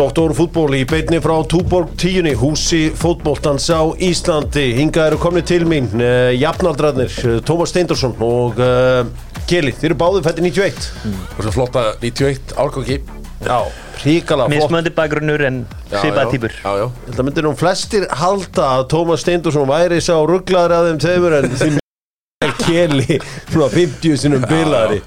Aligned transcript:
Doktorfútból 0.00 0.72
í 0.78 0.86
beinni 0.88 1.18
frá 1.20 1.34
Túborg 1.44 1.90
10 2.00 2.32
húsi 2.40 2.86
fótbóltans 2.96 3.66
á 3.68 3.84
Íslandi. 4.00 4.70
Hinga 4.78 5.10
eru 5.10 5.18
komni 5.20 5.42
til 5.44 5.66
mín 5.68 5.90
uh, 5.98 6.30
jafnaldrarnir, 6.32 7.12
uh, 7.28 7.34
Tómas 7.44 7.74
Steindorsson 7.74 8.14
og 8.24 8.56
uh, 8.64 9.02
Keli, 9.50 9.74
þeir 9.76 9.90
eru 9.90 9.98
báðið 10.00 10.24
fætti 10.30 10.46
91 10.46 10.88
Og 11.10 11.42
svo 11.42 11.52
flotta 11.52 11.82
91 12.00 12.56
árgangi. 12.56 12.96
Já, 13.44 13.58
ríkala 14.06 14.48
flott. 14.48 14.56
Mismöndi 14.56 14.94
bakgrunnur 14.96 15.44
en 15.50 15.60
já, 15.92 16.00
týpur. 16.32 16.56
Já, 16.56 16.72
já. 16.80 16.86
Það 17.10 17.28
myndir 17.28 17.48
nú 17.50 17.52
flestir 17.60 18.08
halda 18.22 18.72
að 18.78 18.88
Tómas 18.94 19.26
Steindorsson 19.26 19.68
væri 19.68 20.00
sá 20.00 20.14
rugglaður 20.16 20.78
að 20.78 20.88
þeim 20.88 21.04
tveimur 21.04 21.38
en 21.42 21.52
því 21.60 21.79
Keli 22.40 23.18
svona 23.50 23.66
50 23.68 24.14
sinum 24.16 24.44
bilaðri. 24.48 25.02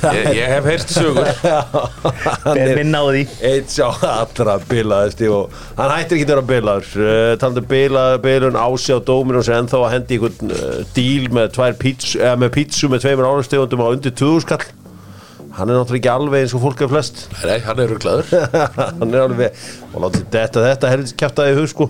Ég, 0.00 0.28
ég 0.32 0.48
hef 0.48 0.68
heyrt 0.70 0.94
sögur. 0.94 1.28
Minn 2.78 2.96
á 2.96 3.04
því. 3.04 3.26
eitt 3.44 3.74
sá 3.74 3.90
allra 3.90 4.54
bilaðasti 4.70 5.28
og 5.28 5.52
hann 5.76 5.92
hættir 5.92 6.16
ekki 6.16 6.24
að 6.24 6.32
vera 6.32 6.46
bilaður 6.48 7.04
uh, 7.04 7.34
talandi 7.42 7.66
bila, 7.68 8.06
bilun 8.24 8.56
ási 8.56 8.96
á 8.96 8.98
dóminu 9.04 9.42
og 9.42 9.52
ennþá 9.58 9.82
að 9.82 9.92
hendi 9.98 10.16
einhvern 10.16 10.56
uh, 10.56 10.80
díl 10.96 11.28
með 11.36 11.52
tvær 11.58 11.76
pítsu, 11.84 12.16
eða 12.16 12.40
með 12.40 12.54
pítsu 12.56 12.88
með 12.88 13.04
tveimur 13.04 13.28
árastegundum 13.28 13.84
á 13.84 13.88
undir 13.92 14.16
2000 14.16 14.46
skall 14.48 14.87
hann 15.58 15.70
er 15.70 15.78
náttúrulega 15.78 15.98
ekki 15.98 16.10
alveg 16.12 16.44
eins 16.44 16.54
og 16.54 16.62
fólk 16.62 16.82
er 16.84 16.90
flest. 16.92 17.20
Nei, 17.42 17.58
hann 17.64 17.80
er 17.82 17.90
rugglaður 17.90 18.28
hann 19.00 19.10
er 19.10 19.24
alveg 19.24 19.62
og 19.90 20.04
látið 20.04 20.26
þetta, 20.34 20.64
þetta 20.68 20.92
helvits 20.92 21.14
kæftaði 21.18 21.54
í 21.54 21.56
hug 21.58 21.70
sko. 21.72 21.88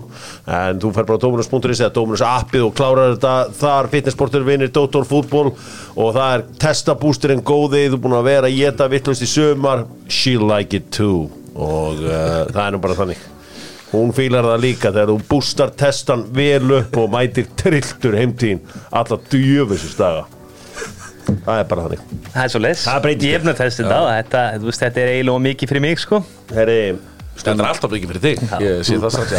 En 0.59 0.81
þú 0.81 0.93
fer 0.95 1.09
bara 1.09 1.21
Dominus.is 1.21 1.83
eða 1.83 1.93
Dominus 1.97 2.23
appið 2.25 2.65
og 2.65 2.75
klárar 2.79 3.13
þetta. 3.13 3.33
Þar 3.59 3.91
fitnessportur 3.93 4.47
vinnir 4.47 4.71
Dóttor 4.73 5.05
fútból 5.09 5.51
og 5.51 6.13
það 6.17 6.31
er 6.37 6.45
testabústurinn 6.65 7.45
góði. 7.45 7.85
Þú 7.89 7.99
er 7.99 8.05
búin 8.07 8.17
að 8.19 8.31
vera 8.31 8.49
í 8.49 8.63
þetta 8.63 8.89
vittlust 8.95 9.25
í 9.25 9.29
sömar 9.29 9.85
she 10.09 10.37
like 10.41 10.77
it 10.77 10.89
too. 10.95 11.27
Og 11.53 12.01
uh, 12.07 12.47
það 12.49 12.63
er 12.65 12.73
nú 12.73 12.81
bara 12.81 12.97
þannig. 12.97 13.21
Hún 13.89 14.11
fílar 14.13 14.45
það 14.45 14.65
líka 14.65 14.91
þegar 14.93 15.13
þú 15.13 15.21
bústar 15.29 15.71
testan 15.77 16.27
vel 16.33 16.75
upp 16.81 16.99
og 17.01 17.13
mætir 17.13 17.49
trilltur 17.57 18.17
heimtíðin 18.17 18.61
alla 18.93 19.17
djöfusist 19.31 19.97
daga 19.97 20.27
það 21.27 21.55
er 21.55 21.69
bara 21.69 21.85
þannig. 21.85 22.01
Það 22.33 22.41
er 22.43 22.51
svo 22.53 22.61
les 22.63 22.83
Ég 22.89 23.37
efna 23.39 23.53
þess 23.57 23.79
þetta 23.81 24.01
þetta, 24.09 24.43
þú 24.57 24.69
veist, 24.69 24.83
þetta 24.83 25.01
er 25.03 25.13
eiginlega 25.13 25.45
mikið 25.45 25.71
fyrir 25.73 25.83
mig 25.85 26.01
sko. 26.01 26.21
Þetta 26.49 27.53
er 27.55 27.69
alltaf 27.69 27.93
mikið 27.93 28.11
fyrir 28.13 28.23
þig. 28.25 28.37
Ég 28.65 28.83
sé 28.87 28.97
það 28.99 29.11
samt 29.15 29.31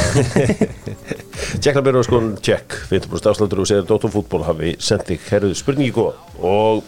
og 2.01 2.07
skon 2.07 2.33
tjekk. 2.41 2.79
50% 2.91 3.31
afslutur 3.33 3.63
og 3.63 3.69
segir 3.69 3.87
Dóttor 3.89 4.13
fútból 4.13 4.45
hafi 4.47 4.75
sendið 4.81 5.29
herruðu 5.31 5.59
spurningi 5.59 5.93
góða 5.95 6.17
og 6.41 6.83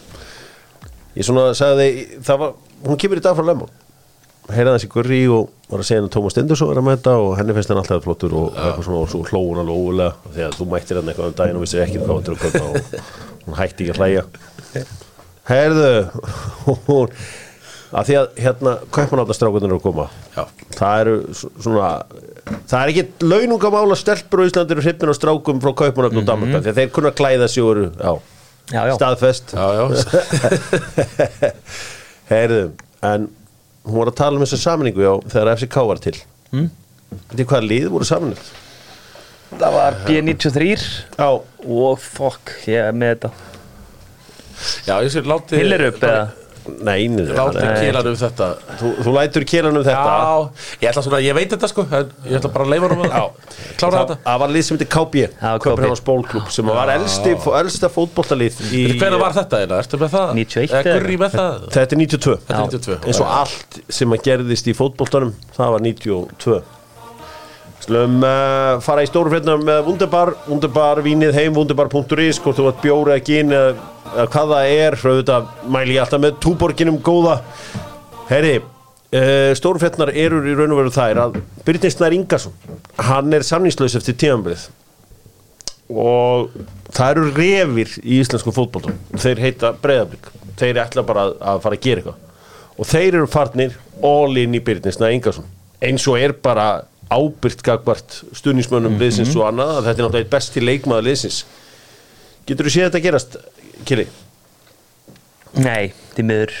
ég 1.17 1.27
svona 1.27 1.51
sagði 1.57 1.87
það 2.25 2.43
var, 2.43 2.53
hún 2.87 3.01
kemur 3.01 3.21
í 3.21 3.25
dag 3.25 3.37
frá 3.37 3.45
Lemon. 3.49 3.73
Heyrði 4.51 4.73
þessi 4.75 4.89
gurri 4.91 5.21
og 5.31 5.51
var 5.71 5.81
að 5.83 5.87
segja 5.87 6.01
henni 6.01 6.09
að 6.09 6.15
Tómas 6.17 6.33
Stendursson 6.35 6.71
er 6.73 6.81
að 6.81 6.87
mæta 6.89 7.13
og 7.15 7.35
henni 7.39 7.55
finnst 7.55 7.71
hann 7.71 7.79
alltaf 7.79 8.03
flottur 8.03 8.33
og 8.35 8.57
eitthvað 8.57 8.87
svona 8.87 9.03
og 9.03 9.11
svo 9.13 9.21
hló 9.29 9.39
hún 9.45 9.61
alveg 9.61 9.77
ógulega 9.77 10.33
því 10.33 10.43
að 10.47 10.57
þú 10.57 10.67
mættir 10.73 10.99
hann 10.99 11.11
eitthvað 11.13 11.29
um 11.29 11.37
daginn 11.39 11.59
og 11.59 11.63
vissir 11.63 11.83
ekki 11.85 12.01
hvað 12.01 12.13
hann 12.17 12.25
til 12.27 12.33
að 12.33 12.43
köpa 12.43 12.63
og 12.67 13.47
hún 13.47 13.57
hætti 13.61 13.85
ekki 13.85 13.93
að 13.93 14.01
hlæja 14.01 14.25
heyrðu 15.49 15.89
hún 16.87 17.15
að 17.93 18.07
því 18.09 18.15
að 18.17 18.29
hérna 18.41 18.71
kaupmanátastrákunnir 18.95 19.69
eru 19.69 19.77
að 19.77 19.83
koma. 19.83 20.05
Já. 20.33 20.43
það 20.73 21.01
eru 21.03 21.15
svona 21.37 21.89
það 22.65 22.77
er 22.79 22.91
ekki 22.93 23.03
launungamál 23.29 23.83
að 23.93 23.99
stelpur 24.01 24.41
á 24.41 24.47
Íslandir 24.49 24.79
og 24.81 24.87
hryppin 24.87 25.11
á 25.13 25.15
strákum 25.19 25.61
frá 25.61 25.71
kaupmanöfn 25.83 26.21
og 26.23 26.25
Danmark 26.31 26.63
því 26.65 26.71
að 26.73 26.79
þeir 26.81 26.93
kunna 26.95 27.11
klæða 27.19 27.49
sig 27.53 27.63
og 27.63 27.75
eru 27.75 27.85
já, 27.93 28.13
Já, 28.73 28.81
já. 28.87 28.93
staðfest. 28.95 29.53
Já, 29.53 29.65
já. 29.75 29.83
Heyrðu, 32.31 32.61
en 33.03 33.27
hún 33.83 33.97
var 33.99 34.09
að 34.13 34.17
tala 34.21 34.39
um 34.39 34.45
þessa 34.45 34.59
samningu 34.63 35.03
já, 35.03 35.11
þegar 35.33 35.51
FCK 35.57 35.77
var 35.89 35.99
til. 36.05 36.15
Mm. 36.55 36.69
veitir 37.29 37.47
hvaða 37.49 37.67
lið 37.69 37.87
voru 37.93 38.05
saminir 38.07 38.39
Það 39.53 39.73
var 39.75 39.97
B93 40.07 40.67
já, 41.19 41.27
og 41.29 41.99
fokk, 42.01 42.53
ég 42.69 42.87
er 42.87 42.95
með 42.97 43.11
þetta 43.15 43.29
Já, 44.87 44.95
ég 45.03 45.11
sé 45.13 45.21
láti 45.27 45.59
Hillerup 45.59 45.99
eða? 46.03 46.23
Nei, 46.63 47.09
nei, 47.11 47.25
Láti 47.35 47.59
nei. 47.59 47.71
kélan 47.83 48.05
um 48.07 48.13
þetta. 48.15 48.45
Þú, 48.79 48.89
þú 49.03 49.13
lætur 49.17 49.43
kélan 49.51 49.75
um 49.75 49.83
þetta. 49.83 50.11
Já, 50.15 50.77
ég 50.79 50.85
ætla 50.93 51.01
svona, 51.03 51.17
ég 51.19 51.35
veit 51.35 51.49
þetta 51.51 51.67
sko. 51.67 51.83
En 51.91 52.13
Ég 52.29 52.37
ætla 52.39 52.51
bara 52.53 52.63
að 52.63 52.71
leifa 52.71 52.87
hann 52.87 53.01
um 53.03 53.09
það 53.11 53.57
Klára 53.81 53.97
þetta. 53.99 54.15
það 54.29 54.37
var 54.43 54.53
lið 54.55 54.63
sem 54.69 54.77
heitir 54.77 54.89
KB. 54.93 55.25
Köpenháns 55.65 56.03
bólklub 56.07 56.47
sem 56.55 56.71
var 56.71 56.91
elsti, 56.93 57.33
elsta 57.59 57.89
fótbollalið 57.91 58.61
í, 58.71 58.83
Hvernig 58.95 59.19
var 59.25 59.35
þetta 59.35 59.59
eiginlega? 59.59 59.83
Ertu 59.83 59.99
með 60.05 60.13
það? 60.15 60.31
91 60.39 60.63
Eða 60.63 60.79
eða? 60.79 60.93
Gurri 61.01 61.17
með 61.25 61.35
það? 61.35 61.67
þetta 61.75 61.83
er 61.83 62.01
92 62.05 62.37
Þetta 62.47 62.61
er 62.61 62.71
92 62.71 62.97
eins 63.11 63.19
og 63.25 63.33
allt 63.41 63.79
sem 63.99 64.15
að 64.15 64.23
gerðist 64.29 64.71
í 64.71 64.77
fótboltanum 64.79 65.35
það 65.59 65.75
var 65.75 65.85
92 65.91 66.61
Slum 67.83 68.21
uh, 68.23 68.79
fara 68.83 69.03
í 69.03 69.07
stóru 69.09 69.31
frétna 69.33 69.57
með 69.59 69.81
Wunderbar, 69.89 70.33
Wunderbar, 70.47 71.01
vínið 71.03 71.35
heim 71.35 71.57
Wunderbar.is, 71.57 72.39
hvort 72.39 72.55
þú 72.55 72.67
vart 72.69 72.83
bjóri 72.83 73.15
að 73.15 73.25
gín 73.27 73.51
eða, 73.51 73.73
eða 74.13 74.27
hvað 74.35 74.53
það 74.53 74.75
er 74.75 74.97
auðvitað 75.01 75.49
mæli 75.75 75.97
ég 75.97 76.05
alltaf 76.05 76.21
með 76.23 76.37
túborginum 76.45 76.99
góða. 77.03 77.41
Herri 78.29 78.53
uh, 78.59 79.51
stóru 79.59 79.81
frétnar 79.81 80.13
eru 80.15 80.39
í 80.47 80.55
raun 80.55 80.75
og 80.75 80.79
veru 80.83 80.93
þær 80.95 81.21
að 81.25 81.41
Byrnir 81.67 81.93
Snær 81.93 82.15
Ingarsson 82.15 82.55
hann 83.03 83.35
er 83.35 83.45
samningslaus 83.47 83.97
eftir 83.99 84.15
tímanbrið 84.21 84.69
og 85.91 86.53
það 86.93 87.09
eru 87.11 87.25
refir 87.35 87.97
í 88.01 88.21
íslensku 88.21 88.53
fótboltum 88.55 88.95
þeir 89.19 89.41
heita 89.43 89.73
breyðablík 89.83 90.31
þeir 90.59 90.79
ætla 90.85 91.03
bara 91.05 91.27
að, 91.27 91.35
að 91.51 91.61
fara 91.65 91.77
að 91.77 91.83
gera 91.83 92.01
eitthvað. 92.01 92.23
Og 92.73 92.89
þeir 92.89 93.19
eru 93.19 93.29
farnir 93.29 93.77
all 94.05 94.39
in 94.39 94.55
í 94.55 94.63
Byrnisna 94.63 95.11
Ingarsson 95.13 95.51
eins 95.83 96.07
og 96.07 96.17
er 96.21 96.33
bara 96.39 96.85
ábyrgt 97.13 97.63
gagvart 97.65 98.19
stuðnismönnum 98.35 98.99
liðsins 99.01 99.33
og 99.37 99.47
annað 99.49 99.73
að 99.77 99.87
þetta 99.87 99.93
er 99.93 100.05
náttúrulega 100.05 100.25
eitt 100.25 100.33
besti 100.33 100.63
leikmaður 100.63 101.07
liðsins 101.07 101.39
getur 102.47 102.67
þú 102.69 102.75
séð 102.75 102.87
þetta 102.89 103.03
gerast 103.07 103.37
Kili? 103.87 104.05
Nei, 105.59 105.91
því 106.15 106.25
miður 106.29 106.53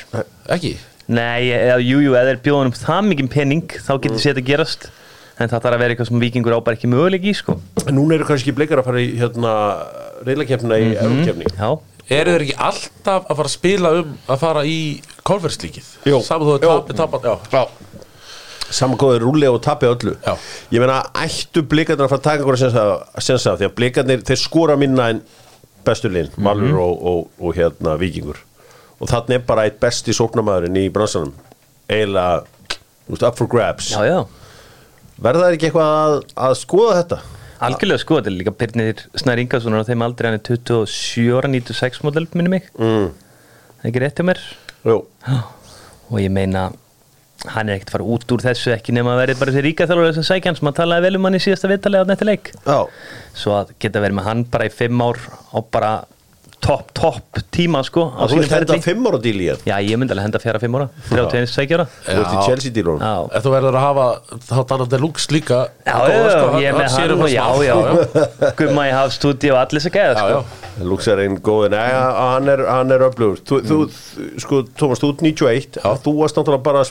Ekki? 0.53 0.73
Nei, 1.13 1.49
eða 1.51 1.79
jú, 1.83 2.01
jú, 2.03 2.13
eða 2.15 2.33
er 2.35 2.43
bjóðanum 2.43 2.75
það 2.77 3.07
mikið 3.09 3.31
pening 3.33 3.77
þá 3.83 3.93
getur 3.95 4.21
séð 4.21 4.37
þetta 4.37 4.47
gerast 4.51 4.89
en 5.41 5.49
það 5.49 5.63
þarf 5.65 5.73
að 5.75 5.81
vera 5.81 5.95
eitthvað 5.95 6.09
sem 6.11 6.21
vikingur 6.21 6.55
á 6.55 6.59
bara 6.63 6.77
ekki 6.77 6.91
möguleik 6.91 7.25
í 7.25 7.33
sko 7.37 7.57
Núna 7.89 8.17
eru 8.19 8.27
kannski 8.27 8.53
bleikar 8.55 8.83
að 8.83 8.89
fara 8.89 9.01
í 9.01 9.09
hérna 9.19 9.55
reylakefna 10.27 10.79
í 10.79 10.91
mm 10.93 11.41
Já, 11.57 11.71
Eru 12.13 12.33
þeir 12.35 12.43
ekki 12.45 12.59
alltaf 12.59 13.29
að 13.31 13.37
fara 13.39 13.49
að 13.49 13.53
spila 13.55 13.93
um 14.01 14.13
að 14.27 14.41
fara 14.41 14.65
í 14.67 14.77
konverslíkið? 15.23 15.89
Jú. 16.03 16.19
Jú. 16.19 16.21
að 16.59 16.67
tapa, 16.67 16.97
tapa, 16.99 17.21
já 17.23 17.35
Já 17.55 17.82
Samankóður 18.73 19.25
rúli 19.27 19.49
og 19.49 19.59
tapi 19.63 19.87
öllu. 19.89 20.15
Já. 20.25 20.33
Ég 20.73 20.81
meina, 20.83 21.01
ættu 21.23 21.63
blikarnir 21.69 22.07
að 22.07 22.13
fara 22.15 22.21
að 22.21 22.27
taka 22.27 22.43
einhverja 22.43 23.21
sensa 23.21 23.55
Því 23.59 23.69
að 23.69 23.75
blikarnir, 23.77 24.23
þeir 24.25 24.41
skora 24.41 24.77
minna 24.79 25.11
en 25.13 25.21
bestur 25.85 26.13
linn, 26.13 26.31
Valur 26.37 26.79
og, 26.81 27.05
og, 27.11 27.29
og 27.43 27.57
hérna 27.57 27.97
Víkingur. 28.01 28.39
Og 28.99 29.09
þannig 29.11 29.41
er 29.41 29.45
bara 29.47 29.67
eitt 29.67 29.79
besti 29.83 30.15
sóknamaðurinn 30.15 30.79
í 30.79 30.87
bransanum. 30.93 31.33
Eiginlega, 31.91 32.43
þú 33.05 33.15
veist, 33.15 33.25
up 33.27 33.39
for 33.39 33.51
grabs. 33.51 33.91
Já, 33.93 34.05
já. 34.07 34.19
Verða 35.23 35.47
það 35.47 35.57
ekki 35.57 35.69
eitthvað 35.69 35.93
að, 35.93 36.19
að 36.47 36.55
skoða 36.61 36.99
þetta? 37.01 37.19
Algjörlega 37.63 38.01
sko, 38.01 38.19
þetta. 38.19 38.31
Er 38.31 38.37
líka 38.39 38.53
Pyrnir 38.59 39.03
Snær 39.19 39.41
Ingarsson 39.43 39.77
og 39.77 39.85
þeim 39.87 40.03
aldrei 40.05 40.29
hann 40.29 40.39
er 40.39 40.45
27 40.47 41.27
ára 41.37 41.51
96 41.51 42.01
model 42.07 42.27
minni 42.33 42.55
mig. 42.57 42.69
Mm. 42.79 43.11
Það 43.13 43.85
er 43.85 43.91
ekki 43.91 44.03
rétt 44.03 44.19
hjá 44.19 44.27
mér. 44.27 44.41
Jú, 44.83 44.97
og 46.11 46.17
ég 46.19 46.31
meina 46.33 46.65
hann 47.53 47.69
er 47.69 47.75
ekkert 47.77 47.91
að 47.91 47.97
fara 47.97 48.09
út 48.15 48.33
úr 48.35 48.43
þessu 48.43 48.71
ekki 48.75 48.95
nema 48.95 49.15
að 49.15 49.21
verið 49.23 49.39
bara 49.41 49.53
þessi 49.53 49.63
ríka 49.65 49.87
þjálfur 49.89 50.15
sem 50.15 50.27
sækjan 50.27 50.59
sem 50.59 50.69
að 50.69 50.77
talaði 50.79 51.05
vel 51.07 51.17
um 51.19 51.27
hann 51.27 51.37
í 51.37 51.41
síðasta 51.43 51.71
viðtalið 51.71 52.05
á 52.05 52.09
nætti 52.11 52.27
leik 52.29 52.51
já, 52.53 52.77
svo 53.41 53.55
að 53.57 53.73
geta 53.83 54.03
verið 54.03 54.19
með 54.19 54.29
hann 54.29 54.43
bara 54.53 54.67
í 54.69 54.73
fimm 54.73 55.03
ár 55.03 55.19
á 55.51 55.57
bara 55.75 55.91
topp, 56.63 56.91
topp 56.95 57.39
tíma 57.53 57.81
sko 57.85 58.05
þú 58.15 58.37
vilt 58.39 58.53
henda 58.53 58.71
ferli. 58.71 58.83
fimm 58.85 59.07
ára 59.09 59.19
díl 59.23 59.35
í 59.43 59.47
þetta 59.51 59.67
Já, 59.67 59.75
ég 59.83 59.99
myndi 59.99 60.15
alveg 60.15 60.27
henda 60.29 60.41
fjara 60.43 60.61
fimm 60.63 60.77
ára. 60.79 60.87
31 61.09 61.51
sækjara 61.51 61.85
Þú 62.07 62.15
ert 62.21 62.33
í. 62.33 62.43
Chelsea 62.47 62.75
dílunum 62.77 63.03
Já, 63.03 63.13
Ef 63.37 63.45
þú 63.45 63.53
verður 63.55 63.77
að 63.79 63.85
hafa 63.87 64.07
þá 64.47 64.55
þannig 64.55 64.85
að 64.85 64.93
Deluxe 64.95 65.35
líka 65.35 65.59
já, 65.83 65.95
sko, 66.31 66.47
ég 66.63 66.77
með 66.79 66.97
hann 66.97 67.15
um 67.17 67.23
það 67.25 67.33
já, 67.35 67.47
já 67.67 67.75
Gumma 68.63 68.87
í 68.87 68.95
hafstúdi 68.95 69.51
og 69.53 69.59
allir 69.61 69.87
að 69.89 69.95
geða 69.99 70.15
sko. 70.23 70.63
Lux 70.89 71.07
er 71.11 71.19
einn 71.21 71.37
góð, 71.45 71.67
nei, 71.75 71.83
hann 71.93 72.49
er, 72.49 72.63
er 72.95 73.03
öflugur. 73.05 73.43
Þú, 73.45 73.59
þú, 73.69 73.77
sko, 74.41 74.63
Tómas, 74.79 75.01
þú 75.03 75.11
ert 75.13 75.21
91 75.27 75.77
Já. 75.77 75.89
þú 76.01 76.15
varst 76.17 76.39
náttúrulega 76.39 76.65
bara 76.65 76.81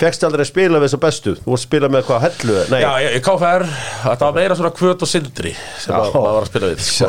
fegst 0.00 0.24
aldrei 0.26 0.42
að 0.44 0.48
spila 0.50 0.80
við 0.80 0.90
þessa 0.90 0.98
bestu? 1.02 1.32
Þú 1.40 1.52
varst 1.52 1.64
að 1.64 1.68
spila 1.70 1.88
með 1.92 2.02
hvað 2.08 2.24
hellu? 2.26 2.56
Nei, 2.72 2.80
já, 2.82 2.88
ég, 3.00 3.14
ég 3.16 3.22
KFR 3.24 3.64
Þetta 4.02 4.26
var 4.28 4.36
meira 4.36 4.58
svona 4.58 4.72
kvöt 4.76 5.04
og 5.06 5.10
sindri 5.10 5.52
sem 5.80 5.94
Já. 5.94 6.00
að, 6.02 6.16
maður 6.16 6.36
var 6.36 6.46
að 6.46 6.50
spila 6.50 6.70
við 6.70 6.82
sko. 6.84 7.08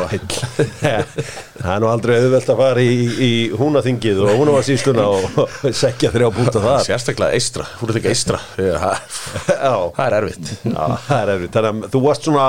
það 1.58 1.72
er 1.74 1.82
nú 1.84 1.90
aldrei 1.92 2.14
auðvelt 2.16 2.52
að 2.54 2.62
fara 2.62 2.86
í, 2.86 2.96
í 3.28 3.30
húnaþingið 3.60 4.22
og 4.24 4.32
húnavarsýsluna 4.40 5.06
og 5.12 5.38
sekja 5.82 6.12
þrjá 6.14 6.30
búta 6.38 6.64
þar. 6.64 6.80
Sérstaklega 6.88 7.36
eistra, 7.36 7.68
hún 7.82 7.94
ekki 7.98 8.12
eistra 8.14 8.40
Já, 8.56 8.78
það 8.78 9.86
það 9.98 10.02
er 10.08 10.18
erfitt. 10.22 10.52
Já, 10.64 10.82
það 11.08 11.20
er 11.20 11.34
efrið 11.36 11.54
þannig 11.58 11.86
að 11.88 11.94
þú 11.94 12.04
varst 12.08 12.28
svona 12.28 12.48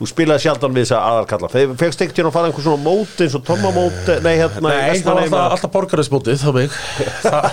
þú 0.00 0.08
spilaði 0.08 0.44
sjaldan 0.46 0.72
við 0.74 0.86
þess 0.86 0.96
að 0.96 1.06
aðalkalla 1.10 1.48
fegst 1.76 2.02
ekkert 2.04 2.20
hérna 2.20 2.30
að 2.30 2.36
fara 2.38 2.48
einhver 2.48 2.64
svona 2.64 2.84
mót 2.84 3.18
eins 3.20 3.34
og 3.36 3.42
tomamót 3.44 4.12
nei 4.24 4.32
hérna 4.40 4.70
Nei, 4.70 5.00
það 5.04 5.18
var 5.34 5.56
alltaf, 5.56 5.72
borgarismótið 5.74 6.40
þá 6.40 6.50
mig. 6.56 6.76
Það, 7.20 7.48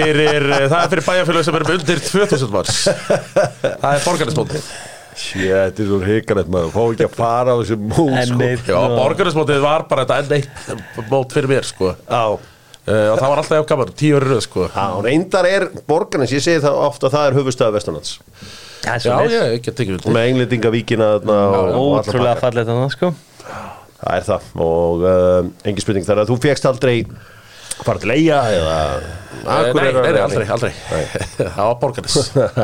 eh, 0.00 0.22
það 0.70 0.78
er 0.78 0.92
fyrir 0.94 1.04
bæjarfélag 1.08 1.48
sem 1.48 1.58
er 1.58 1.66
með 1.68 1.74
undir 1.76 2.00
2000 2.06 2.54
manns. 2.54 2.78
Það 2.88 3.90
er 3.90 4.06
borgarismótið 4.06 4.70
Shit, 5.18 5.48
þetta 5.50 5.82
er 5.82 5.88
svo 5.88 5.96
hrikalegt 5.98 6.50
maður. 6.52 6.68
Fá 6.76 6.82
ekki 6.84 7.06
að 7.08 7.16
fara 7.18 7.54
á 7.54 7.56
þessu 7.58 7.78
mót 7.82 8.30
sko. 8.30 8.52
Já, 8.70 8.78
borgarismótið 8.94 9.64
var 9.64 9.84
bara 9.90 10.04
þetta 10.06 10.18
enn 10.22 10.36
eitt 10.38 11.10
mót 11.10 11.34
fyrir 11.34 11.50
mér 11.50 11.66
sko. 11.66 11.90
Já, 12.06 12.22
uh, 12.38 12.92
og 12.94 13.18
það 13.18 13.26
var 13.26 13.42
alltaf 13.42 13.56
jafn 13.58 13.68
gaman, 13.72 13.92
tíu 13.98 14.22
röð 14.22 14.44
sko. 14.46 14.68
Já, 14.70 14.86
reyndar 15.04 15.50
er 15.50 15.68
borgarnes, 15.90 16.32
ég 16.36 16.44
segi 16.44 16.62
það 16.62 16.80
ofta 16.86 17.10
það 17.12 17.32
er 17.32 17.38
höfustöða 17.40 17.74
Vesturlands 17.74 18.14
Það 18.22 18.46
er 18.54 18.67
Já, 18.84 19.14
ég, 19.28 19.56
ekki 19.58 19.96
með 20.14 20.28
englendingavíkina 20.28 21.08
þarna 21.18 21.38
og, 21.48 21.56
og 21.56 21.96
alla 21.98 22.04
Ótrúlega 22.04 22.36
fallið 22.42 22.70
þannig 22.70 22.94
sko. 22.94 23.10
Það 23.98 24.12
er 24.14 24.28
það. 24.28 24.52
Og 24.68 25.02
uh, 25.08 25.40
engin 25.66 25.84
spurning 25.84 26.06
þar. 26.06 26.22
Að 26.22 26.30
þú 26.32 26.38
fegst 26.44 26.68
aldrei 26.70 26.94
fara 27.78 28.02
til 28.02 28.14
eiga 28.14 28.38
eða 28.54 28.78
Eh, 29.38 29.68
Nei, 29.72 29.92
nei, 29.92 29.92
nei, 30.12 30.20
aldrei, 30.20 30.46
aldrei. 30.50 30.72
Það 31.38 31.60
var 31.62 32.00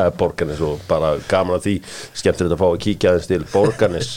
er 0.01 0.11
borgarnes 0.19 0.61
og 0.65 0.83
bara 0.89 1.15
gaman 1.29 1.57
að 1.57 1.67
því. 1.67 1.75
Skemmtilegt 2.19 2.55
að 2.55 2.61
fá 2.61 2.67
að 2.67 2.81
kíkja 2.85 3.13
aðeins 3.13 3.29
til 3.31 3.41
borgarnes. 3.53 4.11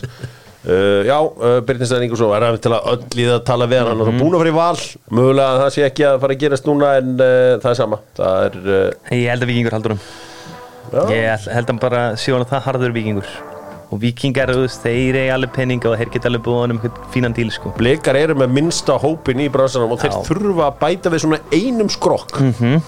Uh, 0.67 1.05
Já, 1.11 1.17
uh, 1.23 1.59
Byrnistæðin 1.67 2.09
Ingersson 2.09 2.35
er 2.35 2.49
aðeins 2.49 2.65
til 2.67 2.75
að 2.75 2.89
öll 2.95 3.03
í 3.15 3.29
það 3.29 3.37
að 3.39 3.45
tala 3.53 3.71
við 3.71 3.85
hann. 3.85 3.93
Hann 4.03 4.15
er 4.15 4.23
búin 4.23 4.37
að 4.37 4.43
fara 4.43 4.53
í 4.53 4.57
val, 4.59 4.87
mögulega 5.21 5.53
að 5.55 5.61
það 5.65 5.75
sé 5.77 5.87
ekki 5.89 6.09
að 6.09 6.23
fara 6.25 6.37
að 6.39 6.43
gerast 6.45 6.69
núna 6.69 6.95
en 7.01 7.13
uh, 7.17 7.53
það 7.63 7.71
er 7.73 7.79
sama. 7.83 8.01
Það 8.19 8.49
er, 8.49 8.59
uh, 8.67 9.15
Ég 9.15 9.31
held 9.33 9.47
að 9.47 9.53
vikingur 9.55 9.79
haldur 9.79 9.97
um 9.97 10.03
Ég 11.13 11.49
held- 11.53 11.71
að 11.71 11.81
bara 11.81 12.03
sjóna 12.17 12.49
það 12.49 12.67
harður 12.69 12.93
vikingur 12.97 13.31
Og 13.89 14.01
vikingar, 14.03 14.51
þeir 14.83 15.17
eiga 15.17 15.37
alveg 15.39 15.53
peninga 15.55 15.89
og 15.89 15.97
þeir 15.97 16.11
geta 16.13 16.31
búið 16.37 16.59
honum 16.61 16.81
einhvern 16.83 17.13
fínan 17.15 17.35
díl 17.37 17.49
sko. 17.55 17.73
Blikar 17.79 18.19
eru 18.21 18.35
með 18.37 18.51
minnsta 18.59 18.99
hópin 19.01 19.41
í 19.41 19.49
bransanum 19.53 19.95
og 19.95 20.03
þeir 20.03 20.13
Já. 20.13 20.19
þurfa 20.27 20.67
að 20.67 20.75
bæta 20.83 21.13
við 21.15 21.23
svona 21.25 21.39
einum 21.55 21.89
skrokk. 21.89 22.35
Mm 22.37 22.53
-hmm. 22.59 22.83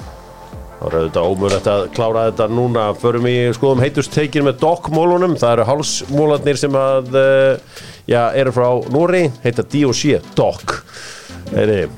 þá 0.81 0.85
er 0.91 0.97
þetta 0.99 1.25
ómögulegt 1.25 1.71
að 1.73 1.87
klára 1.97 2.27
þetta 2.29 2.49
núna. 2.53 2.85
Förum 3.01 3.27
í 3.27 3.37
skoðum 3.57 3.81
heitusteikin 3.81 4.45
með 4.45 4.61
dokkmólunum. 4.61 5.39
Það 5.41 5.53
eru 5.53 5.65
hálsmólarnir 5.71 6.57
sem 6.57 6.73
að 6.73 7.17
uh, 7.17 7.59
já, 8.07 8.33
eru 8.35 8.53
frá 8.53 8.69
Nóri 8.93 9.33
heita 9.43 9.63
D&C, 9.63 10.21
dokk. 10.37 10.85
Heyri, 11.55 11.89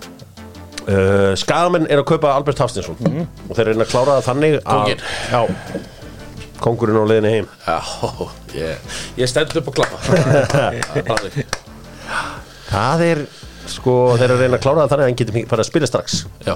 uh, 0.88 1.32
skagamenn 1.38 1.87
er 1.90 2.02
að 2.02 2.08
kaupa 2.12 2.32
Albert 2.37 2.62
Hafstinsson 2.64 2.99
og 3.49 3.55
þeir 3.56 3.70
reyna 3.73 3.84
að 3.87 3.93
klára 3.93 4.17
það 4.19 4.29
þannig 4.31 4.58
að, 4.58 4.67
Kónginn. 4.70 5.02
já, 5.32 5.40
kongurinn 6.62 7.00
á 7.02 7.05
leiðinni 7.11 7.32
heim. 7.37 7.49
Já, 7.67 7.79
ég, 8.56 8.99
ég 9.23 9.31
stend 9.31 9.56
upp 9.62 9.70
og 9.73 9.79
klappa. 9.81 9.99
Það 12.73 13.02
er 13.06 13.20
sko, 13.70 13.94
þeir 14.17 14.25
eru 14.31 14.37
að 14.38 14.43
reyna 14.46 14.58
að 14.58 14.62
klára 14.64 14.84
það 14.84 14.93
þannig 14.93 15.05
að 15.05 15.11
hann 15.11 15.19
getur 15.20 15.37
farið 15.50 15.64
að 15.64 15.69
spila 15.70 15.88
strax. 15.90 16.20
Já, 16.46 16.55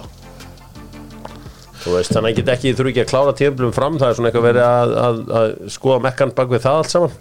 Þú 1.87 1.93
veist, 1.95 2.11
þannig 2.11 2.27
að 2.27 2.33
ég 2.33 2.39
get 2.41 2.49
ekki, 2.57 2.71
þurfi 2.75 2.91
ekki 2.93 3.03
að 3.05 3.11
klára 3.13 3.33
tíðumblum 3.39 3.75
fram, 3.77 3.99
það 4.01 4.09
er 4.11 4.17
svona 4.19 4.31
eitthvað 4.33 4.47
verið 4.49 4.65
að, 4.67 4.95
að, 5.07 5.19
að 5.39 5.53
skoða 5.71 5.99
mekkan 6.09 6.33
bak 6.35 6.49
við 6.51 6.65
það 6.65 6.79
allt 6.81 6.91
saman. 6.91 7.13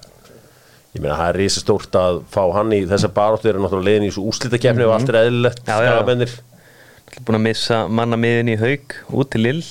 Ég 0.95 1.03
meina, 1.03 1.17
það 1.19 1.27
er 1.27 1.37
risa 1.43 1.61
stórt 1.61 1.97
að 1.99 2.17
fá 2.33 2.39
hann 2.55 2.71
í 2.73 2.79
þessa 2.89 3.11
baróttu, 3.13 3.49
eru 3.51 3.61
náttúrulega 3.61 3.91
leiðin 3.91 4.07
í 4.07 4.13
svo 4.15 4.23
úslitakefni 4.31 4.87
og 4.87 4.95
allt 4.95 5.11
er 5.13 5.19
eðlilegt, 5.21 5.61
Já, 5.67 5.75
já. 5.75 5.91
skagamennir. 5.91 6.33
Búin 7.23 7.39
að 7.39 7.45
missa 7.45 7.77
manna 7.88 8.19
miðin 8.19 8.51
í 8.51 8.57
haug 8.59 8.97
út 9.15 9.31
til 9.31 9.45
Lill 9.45 9.63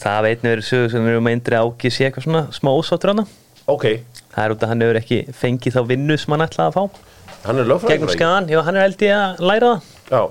Það 0.00 0.24
veit 0.26 0.42
verið 0.46 0.66
sögur 0.66 0.90
sem 0.94 1.06
er 1.06 1.20
um 1.20 1.28
að 1.28 1.36
indri 1.36 1.60
áki 1.60 1.92
sé 1.92 2.08
eitthvað 2.08 2.26
svona 2.26 2.42
smá 2.56 2.72
ósáttur 2.72 3.12
hana 3.12 3.26
Ok, 3.70 3.84
Það 4.30 4.44
er 4.44 4.54
út 4.54 4.64
að 4.64 4.70
hann 4.72 4.84
hefur 4.84 4.98
ekki 5.00 5.18
fengið 5.36 5.76
þá 5.76 5.80
vinnu 5.88 6.16
sem 6.18 6.34
hann 6.34 6.44
ætlaði 6.44 6.70
að 6.70 6.76
fá. 6.76 7.08
Hann 7.40 7.58
er 7.58 7.64
Gegnum 7.64 7.70
lögfræðingur. 7.72 8.62
hann 8.66 8.76
er 8.76 8.84
held 8.84 9.02
ég 9.02 9.14
að 9.16 9.42
læra 9.50 9.70
það. 9.70 9.90
Já, 10.10 10.22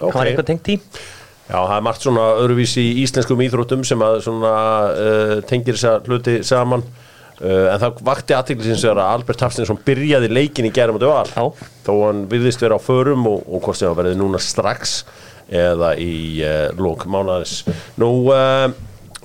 Hann 0.00 0.12
var 0.16 0.30
eitthvað 0.30 0.48
tengt 0.50 0.70
í. 0.70 0.76
Já, 1.46 1.58
það 1.62 1.74
er 1.76 1.84
margt 1.86 2.02
svona 2.06 2.24
öðruvísi 2.42 2.82
í 2.82 2.94
íslenskum 3.04 3.42
íþróttum 3.46 3.84
sem 3.86 4.02
að 4.02 4.16
svona 4.26 4.52
uh, 4.90 5.34
tengir 5.46 5.78
þessa 5.78 6.00
hluti 6.08 6.40
saman. 6.46 6.82
Uh, 7.36 7.68
en 7.70 7.78
það 7.82 8.00
vakti 8.08 8.34
aðtiklisins 8.34 8.86
að 8.88 9.02
Albert 9.04 9.44
Hafstinsson 9.44 9.78
byrjaði 9.86 10.30
leikin 10.32 10.66
í 10.66 10.72
gerum 10.74 10.98
og 10.98 11.04
döval. 11.04 11.28
Já. 11.30 11.70
Þó 11.86 11.92
hann 12.08 12.24
virðist 12.32 12.64
vera 12.64 12.78
á 12.78 12.82
förum 12.82 13.28
og, 13.30 13.44
og 13.46 13.62
hvort 13.62 13.78
sem 13.78 13.90
hann 13.92 13.98
verði 14.00 14.18
núna 14.18 14.40
strax 14.42 15.02
eða 15.50 15.92
í 16.02 16.12
uh, 16.44 16.70
lók 16.80 17.04
mánaðis. 17.10 17.60
Nú, 18.00 18.08
uh, 18.32 18.70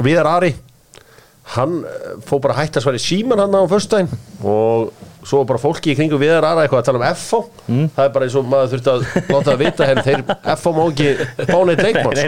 Viðar 0.01 0.29
Ari, 0.35 0.51
hann 1.55 1.79
uh, 1.85 2.11
fór 2.27 2.41
bara 2.43 2.55
að 2.57 2.61
hætta 2.65 2.81
að 2.81 2.85
svara 2.87 2.99
í 3.01 3.05
síman 3.05 3.41
hann 3.41 3.57
á 3.57 3.61
föstudaginn 3.71 4.11
og 4.47 4.91
svo 5.27 5.43
bara 5.45 5.61
fólki 5.61 5.91
í 5.93 5.97
kringum 5.97 6.21
Viðar 6.21 6.47
Ara 6.51 6.65
eitthvað 6.65 6.83
að 6.83 6.87
tala 6.91 7.01
um 7.01 7.07
FH. 7.15 7.41
Það 7.95 8.05
er 8.07 8.13
bara 8.15 8.27
eins 8.29 8.37
og 8.39 8.47
maður 8.49 8.71
þurfti 8.75 8.93
að 8.93 9.01
láta 9.31 9.47
það 9.51 9.59
vita 9.65 9.89
henni 9.89 10.05
þeir 10.07 10.23
FH 10.57 10.75
má 10.77 10.83
ekki 10.87 11.09
fá 11.51 11.57
neitt 11.69 11.83
leikmann. 11.85 12.21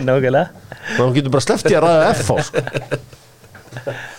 Að 0.93 1.03
hún 1.05 1.15
getur 1.17 1.33
bara 1.33 1.45
í 1.73 1.77
að 1.79 1.85
ræða 1.87 2.11
FH 2.17 2.49
sko. 2.49 2.65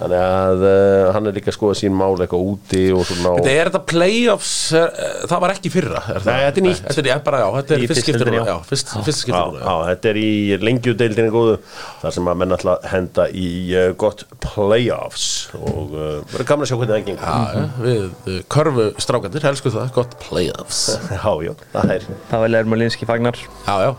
Þannig 0.00 0.22
að 0.24 0.62
uh, 0.64 1.08
hann 1.12 1.28
er 1.28 1.34
líka 1.36 1.50
að 1.52 1.56
skoða 1.58 1.76
sín 1.76 1.92
mál 1.96 2.14
eitthvað 2.16 2.44
úti 2.54 2.82
og 2.96 3.02
svona 3.04 3.34
Þetta 3.36 3.52
er 3.52 3.68
þetta 3.68 3.80
playoffs, 3.90 4.52
er, 4.80 4.94
það 5.28 5.42
var 5.44 5.52
ekki 5.52 5.72
fyrra 5.74 6.00
er 6.00 6.22
það? 6.24 6.30
Nei, 6.30 6.44
þetta 6.46 6.62
er 6.62 6.66
nýtt. 6.66 6.86
Þetta 6.88 7.12
er, 7.12 7.22
bara, 7.26 7.40
já, 7.42 7.48
þetta 7.58 7.76
er 7.76 7.84
Í 7.84 7.90
fyrst 7.90 8.00
fyrstu 8.00 8.06
skiptir 8.06 8.24
deildinni, 8.24 8.40
núna 8.40 8.48
já. 8.48 8.56
Já, 8.56 8.68
fyrst, 8.70 8.94
fyrst 9.10 9.30
Já, 9.60 9.74
þetta 9.90 10.12
er 10.12 10.20
í 10.22 10.32
lengjudeildinni 10.64 11.34
góðu 11.36 11.56
þar 12.00 12.16
sem 12.16 12.32
að 12.32 12.40
menn 12.40 12.56
alltaf 12.56 12.88
henda 12.94 13.28
í 13.28 13.46
uh, 13.76 13.86
gott 14.00 14.24
playoffs 14.46 15.28
og 15.60 15.92
uh, 15.92 16.10
verður 16.32 16.48
gaman 16.54 16.64
að 16.64 16.72
sjá 16.72 16.78
hvernig 16.80 16.94
það 16.96 17.08
gengur 17.10 17.30
Já, 17.30 17.64
við 17.84 18.04
uh, 18.08 18.42
körfu 18.56 18.90
strákandir, 19.04 19.48
helsku 19.50 19.74
það, 19.76 19.92
gott 20.00 20.16
playoffs. 20.24 20.84
Já, 21.20 21.32
já, 21.44 21.52
það 21.74 21.96
er 21.98 22.06
Pavel 22.30 22.56
Ermolinski 22.62 23.08
fagnar. 23.08 23.36
Já, 23.66 23.74
já, 23.84 23.92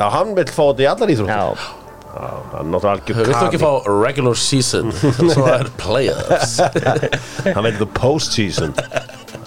Já, 0.00 0.06
hann 0.14 0.30
vil 0.32 0.48
fá 0.48 0.62
þetta 0.70 0.80
í 0.80 0.86
allar 0.88 1.10
íþróttir. 1.12 1.34
Já, 1.36 1.79
Já, 2.10 2.26
hann 2.52 2.66
er 2.66 2.70
náttúrulega 2.72 2.92
algjör 2.96 3.18
við 3.20 3.28
viltu 3.30 3.46
ekki 3.46 3.58
fá 3.62 3.70
regular 3.86 4.38
season 4.38 4.90
Svo 5.34 5.44
er 5.46 5.68
playoffs. 5.78 6.56
Hann 7.54 7.64
vil 7.68 7.76
the 7.78 7.86
postseason. 7.86 8.74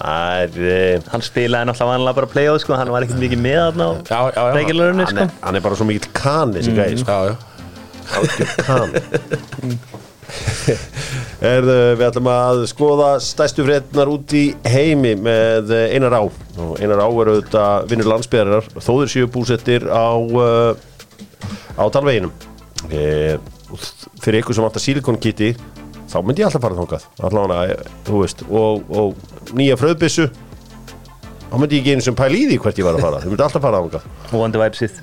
Er 0.04 0.48
uh, 0.48 1.02
hann 1.12 1.24
spilaði 1.24 1.68
náttúrulega 1.68 1.90
vanlega 1.92 2.16
bara 2.18 2.28
play-off 2.32 2.62
sko, 2.64 2.76
hann 2.76 2.90
var 2.92 3.04
ekkert 3.06 3.20
mikið 3.22 3.40
með 3.44 3.60
þarna 3.60 3.84
á 3.84 3.92
hann, 3.92 4.00
sko. 4.04 5.24
er, 5.24 5.34
hann 5.44 5.58
er 5.58 5.64
bara 5.64 5.78
svo 5.78 5.86
mikill 5.88 6.10
kan 6.16 6.52
þessi 6.56 6.72
gæði 6.76 6.96
sko. 7.04 7.18
Erðu, 11.44 11.76
við 11.98 12.04
ætlum 12.08 12.28
að 12.32 12.62
skoða 12.70 13.10
stærstu 13.22 13.64
frétnar 13.66 14.08
út 14.12 14.32
í 14.36 14.44
heimi 14.72 15.12
með 15.20 15.72
eh, 15.76 15.94
Einar 15.96 16.16
Á. 16.16 16.22
Og 16.24 16.80
Einar 16.80 17.04
Á 17.04 17.08
eru 17.08 17.36
auðvitað 17.36 17.88
vinnur 17.92 18.10
landsbyðarar 18.14 18.68
þóður 18.80 19.12
séu 19.12 19.28
búsettir 19.30 19.84
á 19.88 20.08
uh, 20.16 20.72
á 21.76 21.84
talveginum 21.92 22.32
e, 22.90 23.38
fyrir 24.22 24.42
ykkur 24.42 24.56
sem 24.56 24.66
vantar 24.66 24.82
sílikonkiti 24.84 25.54
þá 26.10 26.18
myndi 26.22 26.44
ég 26.44 26.48
alltaf 26.48 26.62
fara 26.62 26.78
þangað. 26.78 27.06
Allavega, 27.26 27.74
eh, 27.74 27.94
þú 28.06 28.20
veist 28.22 28.44
og, 28.48 28.84
og 28.90 29.54
nýja 29.56 29.78
fröðbissu 29.80 30.28
þá 30.28 31.56
myndi 31.58 31.78
ég 31.78 31.82
ekki 31.82 31.96
einu 31.96 32.06
sem 32.06 32.18
pæl 32.18 32.30
í 32.34 32.44
því 32.50 32.60
hvert 32.62 32.80
ég 32.80 32.88
var 32.88 32.98
að 32.98 33.06
fara. 33.06 33.22
Þú 33.24 33.32
myndi 33.32 33.46
alltaf 33.46 33.64
fara 33.64 33.82
þangað. 33.82 34.06
Og 34.30 34.36
vondi 34.38 34.62
væpsið. 34.62 35.00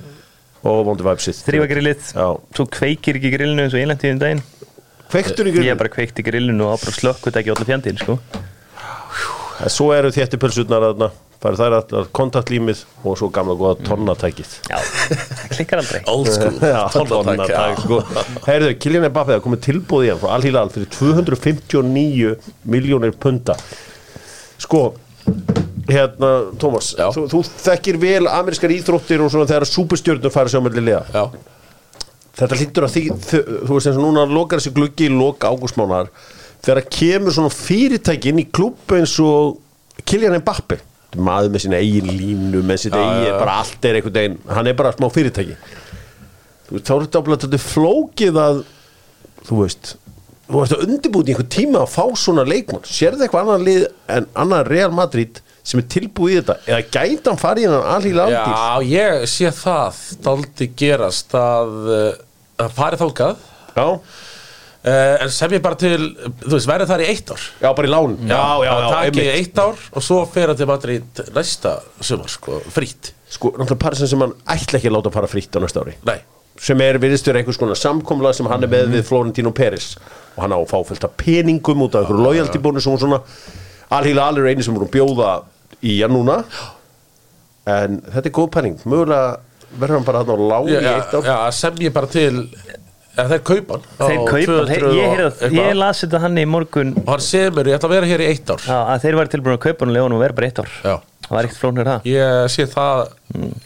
Og 0.62 0.80
vondi 0.86 1.06
væpsið. 1.06 1.42
Þrýfa 1.48 1.68
grillið, 1.72 2.08
svo 2.54 2.66
kveikir 2.78 3.18
ekki 3.18 3.32
grillinu 3.34 3.66
eins 3.66 3.74
og 3.74 3.82
einlandi 3.82 4.12
um 4.14 4.22
daginn. 4.22 4.42
Kveiktur 5.12 5.48
í 5.48 5.50
Ég 5.50 5.58
grunn 5.58 5.68
hef 5.72 5.80
bara 5.82 5.92
kveikt 5.92 6.22
í 6.22 6.24
grillinu 6.24 6.68
og 6.68 6.78
á 6.78 6.82
bara 6.86 6.94
slökkut 6.96 7.36
ekki 7.36 7.52
allir 7.52 7.68
fjandinn 7.68 7.98
sko. 8.00 8.16
Svo 9.68 9.90
eru 9.94 10.12
þétti 10.14 10.38
pulsurnar 10.40 10.86
þarna 10.86 11.10
Það 11.42 11.48
er 11.50 11.56
þær 11.58 11.74
allar 11.80 12.04
kontaktlímið 12.14 12.80
og 13.02 13.16
svo 13.18 13.28
gamla 13.34 13.54
góða 13.58 13.74
tonnatækið. 13.88 14.50
Já, 14.70 14.76
það 14.78 15.48
klikkar 15.56 15.80
aldrei. 15.82 16.00
Old 16.12 16.28
school, 16.30 16.58
Já, 16.74 16.82
tonnatæk, 16.94 17.40
já. 17.50 17.56
tonnatæk 17.56 17.80
sko. 17.82 17.98
Heyrðu, 18.46 18.68
Kylian 18.84 19.06
Mbappé 19.10 19.34
það 19.34 19.42
komið 19.48 19.62
tilbúð 19.66 20.04
í 20.06 20.10
hann 20.12 20.20
frá 20.22 20.30
Al-Hilal 20.36 20.70
fyrir 20.70 20.90
259 20.94 22.36
miljónir 22.76 23.16
punta 23.18 23.56
Sko 24.62 24.84
hérna, 25.90 26.30
Tómas 26.62 26.92
þú, 26.94 27.24
þú 27.32 27.40
þekkir 27.64 27.98
vel 28.02 28.28
amerískar 28.30 28.70
íþróttir 28.76 29.22
og 29.24 29.32
svona 29.34 29.48
þegar 29.50 29.66
superstjörnum 29.70 30.32
fara 30.34 30.50
sér 30.52 30.62
á 30.62 30.66
melli 30.68 30.84
liða. 30.86 31.02
Já, 31.10 31.24
þetta 32.38 32.58
hlýttur 32.60 32.86
að 32.86 32.94
því 32.94 33.02
þau- 33.26 33.42
þú 33.66 33.72
veist 33.74 33.90
eins 33.90 33.98
og 33.98 34.06
núna 34.06 34.24
lokar 34.30 34.62
þessi 34.62 34.74
gluggi 34.78 35.08
í 35.10 35.12
lok 35.12 35.42
ágústmánar 35.50 36.12
þegar 36.62 36.86
kemur 36.94 37.34
svona 37.34 37.50
fyrirtæki 37.52 38.30
inn 38.30 38.40
í 38.44 38.46
klubb 38.54 38.94
eins 38.94 39.16
og 39.26 39.58
Kylian 40.06 40.38
Mbappe 40.40 40.78
maður 41.16 41.52
með 41.52 41.64
sína 41.66 41.80
eigin 41.82 42.10
línu 42.10 42.62
með 42.66 42.84
sína 42.86 43.00
eigin, 43.00 43.26
já. 43.28 43.38
bara 43.40 43.56
allt 43.62 43.88
er 43.88 43.98
einhvern 43.98 44.18
veginn 44.18 44.38
hann 44.56 44.70
er 44.70 44.78
bara 44.78 44.94
smá 44.96 45.08
fyrirtæki. 45.12 45.56
Þú 46.68 46.76
veist, 46.76 46.86
þá 46.88 46.94
er 46.94 47.04
þetta 47.06 47.22
áblæð 47.22 47.44
þetta 47.46 47.62
flókið 47.66 48.40
að 48.42 48.62
þú 49.48 49.60
veist 49.62 49.94
þú 50.48 50.58
veist 50.58 50.76
að 50.76 50.84
undirbúið 50.86 51.30
í 51.30 51.34
einhvern 51.34 51.52
tíma 51.56 51.84
að 51.84 51.94
fá 51.94 52.04
svona 52.24 52.44
leikmann. 52.48 52.84
Sérðu 52.88 53.26
eitthvað 53.26 53.46
annar 53.46 53.66
lið 53.68 53.86
en 54.16 54.28
annar 54.44 54.70
Real 54.72 54.92
Madrid 54.94 55.40
sem 55.66 55.80
er 55.82 55.86
tilbúið 55.90 56.32
í 56.32 56.38
þetta? 56.40 56.56
Eða 56.66 56.82
gæti 56.90 57.30
hann 57.30 57.40
farið 57.40 57.70
hann 57.70 57.88
alhýla 57.94 58.26
aldís 58.26 58.58
já 58.58 58.90
ég 58.90 59.24
sé 59.30 59.52
það 59.54 60.02
daldi 60.24 60.68
gerast 60.78 61.36
að 61.38 61.72
uh, 61.86 62.08
að 62.62 62.76
farið 62.78 63.04
þálkað 63.04 63.44
já, 63.76 63.86
En 64.82 65.30
sem 65.30 65.52
ég 65.54 65.62
bara 65.62 65.76
til, 65.78 65.94
þú 66.42 66.56
veist, 66.56 66.66
verður 66.66 66.88
þar 66.90 67.02
í 67.04 67.08
eitt 67.12 67.28
ár. 67.30 67.42
Já, 67.62 67.68
bara 67.78 67.86
í 67.86 67.90
lán. 67.92 68.16
Já, 68.26 68.34
já, 68.34 68.66
já, 68.66 68.72
Það 68.72 68.94
taki 68.96 69.20
einmitt. 69.20 69.34
eitt 69.38 69.60
ár 69.62 69.84
og 69.92 70.02
svo 70.02 70.16
fer 70.26 70.50
hann 70.50 70.58
til 70.58 70.66
Madrid 70.66 71.20
næsta 71.36 71.74
sumar, 72.02 72.32
sko, 72.32 72.58
frýtt 72.74 73.12
Sko, 73.32 73.52
náttúrulega 73.54 73.78
Paris 73.80 74.02
sem 74.10 74.20
hann 74.20 74.34
ætla 74.52 74.76
ekki 74.80 74.90
að 74.90 74.96
láta 74.98 75.12
fara 75.14 75.28
fritt 75.30 75.54
á 75.56 75.58
næsta 75.62 75.80
ári. 75.86 75.94
Nei, 76.04 76.18
sem 76.60 76.82
er 76.84 76.98
virðist 77.00 77.30
vera 77.30 77.38
einhvers 77.40 77.56
konar 77.62 77.78
samkomla 77.78 78.34
sem 78.36 78.50
hann 78.50 78.66
er 78.66 78.68
með 78.74 78.90
við 78.96 79.06
Florentino 79.08 79.54
Peris 79.56 79.94
og 80.34 80.42
hann 80.42 80.52
á 80.52 80.58
að 80.58 80.66
fá 80.68 80.82
fullt 80.90 81.06
af 81.06 81.14
peningum 81.16 81.86
út 81.86 81.94
af 81.96 82.02
einhverju 82.02 82.26
loyalty 82.26 82.58
bónus 82.60 82.90
og 82.90 82.98
svona. 83.00 83.22
Alhýla 83.94 84.26
alveg 84.32 84.50
eini 84.52 84.66
sem 84.66 84.74
voru 84.76 84.90
að 84.90 84.94
bjóða 84.98 85.30
í 85.86 85.96
hann 86.02 86.12
núna 86.12 86.42
en 87.70 88.00
þetta 88.10 88.28
er 88.28 88.34
góð 88.36 88.50
penning 88.58 88.76
mögulega 88.84 89.38
verður 89.78 89.96
hann 90.00 90.06
bara 90.10 90.22
hann 90.24 90.34
á 90.34 90.36
lán 90.52 90.68
í 90.68 90.74
já, 90.76 90.92
eitt 90.98 91.14
ár. 91.16 91.22
já, 91.30 91.36
sem 91.56 91.80
ég 91.86 91.94
bara 91.94 92.10
til 92.12 92.42
ja, 93.16 93.24
Þeir 93.32 93.42
kaupa 93.50 93.76
hann. 93.78 93.86
Á 94.00 94.04
Þeir 94.08 94.18
kaupa, 94.24 94.42
200 94.46 94.68
þeir, 94.72 94.86
ég, 94.96 95.22
eitthvað. 95.22 95.56
ég 95.58 95.78
las 95.78 96.02
þetta 96.04 96.20
hann 96.24 96.38
í 96.42 96.44
morgun. 96.48 96.92
Og 97.04 97.10
hann 97.12 97.24
segir 97.28 97.52
mér, 97.56 97.72
ég 97.72 97.78
ætla 97.80 97.90
að 97.90 97.96
vera 97.98 98.10
hér 98.12 98.24
í 98.24 98.28
eitt 98.32 98.52
ár. 98.54 98.62
Já, 98.66 98.78
að 98.94 99.02
þeir 99.06 99.18
væri 99.20 99.32
tilbúin 99.36 99.56
að 99.58 99.64
kaupa 99.66 99.84
hann 99.84 99.92
og 99.92 99.96
lefa 99.98 100.06
hann 100.08 100.16
og 100.18 100.22
vera 100.24 100.38
bara 100.40 100.50
eitt 100.52 100.62
ár. 100.64 100.70
Já. 100.86 100.94
Það 101.32 101.38
var 101.38 101.48
ekkert 101.48 101.60
flóknir 101.64 101.88
það 101.88 102.06
Ég 102.12 102.50
sé 102.52 102.66
það, 102.68 102.98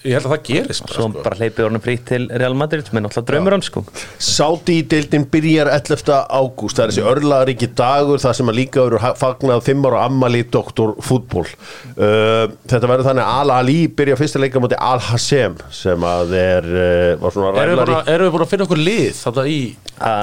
ég 0.06 0.14
held 0.14 0.26
að 0.28 0.32
það 0.32 0.42
gerist 0.46 0.84
bara, 0.86 0.94
svo 0.94 1.06
sko. 1.10 1.22
bara 1.26 1.38
hleypið 1.40 1.64
honum 1.66 1.82
frýtt 1.82 2.04
til 2.06 2.20
Real 2.30 2.54
Madrid 2.54 2.86
er 2.86 3.02
náttúrulega 3.02 3.26
draumur 3.32 3.56
hann 3.56 3.64
sko. 3.66 3.82
Sáti 4.22 4.76
í 4.78 4.84
deildin 4.92 5.24
byrjar 5.32 5.70
11. 5.74 6.12
ágúst. 6.38 6.78
Það 6.78 6.84
er 6.86 6.92
þessi 6.94 7.04
örlaðaríki 7.10 7.68
dagur 7.82 8.22
það 8.22 8.36
sem 8.38 8.52
að 8.52 8.58
líka 8.60 8.84
eru 8.86 9.00
fagnað 9.18 9.64
5 9.66 9.88
ára 9.90 10.04
ammali 10.06 10.44
doktor 10.54 10.94
fútból 11.02 11.44
uh, 11.46 12.46
þetta 12.70 12.86
verður 12.86 13.08
þannig 13.10 13.26
að 13.26 13.42
Al-Ali 13.42 13.76
byrja 13.98 14.18
fyrsta 14.22 14.42
leika 14.42 14.62
múti 14.62 14.78
Al-Hasem 14.78 15.58
sem 15.74 16.06
að 16.06 16.34
er 16.38 16.70
uh, 16.70 17.10
var 17.24 17.34
svona 17.34 17.52
Erum 17.66 17.76
við 17.80 17.84
búin 17.84 17.98
að- 17.98 18.10
erum 18.14 18.28
við 18.30 18.34
búin 18.36 18.46
að 18.46 18.52
finna 18.54 18.68
okkur 18.68 18.82
lið 18.86 19.20
Þannig 19.26 19.50
í, 19.50 19.60
á, 19.98 20.14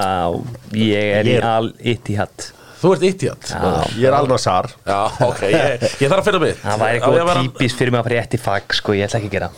ég 0.80 1.14
er 1.20 1.28
í 1.28 1.34
Ég 1.34 1.40
er- 1.42 1.48
al 1.52 1.72
Ittihad 1.94 2.48
þú 2.84 2.94
ert 2.94 3.04
Já. 3.50 3.68
ég 3.98 4.08
er 4.10 4.16
Al-Nassar 4.20 4.70
Já, 4.86 4.98
ok, 5.28 5.44
ég, 5.50 5.84
ég 6.04 6.10
þarf 6.10 6.20
að 6.20 6.26
finna 6.30 6.42
mig. 6.44 6.58
Það 6.62 6.82
væri 6.84 6.98
eitthvað 6.98 7.20
vera- 7.20 7.44
típist 7.46 7.78
fyrir 7.80 7.94
mig 7.94 8.00
að 8.02 8.08
fara 8.10 8.16
í 8.18 8.22
eftir 8.24 8.42
fag 8.44 8.76
sko, 8.80 8.96
ég 8.98 9.06
ætla 9.08 9.20
ekki 9.22 9.30
að 9.32 9.38
gera. 9.38 9.50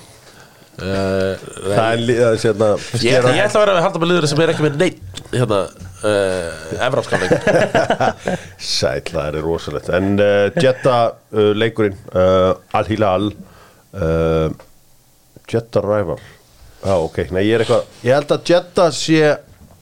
Eh, 0.77 1.45
það 1.73 1.87
er 1.89 2.11
er 2.21 2.35
sérna 2.37 2.67
Ég, 3.01 3.15
ég 3.33 3.39
ætla 3.47 3.61
að 3.63 3.63
vera 3.63 3.75
að 3.79 3.85
halda 3.87 4.01
með 4.03 4.11
liður 4.11 4.27
sem 4.29 4.41
er 4.45 4.51
ekki 4.53 4.65
með 4.67 4.75
neitt 4.83 5.21
hérna, 5.33 5.61
uh, 6.05 6.83
Evrópskamling 6.85 7.33
Sæl, 8.77 9.01
það 9.09 9.31
er 9.31 9.39
rosalegt. 9.47 9.89
En 9.97 10.11
uh, 10.21 10.51
Jetta 10.61 10.99
uh, 11.33 11.51
leikurinn 11.57 11.97
uh, 12.13 12.53
Al-Hilal 12.77 13.31
uh, 13.33 14.51
Jetta 15.49 15.81
Rival. 15.81 16.21
Já, 16.85 16.93
ok, 17.01 17.23
nei, 17.33 17.47
ég 17.49 17.57
er 17.57 17.65
eitthvað 17.65 18.05
Ég 18.05 18.13
held 18.19 18.37
að 18.37 18.53
Jetta 18.53 18.91
sé 18.93 19.23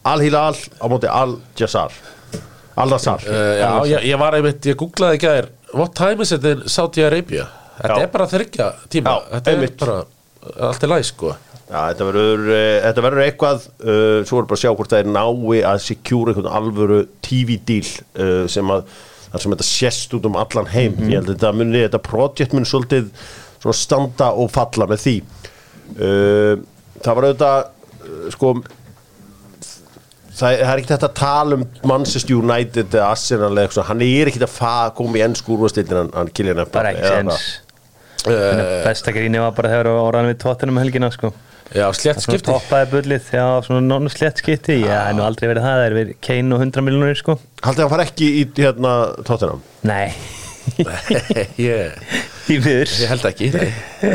Al-Hilal 0.07 0.55
á 0.79 0.87
móti 0.93 1.11
Al-Jassar 1.11 1.91
Al-Nassar 2.83 3.23
uh, 3.29 3.43
Já, 3.61 3.69
ég, 3.95 4.09
ég 4.11 4.19
var 4.21 4.37
einmitt, 4.39 4.67
ég 4.67 4.79
googlaði 4.81 5.19
ekki 5.21 5.31
aðeir 5.31 5.51
What 5.75 5.95
time 5.99 6.23
is 6.23 6.33
it 6.35 6.45
in 6.47 6.65
Saudi 6.71 7.03
Arabia? 7.07 7.49
Þetta 7.79 7.97
Já. 7.99 8.05
er 8.05 8.11
bara 8.13 8.27
þryggja 8.31 8.67
tíma. 8.93 9.11
Já, 9.11 9.31
Þetta 9.35 9.51
er 9.51 9.57
einmitt. 9.59 9.81
bara 9.81 9.97
allt 10.69 10.85
í 10.85 10.91
læg 10.93 11.07
sko. 11.09 11.33
Já, 11.65 11.79
þetta 11.89 12.07
verður, 12.07 12.43
þetta 12.85 13.03
verður 13.07 13.23
eitthvað 13.25 13.65
uh, 13.65 14.19
Svo 14.29 14.39
er 14.39 14.47
bara 14.47 14.59
að 14.59 14.63
sjá 14.63 14.71
hvort 14.77 14.93
það 14.93 15.03
er 15.03 15.11
nái 15.17 15.63
að 15.73 15.81
secure 15.83 16.31
einhvern 16.35 16.53
alvöru 16.61 17.01
TV-díl 17.25 17.89
uh, 17.89 18.45
sem 18.53 18.71
að 18.71 18.87
sem 19.35 19.51
þetta 19.51 19.67
sést 19.67 20.13
út 20.15 20.29
um 20.29 20.37
allan 20.39 20.69
heim. 20.71 20.93
Ég 21.11 21.17
held 21.19 21.27
að 21.27 21.33
þetta 21.33 21.51
muni, 21.59 21.81
þetta 21.83 21.99
projekt 22.07 22.53
mun 22.55 22.69
svolítið 22.69 23.09
standa 23.75 24.29
og 24.39 24.53
falla 24.55 24.87
með 24.87 25.01
því. 25.03 25.15
Uh, 25.99 26.63
það 27.03 27.19
var 27.19 27.27
auðvitað 27.27 28.31
sko 28.37 28.53
það, 30.35 30.57
það 30.61 30.73
er 30.73 30.83
ekki 30.83 30.93
þetta 30.93 31.11
að 31.11 31.19
tala 31.21 31.59
um 31.59 31.67
Manchester 31.91 32.37
United 32.39 32.95
eða 32.95 33.11
Arsenal 33.11 33.53
eða 33.53 33.67
eitthvað, 33.67 33.89
hann 33.91 34.05
er 34.07 34.33
ekki 34.33 34.47
að 34.49 34.95
koma 34.99 35.21
í 35.21 35.25
ennsku 35.29 35.57
úrvastildin 35.57 36.01
hann, 36.03 36.13
hann 36.17 36.33
Kylian 36.35 36.61
Mbappé, 36.61 36.75
bara 36.79 36.95
ekki 36.95 37.15
hvað? 37.15 37.49
uh, 38.29 38.63
besta 38.85 39.15
gríni 39.15 39.43
var 39.43 39.57
bara 39.57 39.73
þegar 39.73 39.91
vorum 39.95 40.31
við 40.31 40.39
tóttunum 40.45 40.79
um 40.79 40.83
helgina 40.85 41.11
sko. 41.15 41.33
Já, 41.75 41.89
svona 41.97 42.23
skipti. 42.23 42.45
toppaði 42.47 42.91
bullið, 42.93 43.29
já, 43.35 43.45
svona 43.65 43.81
nonnu 43.83 44.13
slett 44.13 44.39
skipti. 44.39 44.77
Já, 44.85 44.91
það 44.93 45.09
er 45.09 45.17
nú 45.19 45.25
aldrei 45.27 45.49
verið 45.51 45.65
það, 45.65 45.79
það 45.81 45.87
er 45.89 45.97
verið 45.99 46.19
Kane 46.29 46.55
og 46.55 46.63
100 46.63 46.85
miljonur 46.87 47.19
sko. 47.19 47.37
Haldið 47.65 47.81
að 47.81 47.85
hann 47.87 47.95
fara 47.95 48.07
ekki 48.07 48.29
í 48.31 48.45
hérna 48.61 48.93
Tottenham? 49.27 49.65
Nei, 49.89 50.13
ég, 51.59 51.97
í 52.53 52.61
viður 52.63 52.95
ég 53.01 53.11
held 53.11 53.27
ekki 53.33 53.51
nei. 53.57 53.67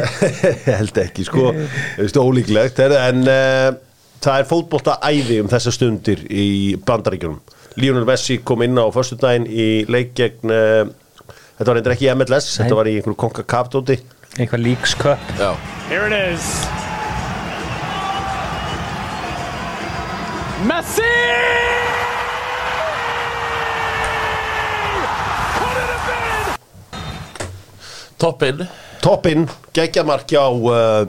Ég 0.69 0.71
held 0.71 1.03
ekki 1.03 1.25
sko. 1.27 1.51
Þú 1.57 2.05
veist 2.05 2.21
ólíklegt 2.21 2.81
er, 2.85 2.95
En 3.09 3.25
uh, 3.25 3.88
það 4.23 4.41
er 4.41 4.47
fótbolta 4.49 4.97
æði 5.05 5.39
um 5.43 5.49
þessa 5.51 5.73
stundir 5.75 6.25
í 6.29 6.75
bandaríkjunum. 6.85 7.39
Lionel 7.79 8.07
Messi 8.07 8.39
kom 8.43 8.63
inn 8.65 8.79
á 8.79 8.85
föstudaginn 8.91 9.45
í 9.47 9.69
leik 9.87 10.15
gegn 10.17 10.51
uh, 10.51 10.89
Þetta 11.59 11.67
var 11.69 11.77
reyndar 11.77 11.93
ekki 11.93 12.07
MLS 12.15 12.45
Þetta 12.55 12.75
var 12.77 12.87
í 12.87 12.95
einhverju 12.97 13.19
konka 13.19 13.43
kaptóti 13.43 13.97
eitthvað 14.39 14.61
Leagues 14.63 14.93
Cup. 14.95 15.19
Já, 15.39 15.55
Here 15.89 16.07
it 16.07 16.13
is. 16.13 16.45
Messi! 20.67 21.03
Toppinn. 28.19 28.67
Toppinn, 28.99 29.47
geggjamarki 29.73 30.35
á 30.35 30.47
uh, 30.51 31.07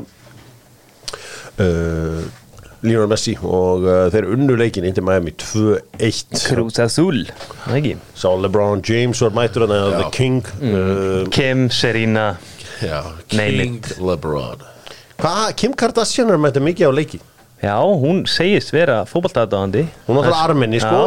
uh, 1.58 2.39
Lionel 2.80 3.10
Messi 3.10 3.34
og 3.44 3.84
uh, 3.84 4.06
þeir 4.12 4.28
unnu 4.32 4.54
leikin 4.56 4.86
indi 4.88 5.02
Miami 5.04 5.34
2-1 5.36 6.44
Cruz 6.46 6.78
Azul, 6.80 7.26
Sá 8.16 8.30
LeBron 8.40 8.80
James 8.86 9.20
var 9.20 9.34
mættur 9.36 9.66
hann 9.66 9.74
Já. 9.76 9.98
The 9.98 10.10
King 10.14 10.38
uh, 10.62 11.28
Kim, 11.34 11.66
Serena 11.70 12.30
Já, 12.80 13.02
King 13.28 13.82
LeBron. 14.00 14.64
Hvað, 15.20 15.42
Kim 15.60 15.74
Kardashian 15.76 16.32
er 16.32 16.40
mættur 16.40 16.64
mikið 16.64 16.88
á 16.88 16.92
leiki? 16.96 17.20
Já, 17.60 17.76
hún 17.76 18.22
segist 18.24 18.72
vera 18.72 19.02
fótballtadaðandi 19.04 19.82
Hún 20.06 20.16
var 20.16 20.30
náttúrulega 20.30 20.44
armenni, 20.48 20.80
sko, 20.80 21.00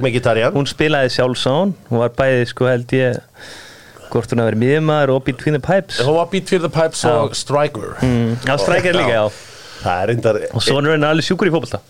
Mkhitaryan. 0.00 0.54
Hún 0.56 0.68
spilaði 0.70 1.12
sjálfsán, 1.12 1.74
hún 1.90 2.00
var 2.00 2.14
bæði 2.16 2.46
sko 2.48 2.70
held 2.70 2.94
ég 2.96 3.20
hvort 4.08 4.32
hún 4.32 4.40
að 4.40 4.48
vera 4.48 4.60
miðjumæður 4.62 5.12
og 5.12 5.26
between 5.26 5.58
the 5.58 5.60
pipes. 5.60 6.00
Hún 6.00 6.16
var 6.16 6.32
fyrir 6.32 6.64
the 6.64 6.72
pipes 6.72 7.04
og 7.04 7.36
striker. 7.36 7.98
Mm, 8.00 8.38
Já, 8.48 8.56
strækir 8.64 8.96
líka, 8.96 9.20
já 9.20 9.57
Það 9.82 10.02
er 10.02 10.10
reyndar 10.12 10.40
Og 10.52 10.62
sonur 10.64 10.94
henni 10.96 11.06
er 11.06 11.12
alveg 11.14 11.28
sjúkur 11.30 11.50
í 11.50 11.54
fótballta 11.54 11.80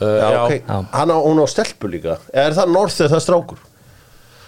Uh, 0.00 0.06
Já, 0.16 0.28
já, 0.32 0.38
ok, 0.48 0.52
hann 0.96 1.10
á, 1.12 1.16
hún 1.20 1.38
á 1.38 1.46
stelpu 1.46 1.86
líka. 1.92 2.14
Er 2.32 2.54
það 2.56 2.70
norð 2.72 2.94
eða 3.04 3.10
það 3.12 3.20
strákur? 3.20 3.58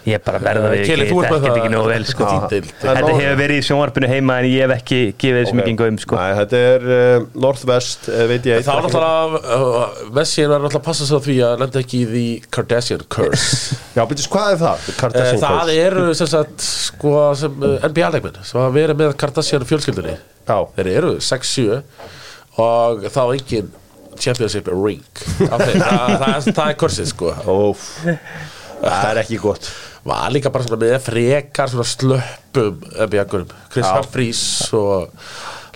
Ég 0.09 0.23
bara 0.25 0.39
verða 0.41 0.71
við 0.73 0.81
Keli, 0.89 1.05
ekki, 1.05 1.13
þú 1.13 1.19
ert 1.21 1.31
með 1.31 1.37
er 1.37 1.43
það- 1.45 1.59
ekki 1.61 1.71
nógu 1.75 1.89
vel 1.91 2.05
sko. 2.09 2.25
Já. 2.31 2.49
Deild. 2.53 2.71
Þetta 2.81 2.95
Norð- 3.05 3.21
hefur 3.21 3.37
verið 3.43 3.59
í 3.61 3.65
sjónvarpinu 3.67 4.09
heima 4.11 4.37
en 4.41 4.47
ég 4.49 4.65
hef 4.65 4.73
ekki 4.79 5.01
gefið 5.21 5.39
þessu 5.43 5.57
mikið 5.61 5.77
gaum 5.83 5.99
sko. 6.03 6.17
Nei, 6.17 6.33
þetta 6.41 6.63
er 6.71 6.87
uh, 6.97 7.27
norðvest, 7.45 8.09
uh, 8.09 8.23
veit 8.33 8.49
ég 8.49 8.65
Það 8.65 8.79
var 8.81 8.89
náttúrulega, 8.89 9.43
uh, 9.61 10.11
Messi 10.17 10.43
er 10.43 10.49
náttúrulega 10.55 10.81
að 10.81 10.87
passa 10.89 11.07
sig 11.11 11.15
á 11.15 11.21
því 11.29 11.37
að 11.51 11.57
lenda 11.67 11.83
ekki 11.85 12.01
í 12.01 12.07
því 12.15 12.25
Kardashian 12.57 13.07
curse. 13.13 13.79
Já, 13.99 14.03
betur, 14.09 14.31
hvað 14.33 14.51
er 14.57 14.61
það? 14.65 14.77
Eh, 14.89 14.99
Kardashian 15.05 15.43
Það 15.45 15.61
curse. 15.61 15.79
eru 15.87 16.07
sem 16.23 16.33
sagt 16.33 16.67
sko 16.73 17.15
sem 17.45 17.63
uh, 17.63 17.77
NBA-leikmenn 17.93 18.41
sem 18.43 18.61
hafa 18.65 18.73
verið 18.81 19.03
með 19.05 19.17
Kardashian 19.21 19.69
fjölskyldunni. 19.69 20.17
Já, 20.49 20.59
Þeir 20.81 20.93
eru 20.97 21.13
6-7 21.21 21.83
og 22.63 23.09
þá 23.13 23.23
engin 23.37 23.73
championship 24.17 24.71
ring 24.73 25.03
þeim. 25.65 25.83
það, 25.83 26.15
það, 26.23 26.49
það 26.53 26.71
er 26.71 26.79
kursið 26.85 27.11
sko 27.13 27.35
óf 27.53 27.91
Það 28.77 29.11
er 29.11 29.21
ekki 29.23 29.39
gott 29.41 29.69
var 30.07 30.31
líka 30.31 30.53
bara 30.55 30.79
með 30.79 30.97
frekar 31.03 31.73
slöppum 31.91 32.83
Chris. 33.73 33.87
Humphries 33.87 34.43
og 34.77 35.11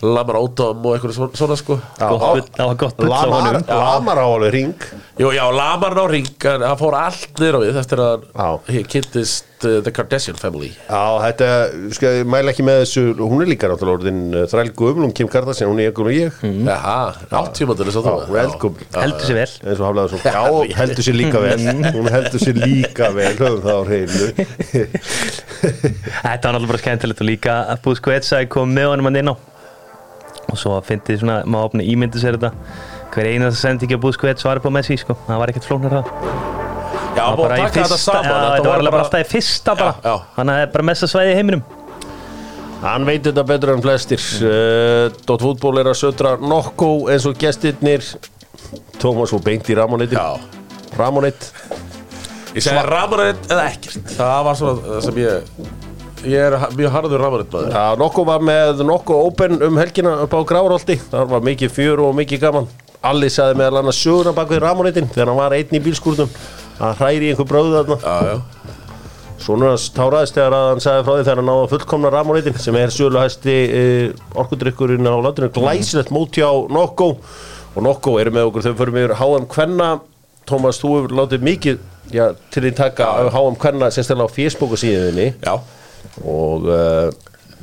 Lamar 0.00 0.38
Odom 0.40 0.87
og 0.87 0.97
eitthvað 0.97 1.12
svona, 1.16 1.37
svona 1.37 1.57
sko. 1.61 1.76
Það 1.99 2.16
var 2.57 2.80
gott 2.80 2.97
bull 2.97 3.12
á 3.12 3.21
honum. 3.28 3.62
Lamar 3.69 4.21
á 4.21 4.26
alveg 4.26 4.54
ring 4.54 4.90
Jú, 5.21 5.28
já, 5.37 5.42
Lamar 5.52 5.92
ná 5.92 6.07
ring 6.09 6.47
en 6.49 6.62
hann 6.64 6.78
fór 6.80 6.97
allt 6.97 7.37
á 7.37 7.59
við 7.61 7.76
eftir 7.76 8.00
að 8.00 8.23
hann 8.40 8.87
kynntist 8.88 9.66
uh, 9.69 9.83
The 9.85 9.92
Kardashian 9.92 10.38
Family. 10.40 10.71
Já, 10.88 11.02
þetta, 11.26 11.49
sko, 11.92 12.12
ég 12.16 12.30
mæla 12.33 12.54
ekki 12.54 12.64
með 12.64 12.80
þessu 12.87 13.02
Hún 13.21 13.45
er 13.45 13.50
líka 13.50 13.69
náttúrulega 13.69 13.99
orðin 13.99 14.23
uh, 14.33 14.47
þræl 14.49 14.73
gömlum 14.78 15.12
Kim 15.16 15.28
Kardashian, 15.28 15.69
hún 15.69 15.83
er 15.85 15.92
ykkur 15.92 16.09
og 16.09 16.16
ég. 16.16 16.40
Mm. 16.47 16.71
Jaha, 16.71 16.97
áttímandur 17.42 17.90
þess 17.90 18.00
að 18.00 18.09
Já, 18.09 18.49
þú. 18.57 18.73
Heldur 18.97 19.28
sér 19.28 19.40
vel. 19.42 19.52
Eins 19.66 19.76
og 19.76 19.87
haflaði 19.90 20.14
svo. 20.14 20.23
Já, 20.25 20.75
heldur 20.80 21.09
sér 21.11 21.21
líka 21.21 21.45
vel. 21.45 21.61
Hún 21.99 22.11
heldur 22.16 22.45
sér 22.47 22.62
líka 22.64 23.12
vel 23.19 23.37
Höfum 23.37 23.61
það 23.66 23.76
á 23.76 23.83
hreinu. 23.90 24.33
Þetta 25.61 26.33
var 26.33 26.40
náttúrulega 26.40 26.73
bara 26.73 26.83
skemmtilegt 26.87 27.21
og 27.21 27.28
líka 27.28 27.61
að 27.75 27.85
Busquets 27.85 28.33
að 28.37 28.49
koma 28.57 28.80
með 28.80 29.35
og 30.50 30.61
svo 30.61 30.76
fyndið 30.87 31.23
svona, 31.23 31.40
maður 31.47 31.71
opna 31.71 31.87
ímyndi 31.87 32.23
sér 32.23 32.38
þetta. 32.38 32.52
Hver 33.14 33.30
einasta 33.33 33.61
sendingi 33.62 33.99
á 33.99 34.00
Busquets 34.02 34.47
var 34.47 34.61
upp 34.61 34.69
á 34.71 34.73
Messi 34.75 34.99
sko, 35.00 35.16
það 35.26 35.42
var 35.42 35.52
ekkert 35.52 35.66
flóknar 35.66 35.97
það 35.99 36.59
Já, 37.11 37.25
Það 37.25 37.26
var 37.26 37.37
búið 37.37 37.49
bara 37.49 37.57
að 37.57 37.61
í 37.61 37.71
fyrsta, 37.75 37.97
saman 37.99 38.28
já, 38.30 38.50
þetta 38.54 38.69
var 38.71 38.80
alveg 38.80 38.95
bara 38.95 39.04
alltaf 39.04 39.23
í 39.23 39.28
fyrsta 39.33 39.73
bara. 39.75 39.95
Já, 39.99 40.11
já. 40.12 40.26
að 40.37 40.50
það 40.50 40.61
er 40.62 40.69
bara 40.75 40.87
mesta 40.87 41.09
svæði 41.11 41.33
í 41.33 41.38
heiminum. 41.40 41.64
Hann 42.80 43.07
veit 43.09 43.25
þetta 43.26 43.45
betur 43.49 43.73
en 43.75 43.83
flestir. 43.85 44.26
Uh, 44.40 45.19
Dótt 45.26 45.42
fútból 45.42 45.75
er 45.83 45.90
að 45.90 45.99
södra 46.00 46.37
nokku 46.38 46.90
eins 47.11 47.26
og 47.28 47.35
gestirnir. 47.40 48.07
Tómas 49.00 49.35
og 49.35 49.42
beint 49.45 49.69
í 49.73 49.75
ramonetin 49.75 50.19
Já, 50.19 50.37
Ramonit 50.99 51.50
Ég 52.54 52.64
segi 52.64 52.83
Ramonett 52.87 53.47
eða 53.50 53.66
ekkert. 53.71 54.11
Það 54.16 54.40
var 54.47 54.59
svona 54.59 54.83
það 54.87 55.04
sem 55.07 55.21
ég 55.23 55.89
Ég 56.20 56.36
er 56.36 56.54
mjög 56.76 56.92
harður 56.92 57.22
Ramonett 57.22 57.54
maður 57.54 57.70
Já, 57.72 57.84
Nokko 57.96 58.24
var 58.28 58.42
með 58.44 58.82
Nokko 58.84 59.16
Open 59.24 59.56
um 59.64 59.78
helgina 59.80 60.18
upp 60.26 60.34
á 60.36 60.40
Grárholti. 60.44 60.98
Það 61.08 61.30
var 61.30 61.44
mikið 61.46 61.72
fjör 61.72 62.02
og 62.04 62.16
mikið 62.18 62.42
gaman. 62.42 62.66
Alli 63.08 63.30
sagði 63.32 63.56
meðal 63.62 63.80
annars 63.80 64.00
söguna 64.04 64.34
bak 64.36 64.50
við 64.52 64.60
Ramonitin 64.66 65.08
þegar 65.08 65.30
hann 65.30 65.38
var 65.38 65.54
einn 65.56 65.72
í 65.72 65.80
bílskúrnum. 65.80 66.28
Hann 66.80 66.98
hræri 66.98 67.30
einhver 67.32 67.48
bröðu 67.48 67.78
þarna. 67.78 67.96
Já, 68.04 68.34
já. 68.34 68.76
Svona 69.40 69.70
hans 69.72 69.86
táraðist 69.96 70.36
þegar 70.36 70.58
að 70.58 70.66
hann 70.68 70.84
sagði 70.84 71.06
frá 71.06 71.12
því 71.14 71.24
þegar 71.24 71.40
hann 71.40 71.48
náða 71.48 71.70
fullkomna 71.72 72.12
Ramonitin 72.12 72.60
sem 72.60 72.76
er 72.76 72.92
sögulegasti 72.92 73.56
e, 73.56 73.84
orkudrykkurinn 74.44 75.08
á 75.08 75.16
landinu. 75.24 75.48
Glæsilegt 75.56 76.12
móti 76.12 76.44
á 76.44 76.52
Nokko 76.52 77.14
og 77.16 77.82
Nokko 77.86 78.18
eru 78.20 78.36
með 78.36 78.50
okkur. 78.50 78.68
Þau 78.68 78.78
fyrir 78.82 78.96
mig 78.98 79.16
HM 79.16 79.48
Kvenna. 79.56 79.90
Tómas, 80.50 80.80
þú 80.82 80.96
hefur 80.98 81.12
látið 81.14 81.44
mikið 81.46 81.82
já, 82.12 82.24
til 82.50 82.64
því 82.64 82.70
taka 82.76 83.08
af 83.22 83.32
HM 83.34 83.56
Kvenna 83.60 83.90
stela 83.94 84.26
á 84.26 84.28
Facebooku 84.30 84.78
síðunni 84.80 85.30
Já, 85.38 85.60
og 86.25 86.69
uh, 86.69 87.11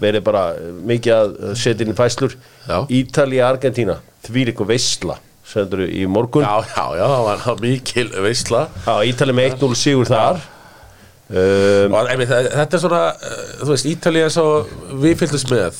verið 0.02 0.24
bara 0.28 0.44
mikið 0.88 1.14
að 1.18 1.56
setja 1.58 1.86
inn 1.88 1.96
fæslur 1.98 2.36
Já. 2.68 2.84
Ítalía, 2.92 3.48
Argentína 3.50 3.98
því 4.28 4.44
líka 4.52 4.66
veistla 4.68 5.16
sendur 5.48 5.86
í 5.88 6.04
morgun. 6.12 6.44
Já, 6.44 6.60
já, 6.76 6.86
já 7.00 7.06
Það 7.08 7.26
var 7.48 7.62
mikil 7.64 8.08
veistla 8.26 8.66
Já, 8.86 8.94
Ítalía 9.08 9.38
með 9.38 9.54
1-0 9.56 9.78
sigur 9.80 10.10
þar. 10.10 10.42
Um, 11.28 11.92
Og 11.96 12.08
það- 12.28 12.50
þetta 12.56 12.78
er 12.78 12.80
svona 12.80 13.02
uh, 13.16 13.40
Þú 13.64 13.70
veist, 13.74 13.88
Ítalía 13.92 14.28
er 14.30 14.32
svo 14.32 14.46
Við 15.04 15.18
fylgdum 15.20 15.50
með 15.58 15.80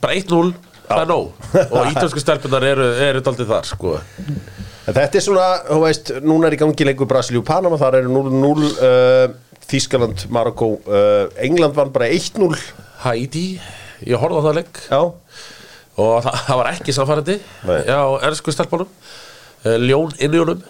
Bara 0.00 0.14
1-0 0.16 0.52
Það 0.88 1.02
er 1.02 1.10
nóg. 1.10 1.26
Og 1.68 1.90
ítalsku 1.92 2.20
stelpunar 2.22 2.64
eru, 2.64 2.86
eru 3.04 3.20
daldið 3.20 3.50
þar 3.50 3.66
sko. 3.68 3.90
Þetta 4.88 5.18
er 5.20 5.20
svona, 5.20 5.48
þú 5.68 5.80
veist, 5.82 6.12
núna 6.24 6.48
er 6.48 6.54
í 6.56 6.60
gangi 6.62 6.86
leikur 6.88 7.08
Brasilíu 7.10 7.42
Panama, 7.44 7.76
þar 7.76 7.98
eru 7.98 8.08
0-0 8.08 8.70
uh, 8.72 9.34
Þískaland, 9.68 10.26
Marokko 10.32 10.70
uh, 10.88 11.28
England 11.44 11.76
vann 11.76 11.92
bara 11.92 12.08
1-0 12.14 12.56
Haiti 13.04 13.46
Ég 14.06 14.14
horfði 14.20 14.38
á 14.38 14.46
það 14.46 14.58
leik. 14.60 14.82
Já, 14.88 15.00
Og 15.98 16.12
það, 16.22 16.36
það 16.46 16.60
var 16.60 16.68
ekki 16.70 16.94
samfærandi 16.94 17.34
Nei. 17.66 17.78
Já, 17.88 17.98
ernsku 18.28 18.54
stelpunum. 18.54 18.90
Uh, 19.66 19.74
Ljón 19.82 20.12
innjónum 20.22 20.60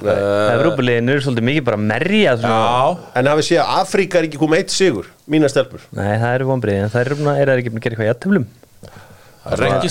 Nei. 0.00 0.14
uh, 0.14 0.54
Evrópulegin 0.54 1.12
eru 1.12 1.24
svolítið 1.26 1.46
mikið 1.50 1.66
bara 1.66 1.80
merja. 1.84 2.36
Já, 2.40 2.94
en 3.20 3.28
hafið 3.30 3.48
séð 3.50 3.60
að 3.66 3.74
Afríka 3.82 4.20
er 4.20 4.28
ekki 4.30 4.40
komið 4.40 4.62
eitt 4.62 4.72
sigur 4.74 5.10
mína 5.30 5.50
stelpur? 5.52 5.84
Nei, 5.92 6.14
það 6.22 6.38
eru 6.38 6.48
vonbreið 6.54 6.86
en 6.86 6.94
það 6.94 7.04
eru, 7.04 7.18
er 7.34 7.52
það 7.52 7.60
ekki 7.60 7.74
búin 7.74 7.82
að 7.82 7.86
gera 7.86 7.96
eitthvað 7.98 8.08
í 8.08 8.14
aðtöflum 8.14 8.48
Rengi 9.60 9.88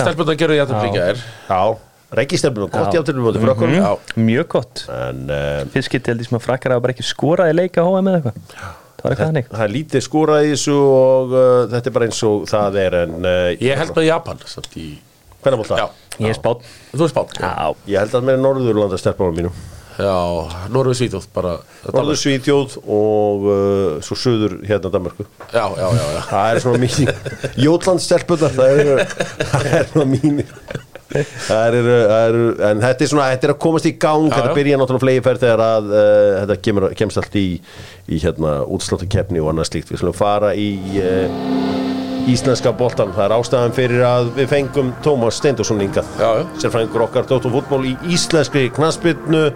ég 0.57 0.63
að 0.63 0.73
það 0.73 0.83
líka 0.85 1.05
er 1.09 1.21
Já, 1.49 1.61
Reykjastelpur 2.09 2.65
og 2.65 2.71
gott 2.73 2.89
Já. 2.89 2.99
játtur 2.99 3.19
móti 3.21 3.41
frökkum. 3.43 3.73
Já, 3.77 3.89
Mjög 4.17 4.47
gott. 4.55 4.83
En 4.89 5.25
uh, 5.29 5.63
Fyrst 5.73 5.91
getið 5.93 6.15
held 6.15 6.23
ég 6.23 6.29
sem 6.31 6.37
að 6.39 6.45
frakkar 6.47 6.73
hafa 6.73 6.85
bara 6.87 6.95
ekki 6.95 7.05
skorað 7.05 7.51
í 7.53 7.57
leika 7.59 7.85
HM 7.85 8.09
eða 8.09 8.21
eitthvað? 8.21 8.77
Það 8.99 9.21
hannig 9.23 9.47
það 9.47 9.63
er 9.63 9.71
lítið 9.71 10.03
skorað 10.03 10.45
í 10.45 10.49
þessu 10.53 10.75
og 10.75 11.35
uh, 11.35 11.43
þetta 11.71 11.91
er 11.91 11.95
bara 11.95 12.07
eins 12.09 12.21
og 12.27 12.47
það 12.49 12.79
er 12.81 12.97
en 13.05 13.13
uh, 13.21 13.35
Ég 13.63 13.79
held 13.79 13.93
með 13.95 14.09
Japan 14.09 14.41
í 14.75 14.87
Hvernig 15.39 15.61
var 15.61 15.69
það? 15.69 15.79
Já, 15.79 16.15
Ég 16.19 16.33
er 16.33 16.39
spátt 16.39 16.65
þú 16.91 17.05
er 17.05 17.11
spátt 17.13 17.37
Já, 17.39 17.53
Ég 17.93 18.01
held 18.03 18.17
að 18.19 18.25
með 18.27 18.41
Norðurlanda 18.43 18.99
stelpunum 18.99 19.37
mínu 19.39 19.53
Já, 19.99 20.15
Norður 20.71 20.95
Svíþjóð 20.95 21.25
bara 21.35 21.53
Norður 21.91 22.19
Svíþjóð 22.19 22.75
og 22.83 23.47
uh, 23.47 23.95
svo 24.03 24.19
söður 24.19 24.57
hérna 24.67 24.91
Danmarku 24.91 25.25
Já, 25.53 25.63
já, 25.79 25.87
já, 25.95 26.05
já. 26.17 26.21
Það 26.33 26.51
er 26.51 26.61
svona 26.65 26.83
mín 26.83 27.15
Jótland 27.67 28.03
stelpunar 28.03 28.55
það 28.55 28.83
eru 28.83 29.09
það 29.53 29.73
er 29.79 29.91
svona 29.93 30.07
mín 30.11 30.43
Það 31.09 31.77
eru, 31.79 31.93
en 32.67 32.81
þetta 32.83 33.05
er 33.05 33.09
svona, 33.09 33.29
þetta 33.33 33.47
er 33.47 33.53
að 33.55 33.61
komast 33.63 33.87
í 33.89 33.95
gang, 33.97 34.27
Já, 34.29 34.35
þetta 34.35 34.57
byrja 34.59 34.77
náttúrulega 34.77 35.05
flegi 35.05 35.23
ferð 35.25 35.45
þegar 35.45 35.63
að 35.65 35.89
uh, 35.89 36.33
þetta 36.43 36.57
kemur, 36.67 36.85
kemst 36.99 37.21
allt 37.21 37.37
í, 37.39 37.47
í 38.05 38.19
hérna 38.21 38.51
útsláttakefni 38.69 39.41
og 39.41 39.49
annað 39.53 39.71
slíkt. 39.71 39.89
Við 39.89 40.03
slum 40.03 40.17
fara 40.17 40.53
í 40.53 40.69
uh, 41.01 41.79
íslenska 42.29 42.73
boltan, 42.77 43.13
það 43.15 43.25
er 43.25 43.35
ástæðan 43.39 43.75
fyrir 43.79 44.05
að 44.05 44.31
við 44.37 44.51
fengum 44.53 44.93
Tómas 45.05 45.39
Steindorsson 45.41 45.81
já. 45.81 46.31
sérfræðingur 46.61 47.07
okkar 47.07 47.25
Dóttur 47.29 47.55
fútból 47.55 47.81
í 47.89 47.95
íslenskri 48.13 48.67
knassbytnu, 48.75 49.47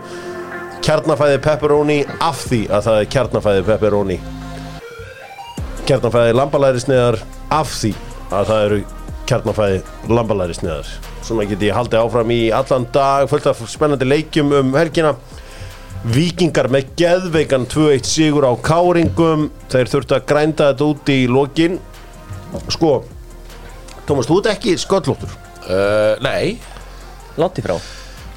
kjarnafæði 0.83 1.39
pepperoni 1.45 2.01
af 2.17 2.47
því 2.47 2.63
að 2.73 2.89
það 2.89 2.99
er 3.03 3.09
kjarnafæði 3.17 3.65
pepperoni. 3.69 4.19
Kjarnafæði 5.85 6.35
lambalærisneðar 6.39 7.21
af 7.53 7.73
því 7.77 7.95
að 8.33 8.53
það 8.53 8.67
eru 8.67 8.83
kjarnafæði 9.29 9.81
lambalærisneðar 10.09 11.12
svona 11.23 11.47
get 11.47 11.63
ég 11.63 11.75
haldið 11.75 12.01
áfram 12.03 12.33
í 12.35 12.41
allan 12.55 12.85
dag 12.93 13.29
fullt 13.31 13.47
af 13.51 13.63
spennandi 13.71 14.07
leikjum 14.07 14.53
um 14.59 14.75
helgina. 14.77 15.15
Víkingar 16.03 16.67
með 16.67 16.89
geðveikan 16.99 17.65
2-1 17.71 18.07
sigur 18.09 18.43
á 18.43 18.51
Káringum. 18.59 19.47
Þeir 19.71 19.91
þurftu 19.91 20.17
að 20.17 20.25
grænda 20.27 20.71
þetta 20.73 20.89
út 20.91 21.11
í 21.13 21.19
lokin. 21.31 21.79
Sko 22.69 22.97
Tómas, 24.03 24.27
þú 24.27 24.41
ert 24.41 24.49
ekki 24.51 24.75
sköllóttur 24.81 25.31
uh, 25.31 26.19
Nei, 26.23 26.57
láti 27.39 27.63
frá. 27.63 27.77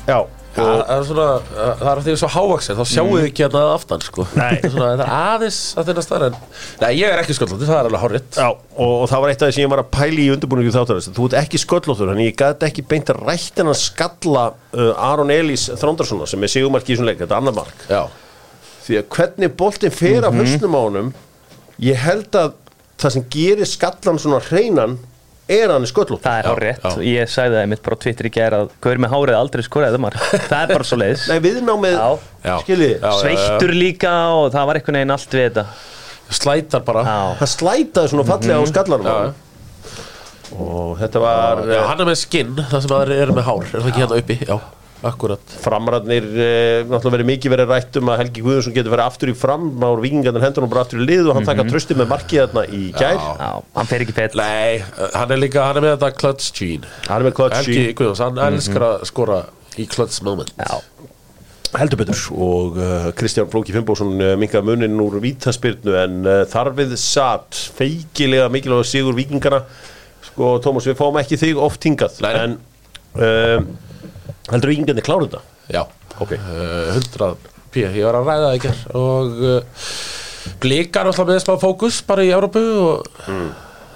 Já, 0.07 0.21
það 0.57 0.83
er 0.97 1.05
svona, 1.09 1.27
það 1.53 1.91
er 1.93 2.01
því 2.07 2.17
svo 2.21 2.31
hávaksin, 2.33 2.79
þá 2.79 2.91
sjáum 2.91 3.13
við 3.13 3.27
ekki 3.29 3.45
hérna 3.45 3.63
að 3.63 3.73
aftan, 3.77 4.05
sko. 4.07 4.27
Svona, 4.33 4.89
það 4.89 5.03
er 5.05 5.13
aðeins 5.17 5.61
að 5.77 5.91
þeirna 5.91 6.05
starra, 6.07 6.29
en, 6.31 6.37
nei, 6.83 6.91
ég 6.97 7.13
er 7.13 7.23
ekki 7.23 7.37
sköldlótti, 7.39 7.69
það 7.69 7.79
er 7.79 7.91
alveg 7.91 8.05
horrið. 8.05 8.29
Já, 8.37 8.49
og, 8.51 8.93
og 8.97 9.09
það 9.13 9.25
var 9.25 9.33
eitt 9.33 9.45
af 9.45 9.51
því 9.51 9.57
sem 9.57 9.65
ég 9.67 9.73
var 9.75 9.83
að 9.85 9.91
pæli 9.97 10.27
í 10.27 10.31
undirbúningu 10.35 10.75
þáttarins. 10.75 11.11
Þú 11.17 11.29
ert 11.31 11.39
ekki 11.43 11.63
sköllóttur, 11.63 12.13
þannig 12.13 12.31
ég 12.31 12.39
gæti 12.41 12.71
ekki 12.71 12.87
beint 12.91 13.13
að 13.13 13.23
rætt 13.29 13.63
en 13.63 13.73
að 13.73 13.81
skalla 13.83 14.47
uh, 14.53 15.09
Aron 15.11 15.35
Elís 15.35 15.69
Þrándarssona 15.77 16.29
sem 16.31 16.47
er 16.47 16.53
sigumark 16.53 16.89
í 16.89 16.95
þessum 16.95 17.11
leik, 17.11 17.21
þetta 17.23 17.37
er 17.37 17.43
annar 17.43 17.59
mark. 17.61 17.87
Já, 17.91 18.05
því 18.87 19.01
að 19.01 19.09
hvernig 19.17 19.57
boltinn 19.59 19.95
fer 19.95 20.27
af 20.27 20.37
hausnum 20.37 20.79
á 20.79 20.81
honum 20.81 21.13
ég 21.83 21.99
held 22.01 22.39
að 22.39 22.55
það 23.01 23.15
sem 23.17 23.27
gerir 23.33 23.69
skallan 23.69 24.21
svona 24.21 24.41
hreinan 24.47 24.97
er 25.55 25.71
hann 25.75 25.87
sköllóttur 25.87 26.23
Það 26.27 26.39
er 26.41 26.47
Já, 26.47 26.51
hár 26.51 26.63
rétt 26.65 26.87
já. 26.87 27.03
Ég 27.07 27.31
sagði 27.31 27.55
það 27.57 27.63
einmitt 27.63 27.83
bara 27.87 27.97
á 27.99 28.03
Twitter 28.03 28.27
í 28.29 28.33
gera 28.35 28.61
að 28.65 28.71
Gaur 28.87 29.01
með 29.05 29.13
hárið 29.15 29.39
aldrei 29.39 29.63
skoraði 29.67 30.01
það 30.03 30.17
Það 30.51 30.57
er 30.63 30.73
bara 30.75 30.87
svo 30.91 30.99
leiðis 31.03 31.27
Nei, 31.31 31.39
viðnámið, 31.47 31.97
Já. 31.97 32.09
Já. 32.47 32.55
skiljið 32.65 32.93
Já, 32.93 32.97
já, 32.99 33.07
já. 33.07 33.21
Sveittur 33.23 33.75
líka 33.77 34.15
og 34.37 34.47
það 34.57 34.67
var 34.71 34.81
einhvern 34.81 34.99
veginn 35.01 35.15
allt 35.17 35.37
við 35.39 35.45
þetta 35.49 35.67
slætar 36.41 36.83
bara. 36.87 37.03
Já, 37.07 37.19
það 37.45 37.51
slætaði 37.55 38.11
svona 38.13 38.25
fallega 38.27 38.59
á 38.59 38.65
skallanum 38.73 39.07
á 39.07 39.11
Já. 39.11 39.19
honum. 39.21 39.43
og 40.67 40.91
þetta 41.01 41.23
var 41.23 41.63
Já, 41.71 41.81
hann 41.91 42.01
er 42.03 42.09
með 42.11 42.19
skinn, 42.23 42.57
það 42.71 42.83
sem 42.87 42.95
aðri 42.99 43.21
er 43.23 43.33
með 43.37 43.47
hár, 43.47 43.63
er 43.67 43.77
það 43.83 43.89
ekki 43.93 44.03
hérna 44.03 44.19
uppi? 44.23 44.37
Já, 44.47 44.57
akkurat. 45.09 45.55
framræðnir 45.65 46.27
eh, 46.27 46.81
náttúrulega 46.89 47.15
verið 47.17 47.29
mikið 47.31 47.55
verið 47.55 47.73
rætt 47.75 47.99
um 48.01 48.11
að 48.13 48.21
Helgi 48.23 48.45
Guðjónsson 48.47 48.77
getur 48.77 48.95
verið 48.95 49.11
aftur 49.11 49.33
í 49.33 49.37
fram 49.39 49.67
á 49.83 49.91
vikingarnir 50.03 50.47
hendur 50.47 50.67
og 50.67 50.73
bara 50.75 50.85
aftur 50.87 51.03
í 51.03 51.07
lið 51.09 51.31
og 51.31 51.39
hann 51.39 51.49
taka 51.49 51.67
trösti 51.71 51.97
með 51.99 52.11
markið 52.15 52.43
þarna 52.45 52.65
í 52.69 52.83
gær 52.97 53.17
Já. 53.21 53.33
já, 53.41 53.51
hann 53.79 53.91
fer 53.93 54.05
ekki 54.07 54.17
pett 54.21 54.37
Nei, 54.41 54.83
hann 55.15 55.35
er 55.37 55.43
líka, 55.43 55.65
hann 55.69 55.81
er 55.81 55.87
með 55.89 55.97
þetta 55.97 56.13
clutch 56.21 56.53
gene. 56.61 56.93
hann 57.09 57.21
er 57.23 57.29
með 57.31 57.37
klotsi 57.41 57.63
Helgi 57.65 57.97
Guðjóns, 58.03 58.25
hann 58.27 58.43
elskar 58.51 58.89
að 58.93 59.07
skora 59.11 59.41
í 59.77 59.85
clutch 59.93 60.23
moment. 60.25 60.55
Já, 60.57 60.79
heldur 61.77 61.99
betur 62.01 62.21
og 62.33 62.77
uh, 62.81 63.09
Kristján 63.19 63.49
Flóki 63.53 63.75
Fimboðsson 63.75 64.15
uh, 64.23 64.31
minkaði 64.41 64.65
munin 64.71 65.01
úr 65.03 65.19
vítaspyrnu 65.21 65.97
en 66.01 66.15
uh, 66.25 66.37
þarfið 66.49 66.95
satt 67.01 67.59
feikilega 67.77 68.47
mikilvæg 68.55 68.87
sigur 68.89 69.17
vikingana 69.19 69.59
sko 70.31 70.55
Tómas 70.65 70.87
við 70.89 70.97
fáum 70.97 71.19
ekki 71.21 71.37
þig 71.41 71.61
oft 71.61 71.85
hingað 71.85 72.17
Nei. 72.25 72.31
en 72.45 72.57
uh, 73.19 73.67
heldur 74.53 74.73
vikingarnir 74.73 75.07
kláru 75.07 75.29
þetta? 75.29 75.43
Já, 75.73 75.83
Ok. 76.21 76.33
uh, 76.37 76.97
100 76.97 77.31
p, 77.73 77.83
ég 77.85 78.05
var 78.07 78.17
að 78.21 78.29
ræða 78.31 78.47
það 78.47 78.59
ekki 78.59 78.75
og 78.97 79.41
uh, 79.45 79.87
blikar 80.63 81.09
alltaf 81.11 81.29
með 81.29 81.41
smá 81.45 81.57
fókus 81.61 81.99
bara 82.07 82.25
í 82.25 82.31
Európu 82.35 82.63
og 82.81 83.09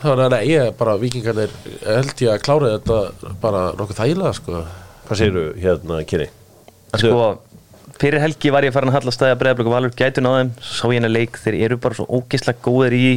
þannig 0.00 0.24
að 0.26 0.32
nei, 0.34 0.42
ég 0.50 0.66
er 0.70 0.74
bara 0.78 0.96
vikingarnir 1.00 1.52
held 1.86 2.24
ég 2.24 2.32
að 2.34 2.42
klára 2.46 2.72
þetta 2.76 3.34
bara 3.42 3.62
nokkuð 3.78 4.00
þægilega 4.02 4.32
sko 4.40 4.64
Hvað 5.10 5.18
segirðu 5.22 5.46
hérna 5.62 6.02
Kiri? 6.06 6.28
sko 6.96 7.30
Fyrir 8.00 8.22
helgi 8.22 8.48
var 8.54 8.64
ég 8.64 8.72
farin 8.72 8.88
að 8.88 8.94
halla 8.96 9.12
stæði 9.12 9.34
að 9.34 9.40
breyðablöku 9.42 9.72
valur 9.74 9.90
gætu 9.92 10.22
náðum, 10.24 10.54
sá 10.64 10.86
ég 10.88 10.94
henni 10.96 11.10
leik 11.12 11.34
þeir 11.36 11.56
eru 11.66 11.76
bara 11.84 11.98
svo 11.98 12.06
ógeðslega 12.08 12.62
góðir 12.64 12.94
í 12.96 13.08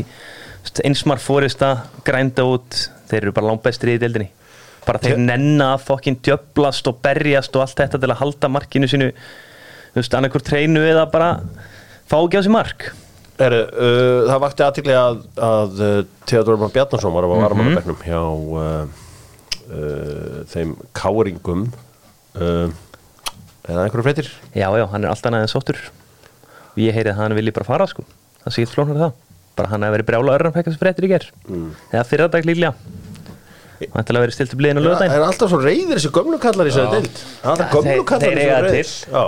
einsmar 0.83 1.21
fórista, 1.23 1.69
grænda 2.03 2.43
út 2.43 2.81
þeir 3.07 3.21
eru 3.21 3.33
bara 3.37 3.47
langt 3.47 3.63
bestir 3.63 3.93
í 3.93 3.95
deildinni 4.01 4.27
bara 4.87 5.01
þeir 5.03 5.21
nenna 5.21 5.73
að 5.75 5.85
fokkin 5.87 6.19
djöblast 6.25 6.87
og 6.89 6.99
berjast 7.03 7.55
og 7.55 7.65
allt 7.65 7.79
þetta 7.79 8.01
til 8.01 8.11
að 8.11 8.19
halda 8.21 8.49
markinu 8.51 8.89
sínu 8.91 9.09
þú 9.13 10.01
veist, 10.01 10.17
annarkur 10.17 10.43
treinu 10.45 10.83
eða 10.83 11.05
bara 11.13 11.29
fá 12.09 12.17
ekki 12.19 12.41
á 12.41 12.45
sig 12.45 12.53
mark. 12.53 12.89
Er, 13.41 13.53
uh, 13.53 14.29
það 14.29 14.41
vakti 14.43 14.65
aðtikli 14.65 14.95
að, 14.97 15.23
að 15.41 15.81
uh, 15.81 15.95
Theodor 16.29 16.59
Mann 16.61 16.73
Bjarnason 16.73 17.15
var 17.15 17.25
á 17.25 17.29
varmannabernum 17.33 18.03
hjá 18.05 18.19
uh, 18.21 18.83
uh, 19.73 20.39
þeim 20.53 20.75
káringum 20.93 21.65
uh, 22.37 22.69
er 23.63 23.73
það 23.73 23.83
einhverju 23.87 24.05
fréttir? 24.05 24.31
Já, 24.53 24.67
já, 24.77 24.85
hann 24.91 25.05
er 25.05 25.13
alltaf 25.13 25.33
en 25.33 25.49
sóttur. 25.49 25.81
Ég 26.77 26.93
heyrið 26.93 27.15
að 27.15 27.21
hann 27.21 27.37
vilji 27.37 27.53
bara 27.55 27.69
fara 27.69 27.89
sko. 27.89 28.05
Það 28.43 28.55
sé 28.55 28.65
ekki 28.65 28.75
flóknar 28.75 29.01
það. 29.01 29.17
Bara 29.57 29.69
hann 29.73 29.85
hefði 29.85 29.97
verið 29.97 30.09
brjála 30.09 30.37
örn 30.37 30.53
fekk 30.53 30.69
þessu 30.69 30.81
fréttir 30.81 31.05
í 31.05 31.09
ger 31.11 31.25
mm. 31.45 31.65
Eða 31.91 32.05
fyrra 32.09 32.29
dag 32.33 32.47
líklega 32.47 32.73
Það 33.91 34.01
ætlaði 34.03 34.19
að 34.19 34.25
vera 34.25 34.35
stilt 34.37 34.53
upp 34.55 34.63
liðin 34.65 34.77
og 34.79 34.83
Það 34.83 34.93
lögðin 34.93 35.15
er 35.17 35.25
alltaf 35.27 35.49
svo 35.53 35.59
reyðir 35.63 35.99
þessi 35.99 36.11
gömlu 36.17 36.39
kallar 36.43 36.65
í 36.65 36.73
þessari 36.73 36.91
deild. 36.97 37.21
Það 37.43 37.43
er 37.43 37.51
alltaf 37.53 37.67
Ja, 37.67 37.73
gömlu 37.75 37.93
þeir- 37.93 38.05
kallar 38.13 38.27
þeir 38.27 38.37
í 38.37 38.43
eiga 38.43 38.55
þessari 38.55 38.67
það 38.67 38.77
deild. 38.77 38.95
Já, 39.13 39.25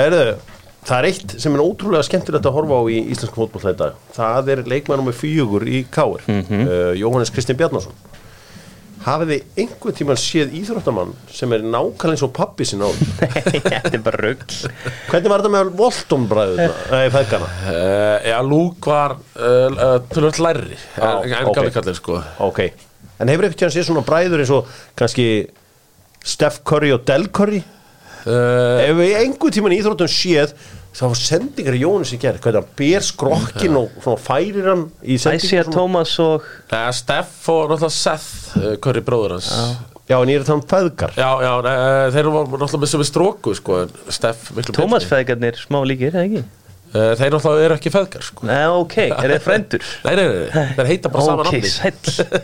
heyrðu 0.00 0.38
Það 0.80 0.96
er 0.98 1.06
eitt 1.10 1.32
sem 1.44 1.54
er 1.54 1.60
ótrúlega 1.60 2.04
skemmtilegt 2.08 2.46
að 2.48 2.54
horfa 2.56 2.76
á 2.80 2.82
í 2.88 2.98
íslensku 3.12 3.36
fótboll 3.36 3.60
þetta. 3.66 3.88
Það 4.16 4.48
er 4.54 4.62
leikmannum 4.64 5.10
með 5.10 5.18
fjögur 5.20 5.66
í 5.68 5.82
Káir 5.92 6.22
Mhm. 6.24 6.62
uh, 6.64 6.94
Jóhannes 6.96 7.28
Kristinn 7.30 7.58
Bjarnason. 7.60 7.92
Hafið 9.00 9.30
þið 9.32 9.60
einhvern 9.62 9.94
tímann 9.96 10.18
séð 10.20 10.50
íþróttamann 10.58 11.12
sem 11.32 11.52
er 11.56 11.62
nákvæmlega 11.64 12.10
eins 12.16 12.22
og 12.26 12.32
pappi 12.36 12.64
sinna 12.68 12.84
á 12.84 12.92
Þetta 13.64 13.94
er 13.96 14.02
bara 14.04 14.18
rugg 14.26 14.42
Hvernig 15.08 15.30
var 15.32 15.40
þetta 15.40 15.52
með 15.54 15.70
Volton 15.78 16.26
bræðuna? 16.28 16.66
Nei, 16.92 17.06
feðgana 17.14 17.48
Uh, 17.70 18.18
já, 18.28 18.36
Lúk 18.44 18.84
var 18.90 19.14
uh, 19.16 19.72
uh, 19.72 19.96
tölvöld 20.12 20.40
lærri 20.44 20.76
en 21.00 21.32
en 21.32 21.48
ok. 21.48 21.56
okay. 21.56 21.70
kallir 21.78 21.96
sko. 21.96 22.20
Ok 22.44 22.60
En 23.20 23.28
hefur 23.28 23.44
einhvern 23.46 23.60
tímann 23.60 23.74
séð 23.76 23.88
svona 23.90 24.04
bræður 24.06 24.42
eins 24.44 24.52
og 24.56 24.68
kannski 24.98 25.26
Steph 26.24 26.62
Curry 26.66 26.92
og 26.96 27.04
Del 27.08 27.28
Curry? 27.32 27.62
uh, 28.26 28.80
Ef 28.84 28.94
við 28.98 29.16
einhvern 29.22 29.54
tímann 29.56 29.74
í 29.76 29.80
íþróttum 29.82 30.10
séð 30.10 30.54
þá 30.90 31.04
var 31.06 31.20
sendingar 31.20 31.76
Jóhannes 31.78 32.10
í 32.16 32.18
gerð 32.18 32.40
hvernig 32.42 32.64
hann 32.64 32.72
ber 32.80 33.04
skrokkin 33.06 33.76
og 33.78 33.92
svona 34.02 34.18
færir 34.24 34.66
hann 34.72 34.86
í 35.06 35.14
Æsja 35.20 35.36
sendingar 35.38 35.70
Tómas 35.76 36.16
og 36.24 36.42
uh, 36.42 36.88
Steff 36.96 37.46
og 37.52 37.70
náttúrulega 37.70 37.94
Seth 37.94 38.58
uh, 38.58 38.72
Curry 38.82 39.04
bróður 39.06 39.36
hans. 39.36 39.52
Já, 40.10 40.16
en 40.18 40.32
ég 40.32 40.40
er 40.40 40.46
þannig 40.48 40.66
feðgar. 40.72 41.12
Já, 41.14 41.28
já, 41.44 41.50
nei, 41.62 41.74
uh, 41.78 42.06
þeir 42.10 42.24
eru 42.24 42.32
náttúrulega 42.42 42.80
með 42.82 42.90
sem 42.90 43.02
við 43.04 43.08
stróku 43.12 43.52
sko, 43.54 43.76
en 43.84 43.92
Steff 44.10 44.48
miklu 44.56 44.74
Tómas 44.74 45.04
betri. 45.04 45.12
feðgarnir 45.12 45.60
smá 45.60 45.78
líkir, 45.86 46.16
eða 46.16 46.24
ekki? 46.26 46.42
Uh, 46.94 47.12
Þeir 47.18 47.34
náttúrulega 47.34 47.66
eru 47.66 47.76
ekki 47.76 47.92
feðgar 47.94 48.24
sko. 48.26 48.46
Nei, 48.48 48.62
ok, 48.80 48.96
er 49.08 49.34
það 49.34 49.44
frendur? 49.44 49.84
Nei, 50.06 50.12
nei, 50.18 50.24
nei, 50.30 50.64
þeir 50.78 50.90
heita 50.90 51.12
bara 51.12 51.26
saman 51.26 51.50
Ok, 51.50 51.58
nafni 51.60 51.70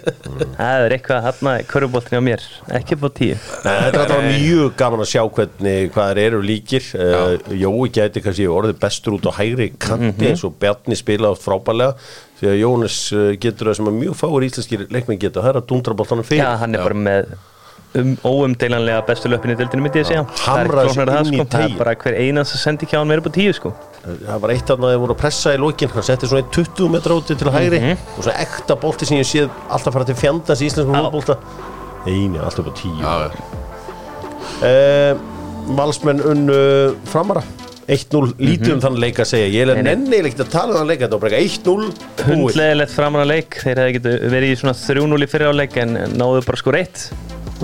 Það 0.59 0.85
er 0.87 0.95
eitthvað 0.97 1.29
að 1.31 1.65
körfuboltin 1.71 2.21
á 2.21 2.23
mér. 2.27 2.45
Ekki 2.79 2.97
upp 2.99 3.09
á 3.09 3.11
tíu. 3.21 3.39
Nei, 3.39 3.73
þetta 3.73 3.91
er 3.91 4.01
alltaf 4.05 4.29
mjög 4.29 4.77
gaman 4.83 5.05
að 5.05 5.11
sjá 5.13 5.23
hvernig 5.39 5.91
hvað 5.97 6.13
þeir 6.13 6.23
eru 6.27 6.45
líkir. 6.47 6.89
Uh, 6.97 7.51
Jói 7.65 7.91
gæti 7.99 8.25
kannski 8.25 8.49
orðið 8.51 8.79
bestur 8.87 9.19
út 9.19 9.29
á 9.29 9.33
hægri 9.41 9.73
kanti 9.81 10.31
eins 10.31 10.47
og 10.47 10.57
Bjarni 10.61 10.99
spila 10.99 11.33
átt 11.35 11.45
frábælega 11.45 11.97
því 12.41 12.53
að 12.53 12.59
Jónas 12.61 13.01
uh, 13.17 13.29
getur 13.41 13.71
það 13.71 13.79
sem 13.81 13.91
að 13.91 14.01
mjög 14.03 14.17
fáir 14.21 14.49
íslenskir 14.51 14.89
leikmenn 14.93 15.21
geta 15.21 15.43
það 15.43 15.53
er 15.55 15.61
að 15.63 15.69
dundra 15.73 15.97
bóltanum 15.99 16.27
fyrir. 16.27 16.45
Já, 16.45 16.57
hann 16.61 16.77
er 16.77 16.85
bara 16.85 17.05
með 17.07 17.37
um, 18.01 18.13
óumdeilanlega 18.27 19.03
bestu 19.09 19.31
löpinn 19.33 19.55
í 19.55 19.59
dildinu 19.59 19.85
myndi 19.87 20.03
ég 20.03 20.09
segja. 20.09 20.25
Það 20.41 20.71
flóknara 20.71 21.19
inn 21.23 21.35
í 21.35 21.41
það, 21.41 21.45
sko. 21.45 21.47
Það 21.57 21.67
er 21.67 21.77
bara 21.81 21.95
hver 22.03 22.19
einast 22.23 22.57
að 22.57 22.63
sendi 22.63 22.89
meira 23.11 23.23
upp 23.23 23.29
á 23.29 23.33
tíu 23.37 23.55
sko. 23.57 23.73
Það 24.07 24.41
var 24.45 24.53
eitt 24.55 24.71
af 24.71 24.79
það 24.79 24.87
að 24.87 24.93
þeir 24.95 25.03
voru 25.03 25.15
að 25.17 25.21
pressa 25.23 25.55
í 25.57 25.59
lókin 25.59 25.91
hann 25.97 26.07
setti 26.07 26.29
svona 26.31 26.43
einn 26.45 26.53
20 26.55 26.91
metra 26.95 27.17
úti 27.19 27.37
til 27.41 27.51
hægri 27.51 27.81
og 27.97 28.21
svo 28.23 28.35
ekta 28.39 28.77
bolti 28.79 29.09
sem 29.09 29.19
ég 29.19 29.27
séð 29.27 29.49
alltaf 29.67 29.97
fara 29.97 30.07
til 30.07 30.19
fjandans 30.21 30.63
í 30.63 30.69
íslenskum 30.71 30.95
Já. 30.95 31.03
fólkbólta 31.09 31.39
eini, 32.07 32.39
alltaf 32.39 32.63
upp 32.63 32.71
á 32.71 32.75
10 32.79 33.01
Já, 33.03 33.15
já. 33.27 33.31
uh, 34.63 35.25
Valsmenn 35.77 36.23
unnu 36.23 36.61
framara. 37.11 37.43
1-0 37.87 38.33
lítið 38.43 38.73
um 38.75 38.81
þann 38.83 38.97
leik 38.99 39.21
að 39.23 39.29
segja. 39.31 39.47
Ég 39.47 39.63
er 39.63 39.77
Nei, 39.79 39.83
nei. 39.83 39.93
nennileg 39.95 40.33
ekki 40.33 40.43
að 40.43 40.49
tala 40.51 40.73
um 40.75 40.79
þann 40.81 40.89
leik 40.91 41.03
þetta 41.05 41.19
var 41.19 41.23
bara 41.29 41.39
1-0 41.39 41.67
búið. 41.67 42.25
Hundlegilegt 42.31 42.95
framan 42.97 43.23
að 43.23 43.29
leik. 43.31 43.59
Þeir 43.63 43.81
hefði 43.83 43.95
getið 43.99 44.25
verið 44.33 44.55
í 44.55 44.57
svona 44.63 44.75
3-0 44.81 45.23
í 45.23 45.29
fyrir 45.31 45.53
áleik 45.53 45.77
En 45.85 45.95
náðu 46.19 46.43
bara 46.49 46.59
sko 46.59 46.75
reitt 46.75 47.05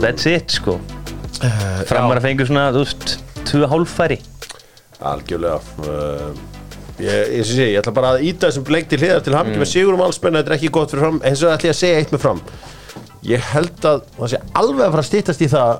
That's 0.00 0.26
it 0.30 0.54
sko. 0.56 0.78
Framar 1.88 2.20
að 2.20 2.26
fengu 2.28 2.46
svona, 2.48 2.70
þú 2.74 2.84
veist, 2.84 3.14
tvö 3.48 3.68
hálffæri. 3.70 4.18
Algjörlega 5.02 5.58
uh, 5.82 6.42
ég, 7.02 7.32
ég, 7.38 7.46
sé, 7.46 7.66
ég 7.72 7.80
ætla 7.80 7.94
bara 7.96 8.12
að 8.16 8.26
íta 8.28 8.48
þessum 8.48 8.68
leik 8.70 8.90
til 8.90 9.00
hliðar 9.02 9.24
til 9.26 9.34
hamngi 9.34 9.58
með 9.58 9.70
sigur 9.72 9.96
um 9.96 10.04
allsmenn 10.04 10.38
þetta 10.38 10.52
er 10.52 10.56
ekki 10.58 10.70
gott 10.74 10.92
fyrir 10.92 11.06
fram 11.08 11.18
eins 11.26 11.42
og 11.42 11.54
ætla 11.54 11.70
ég 11.70 11.74
að 11.74 11.80
segja 11.80 12.02
eitt 12.02 12.14
með 12.14 12.22
fram. 12.22 12.42
Ég 13.26 13.48
held 13.52 13.88
að 13.88 14.04
það 14.18 14.32
sé 14.32 14.42
alveg 14.62 14.84
að 14.86 14.94
fara 14.94 15.04
að 15.04 15.08
stýttast 15.10 15.42
í 15.42 15.50
það 15.50 15.72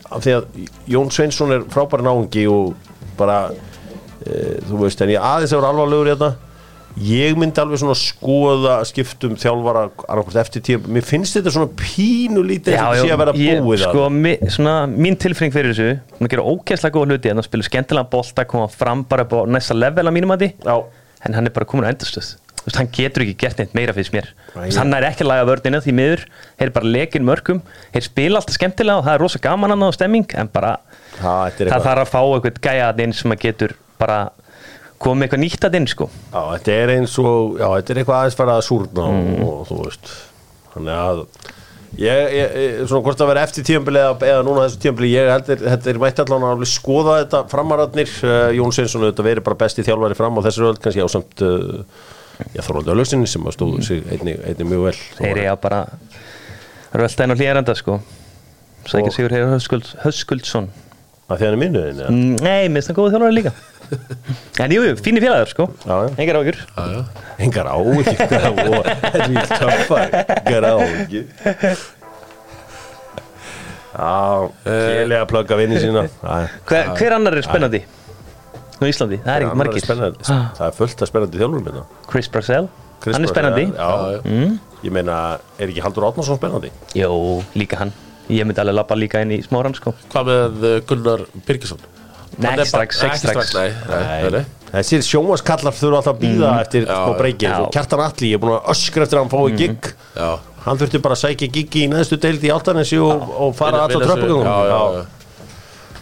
af 0.00 0.24
því 0.24 0.36
að 0.36 0.46
Jón 0.94 1.12
Sveinsson 1.12 1.54
er 1.56 1.66
frábæri 1.72 2.06
náungi 2.06 2.46
og 2.50 2.72
bara 3.18 3.40
uh, 3.52 4.56
þú 4.70 4.84
veist, 4.84 5.04
en 5.04 5.12
ég 5.12 5.28
aðeins 5.30 5.52
að 5.52 5.60
vera 5.60 5.74
alvarlegur 5.74 6.14
hérna 6.14 6.32
ég 6.98 7.38
myndi 7.38 7.62
alveg 7.62 7.80
svona 7.80 7.96
skoða 7.98 8.76
skiptum 8.88 9.36
þjálfara 9.38 9.84
eftir 10.42 10.64
tíu 10.66 10.80
mér 10.90 11.06
finnst 11.06 11.38
þetta 11.38 11.52
svona 11.54 11.70
pínu 11.78 12.42
lítið 12.46 12.74
þetta 12.74 13.04
sé 13.04 13.14
að 13.14 13.22
vera 13.22 13.34
ég, 13.38 13.62
búið 13.62 13.84
sko, 13.86 14.08
mi, 14.10 14.34
svona, 14.50 14.74
mín 14.90 15.18
tilfinning 15.20 15.54
fyrir 15.54 15.74
þessu 15.74 16.18
hún 16.18 16.26
að 16.28 16.34
gera 16.34 16.46
ógæslega 16.50 16.96
góða 16.96 17.14
hluti 17.14 17.32
en 17.32 17.42
að 17.42 17.48
spila 17.48 17.68
skemmtilega 17.70 18.10
bolta, 18.10 18.46
koma 18.50 18.68
fram 18.74 19.06
bara 19.08 19.26
á 19.26 19.38
næsta 19.46 19.78
level 19.78 20.10
á 20.10 20.12
mínum 20.14 20.34
að 20.34 20.46
því 20.46 20.52
en 21.20 21.36
hann 21.36 21.50
er 21.50 21.54
bara 21.54 21.68
komin 21.68 21.86
á 21.86 21.92
endurstöð 21.94 22.34
hann 22.76 22.90
getur 22.92 23.24
ekki 23.24 23.38
gert 23.40 23.60
neitt 23.60 23.72
meira 23.74 23.94
fyrir 23.96 24.12
mér. 24.14 24.26
Nei, 24.30 24.52
Þú 24.52 24.64
veist, 24.66 24.78
hann 24.78 24.96
er 24.96 25.06
ekki 25.08 25.24
að 25.24 25.30
laga 25.30 25.46
vördina 25.48 25.80
því 25.80 25.94
miður. 25.96 26.24
Þeir 26.60 26.72
bara 26.76 26.90
lekin 26.96 27.24
mörgum 27.26 27.62
þeir 27.94 28.04
spila 28.04 28.40
alltaf 28.40 28.58
skemmtilega 28.58 29.00
og 29.00 29.06
það 29.06 29.16
er 29.16 29.24
rosa 29.24 29.40
gaman 29.42 29.74
hann 29.74 29.86
á 29.86 29.90
stemming 29.96 30.36
en 30.36 30.52
bara 30.52 30.74
Ha, 31.20 31.50
er 31.50 31.72
það 31.72 31.86
þarf 31.88 32.04
að 32.04 32.12
fá 32.12 32.20
eitthvað 32.20 32.60
gæja 32.64 32.92
komið 35.00 35.26
eitthvað 35.26 35.40
nýtt 35.44 35.64
að 35.68 35.78
inn 35.80 35.86
sko. 35.88 36.06
Já, 36.32 36.40
þetta 36.56 36.74
er 36.82 36.92
eins 36.98 37.14
og, 37.22 37.56
já, 37.60 37.66
þetta 37.78 37.92
er 37.94 38.00
eitthvað 38.02 38.18
aðeins 38.20 38.36
farið 38.40 38.56
að 38.58 38.66
súrna 38.68 39.06
Mm. 39.10 39.32
og, 39.46 39.54
og 39.54 39.64
þú 39.70 39.78
veist. 39.86 40.12
Þannig 40.74 40.98
að 41.00 41.22
ég, 42.00 42.34
ég, 42.36 42.76
svona 42.86 43.02
hvort 43.06 43.22
að 43.24 43.30
vera 43.32 43.42
eftir 43.48 43.64
tíðanbili 43.66 43.98
eða, 44.02 44.12
eða 44.30 44.44
núna 44.46 44.66
þessu 44.68 44.80
tíðanbili, 44.84 45.10
ég 45.16 45.30
held 45.32 45.48
er, 45.56 45.64
þetta 45.72 45.90
er 45.94 46.00
mætti 46.04 46.24
allan 46.26 46.46
að 46.50 46.64
skoða 46.70 47.16
þetta 47.24 47.40
framararnir. 47.50 48.12
Uh, 48.22 48.50
Jón 48.60 48.76
Sveinsson 48.76 49.02
auðvitað 49.08 49.28
verið 49.30 49.46
bara 49.48 49.60
besti 49.64 49.86
þjálfari 49.88 50.18
fram 50.20 50.38
á 50.38 50.40
þessu 50.46 50.68
öll 50.68 50.78
kannski 50.84 51.02
ásamt 51.06 51.44
uh, 51.48 51.80
já, 52.54 52.60
Þorvaldi 52.62 52.94
Öllusinni 52.94 53.26
sem 53.28 53.48
stóðu 53.56 53.82
sig 53.88 54.04
einnig, 54.14 54.38
einnig 54.46 54.68
mjög 54.70 54.86
vel. 54.90 54.94
Mm. 55.00 55.18
þeir 55.24 55.42
eiga 55.46 55.56
bara 55.64 55.80
rölda 57.00 57.24
inn 57.26 57.34
á 57.34 57.38
hlýjarenda 57.40 57.74
sko. 57.78 57.98
Sækja 58.86 59.10
Og- 59.10 59.16
Sigur 59.16 59.34
Höskuld, 59.56 59.90
Höskuldsson. 60.04 60.70
Að 61.30 61.36
því 61.42 61.46
hann 61.46 61.54
er 61.54 61.60
minnuðin 61.64 61.98
ja. 62.02 62.08
Mm, 62.10 62.38
Nei, 62.42 62.68
minnst 62.72 62.90
það 62.90 62.96
góða 63.00 63.12
þjálfari 63.16 63.36
líka 63.36 63.52
En 64.60 64.74
jú, 64.74 64.82
jú, 64.84 64.96
fínir 65.00 65.24
félagar 65.24 65.48
sko. 65.50 65.68
Já, 65.84 65.94
já. 66.04 66.10
Engar 66.22 66.40
ágjur 66.40 66.58
Já, 66.60 66.82
já. 66.94 67.00
engar 67.46 67.70
á 67.70 67.76
ekki 67.80 68.16
þetta 68.20 69.14
er 69.14 69.32
mjög 69.32 69.54
töffar 69.54 70.18
engar 70.44 70.68
á 70.68 70.74
ekki 70.84 71.22
Já, 73.90 74.50
kélega 74.64 75.24
að 75.24 75.30
plugga 75.32 75.56
vinni 75.58 75.80
sína. 75.82 76.04
Já, 76.22 76.36
hver, 76.68 76.92
hver 76.96 77.16
annar 77.16 77.36
er 77.36 77.44
spennandi? 77.44 77.80
Á 78.80 78.84
Íslandi, 78.88 79.18
það 79.20 79.34
er 79.34 79.44
Annar 79.44 79.58
margir. 79.60 79.82
spennandi. 79.84 80.24
Það 80.24 80.62
er 80.68 80.76
fullt 80.78 81.02
af 81.04 81.10
spennandi 81.10 81.40
þjálfurum 81.40 81.66
hérna. 81.68 81.82
Chris 82.08 82.30
Chris 83.00 83.16
hann 83.16 83.24
er 83.24 83.32
spennandi. 83.32 83.64
Já, 83.72 83.88
Já, 84.14 84.20
mm. 84.28 84.56
ég 84.84 84.92
meina, 84.92 85.16
er 85.58 85.70
ekki 85.72 85.82
Haldur 85.84 86.06
Átnarsson 86.10 86.36
spennandi? 86.36 86.70
Jó, 86.96 87.10
líka 87.56 87.78
hann. 87.80 87.92
Ég 88.30 88.46
myndi 88.46 88.60
alveg 88.62 88.76
lappa 88.76 88.96
líka 88.98 89.22
inn 89.24 89.32
í 89.34 89.40
smáran 89.42 89.74
sko. 89.76 89.94
Hvað 90.12 90.28
með 90.30 90.66
uh, 90.68 90.74
Gunnar 90.88 91.24
Birgisson? 91.48 91.80
Nei, 92.40 92.52
ekki 92.56 92.68
strax, 92.70 93.00
bara- 93.00 93.12
ekki 93.12 93.20
strax. 93.26 93.54
Nei, 93.54 93.68
nei, 93.90 94.22
nei, 94.22 94.30
nei. 94.38 94.44
Þessir 94.70 95.02
sjómaskallar 95.02 95.74
þurfa 95.74 95.98
alltaf 96.00 96.14
að 96.14 96.20
býða 96.22 96.50
eftir 96.60 96.84
smá 96.86 97.14
breyki 97.18 97.46
já. 97.48 97.56
og 97.60 97.72
Kjartan 97.74 98.00
Atli, 98.04 98.28
ég 98.30 98.38
er 98.38 98.42
búin 98.44 98.54
að 98.54 98.68
öskra 98.74 99.02
eftir 99.06 99.18
að 99.18 99.24
hann 99.24 99.32
fái 99.34 99.56
gigg 99.58 99.88
Já. 100.14 100.28
hann 100.66 100.78
þurfti 100.78 101.00
bara 101.02 101.14
að 101.16 101.22
sækja 101.24 101.48
giggi 101.56 101.82
í 101.86 101.88
neðstu 101.90 102.18
deild 102.22 102.44
í 102.46 102.52
Altanesi 102.54 102.98
og, 103.02 103.24
og 103.34 103.56
fara 103.58 103.82
alltaf 103.86 104.04
tröppugum 104.06 104.44
Já, 104.46 104.58
já, 104.70 104.78
já. 104.94 105.06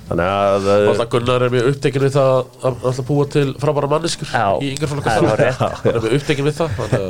Þannig 0.08 0.28
að 0.32 0.66
Og 0.72 0.90
alltaf 0.92 1.08
Gunnar 1.12 1.44
er 1.46 1.52
mjög 1.52 1.68
upptekinn 1.72 2.04
við 2.04 2.14
það 2.16 2.30
að 2.32 2.84
alltaf 2.90 3.06
búa 3.08 3.26
til 3.34 3.46
frábæra 3.60 3.90
manneskur 3.92 4.30
Já, 4.32 4.46
í 4.64 4.70
yngur 4.74 4.92
fólk 4.92 5.06
það 5.06 5.18
er 5.18 5.32
hárrétt. 5.32 5.62
Hann 5.62 5.90
er 5.92 6.00
mjög 6.04 6.16
upptekinn 6.18 6.48
við 6.48 6.56
það 6.58 6.82
að, 6.88 7.06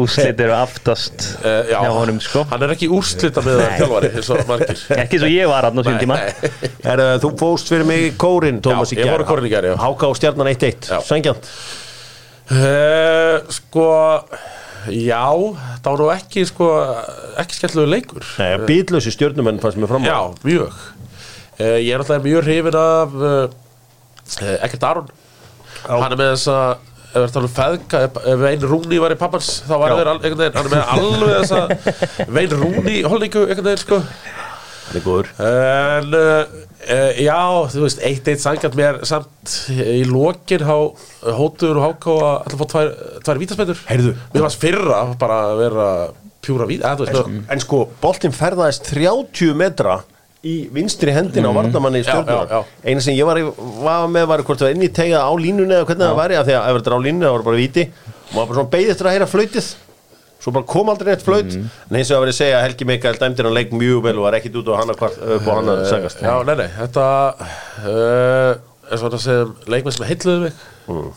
Úslit 0.00 0.40
eru 0.40 0.54
aftast 0.56 1.26
uh, 1.42 1.58
já, 1.68 1.76
hjá 1.84 1.90
honum 1.92 2.18
sko. 2.24 2.44
Hann 2.50 2.64
er 2.64 2.74
ekki 2.76 2.88
úrslita 2.96 3.42
með 3.44 3.60
það 3.60 3.74
þjálfari 3.80 4.10
eins 4.12 4.30
og 4.32 4.42
margir. 4.48 4.82
Ekki 5.04 5.20
svo 5.20 5.30
ég 5.30 5.50
var 5.50 5.68
hann 5.68 5.80
á 5.80 5.82
sín 5.86 5.98
tíma. 6.00 6.18
er, 6.24 7.02
uh, 7.04 7.14
þú 7.22 7.32
fóst 7.42 7.72
fyrir 7.72 7.88
mig 7.88 8.06
í 8.08 8.12
kórin, 8.20 8.62
Tómas 8.64 8.92
Já, 8.94 9.02
ég 9.02 9.12
fór 9.12 9.24
í 9.24 9.28
kórinn 9.28 9.48
í 9.48 9.52
gær, 9.52 9.68
já. 9.68 9.76
Háka 9.82 10.10
og 10.10 10.18
stjarnan 10.18 10.52
1-1, 10.52 10.88
Já. 10.88 11.00
sangjant 11.04 11.50
uh, 12.56 13.40
Sko 13.52 13.88
Já, 14.92 15.34
það 15.82 15.88
var 15.90 16.00
nú 16.00 16.10
ekki 16.14 16.44
sko, 16.46 16.66
ekki 17.42 17.56
skemmtilegu 17.58 17.90
leikur. 17.90 18.26
Nei, 18.38 18.52
býtlösi 18.68 19.10
stjörnumenn 19.14 19.58
fannst 19.62 19.80
mér 19.82 19.90
fram 19.90 20.06
á. 20.06 20.06
Já, 20.06 20.18
mjög 20.46 20.76
Ég 21.60 21.88
er 21.94 22.02
alltaf 22.02 22.24
mjög 22.24 22.44
hrifin 22.44 22.76
af 22.80 23.14
uh, 23.16 23.30
uh, 24.42 24.56
Ekkert 24.66 24.84
Aron. 24.84 25.08
Hann 25.86 26.12
er 26.12 26.18
með 26.20 26.32
þess 26.34 26.50
að 26.52 26.92
ef 27.16 27.22
við 27.22 27.32
talum 27.32 27.52
feðka, 27.56 28.00
ef, 28.04 28.16
Vein 28.42 28.64
Rúni 28.68 28.98
var 29.00 29.14
í 29.14 29.16
pappans 29.16 29.48
þá 29.64 29.72
var 29.80 29.94
al- 29.94 30.18
einhvern 30.18 30.40
veginn, 30.42 30.56
hann 30.58 30.66
er 30.66 30.74
með 30.74 30.90
alveg 30.96 31.36
þess 31.38 31.54
að 31.56 32.32
Vein 32.36 32.56
Rúni 32.60 32.96
holningu 33.08 33.44
einhvern 33.46 33.68
veginn 33.70 33.80
sko. 33.84 34.00
Það 34.86 34.98
er 35.00 35.04
góður. 35.06 35.30
En 35.46 36.16
uh, 36.18 36.66
já, 37.24 37.38
þú 37.72 37.84
veist, 37.86 38.02
eitt 38.06 38.28
eitt 38.30 38.42
sangat 38.44 38.76
mér 38.78 39.00
samt 39.08 39.54
í 39.72 40.02
lokin 40.10 40.66
há, 40.68 40.76
hótuður 41.38 41.80
og 41.80 41.86
háká 41.88 42.12
að 42.18 42.28
alltaf 42.34 42.60
fá 42.60 42.68
tvær, 42.74 42.92
tvær 43.26 43.40
vítaspennur 43.42 43.80
Heyrðu. 43.88 44.12
Mér 44.34 44.44
varst 44.46 44.60
fyrra 44.62 45.00
bara 45.18 45.40
að 45.48 45.62
vera 45.64 45.88
pjúra 46.46 46.68
vít 46.68 46.84
En, 46.86 47.62
sko, 47.64 47.86
boltinn 48.02 48.34
ferðaðist 48.36 48.86
30 48.92 49.56
metra 49.58 49.96
í 50.44 50.68
vinstri 50.72 51.14
hendina 51.16 51.48
á 51.48 51.56
varnamanni 51.56 52.02
í 52.02 52.06
Já, 52.06 52.20
já, 52.26 52.36
já. 52.50 52.60
eina 52.84 53.00
sem 53.00 53.16
ég 53.16 53.26
var, 53.26 53.40
var 53.82 54.06
með 54.12 54.26
var 54.30 54.42
hvort 54.46 54.60
það 54.60 54.68
var 54.68 54.76
inn 54.76 54.84
í 54.86 54.92
tegja 54.92 55.22
á 55.24 55.32
línunni 55.32 55.74
eða 55.74 55.86
hvernig 55.88 56.06
það 56.06 56.20
væri 56.20 56.36
af 56.36 56.46
því 56.46 56.54
að 56.58 56.68
ef 56.68 56.76
þetta 56.76 56.90
er 56.92 56.96
á 56.96 57.00
línunni 57.06 57.26
það 57.26 57.34
var 57.38 57.46
bara 57.48 57.60
víti. 57.62 57.84
Og 58.06 58.36
maður 58.36 58.46
bara 58.46 58.58
svona 58.60 58.72
beigð 58.76 58.92
eftir 58.94 59.06
að 59.08 59.16
heyra 59.16 59.28
flautið. 59.32 59.68
Svo 60.46 60.52
bara 60.54 60.68
kom 60.70 60.90
aldrei 60.92 61.08
neitt 61.10 61.24
flaut. 61.26 61.48
Mhm. 61.56 61.68
en 61.90 61.96
eins 61.98 62.10
og 62.10 62.16
að 62.18 62.22
verið 62.26 62.34
að 62.34 62.40
segja 62.42 62.56
að 62.60 62.64
Helgi 62.66 62.84
Mikael 62.86 63.16
dæmdir 63.18 63.44
hann 63.48 63.54
leik 63.56 63.70
mjög 63.72 64.02
vel 64.04 64.16
og 64.18 64.26
var 64.28 64.36
ekkit 64.38 64.58
út 64.60 64.68
á 64.70 64.74
hann 64.78 64.92
að, 64.92 65.20
upp 65.36 65.46
á 65.48 65.52
hann 65.56 65.70
að 65.72 65.84
sagast 65.90 66.20
Já, 66.22 66.34
nei, 66.46 66.54
nei, 66.60 66.68
þetta 66.76 67.06
uh, 67.86 68.52
eins 68.90 69.00
og 69.00 69.06
þetta 69.08 69.20
sem 69.24 69.54
leikmenn 69.66 69.96
sem 69.96 70.06
heitluðu 70.06 70.40
mig. 70.46 70.52
Mm. 70.86 71.08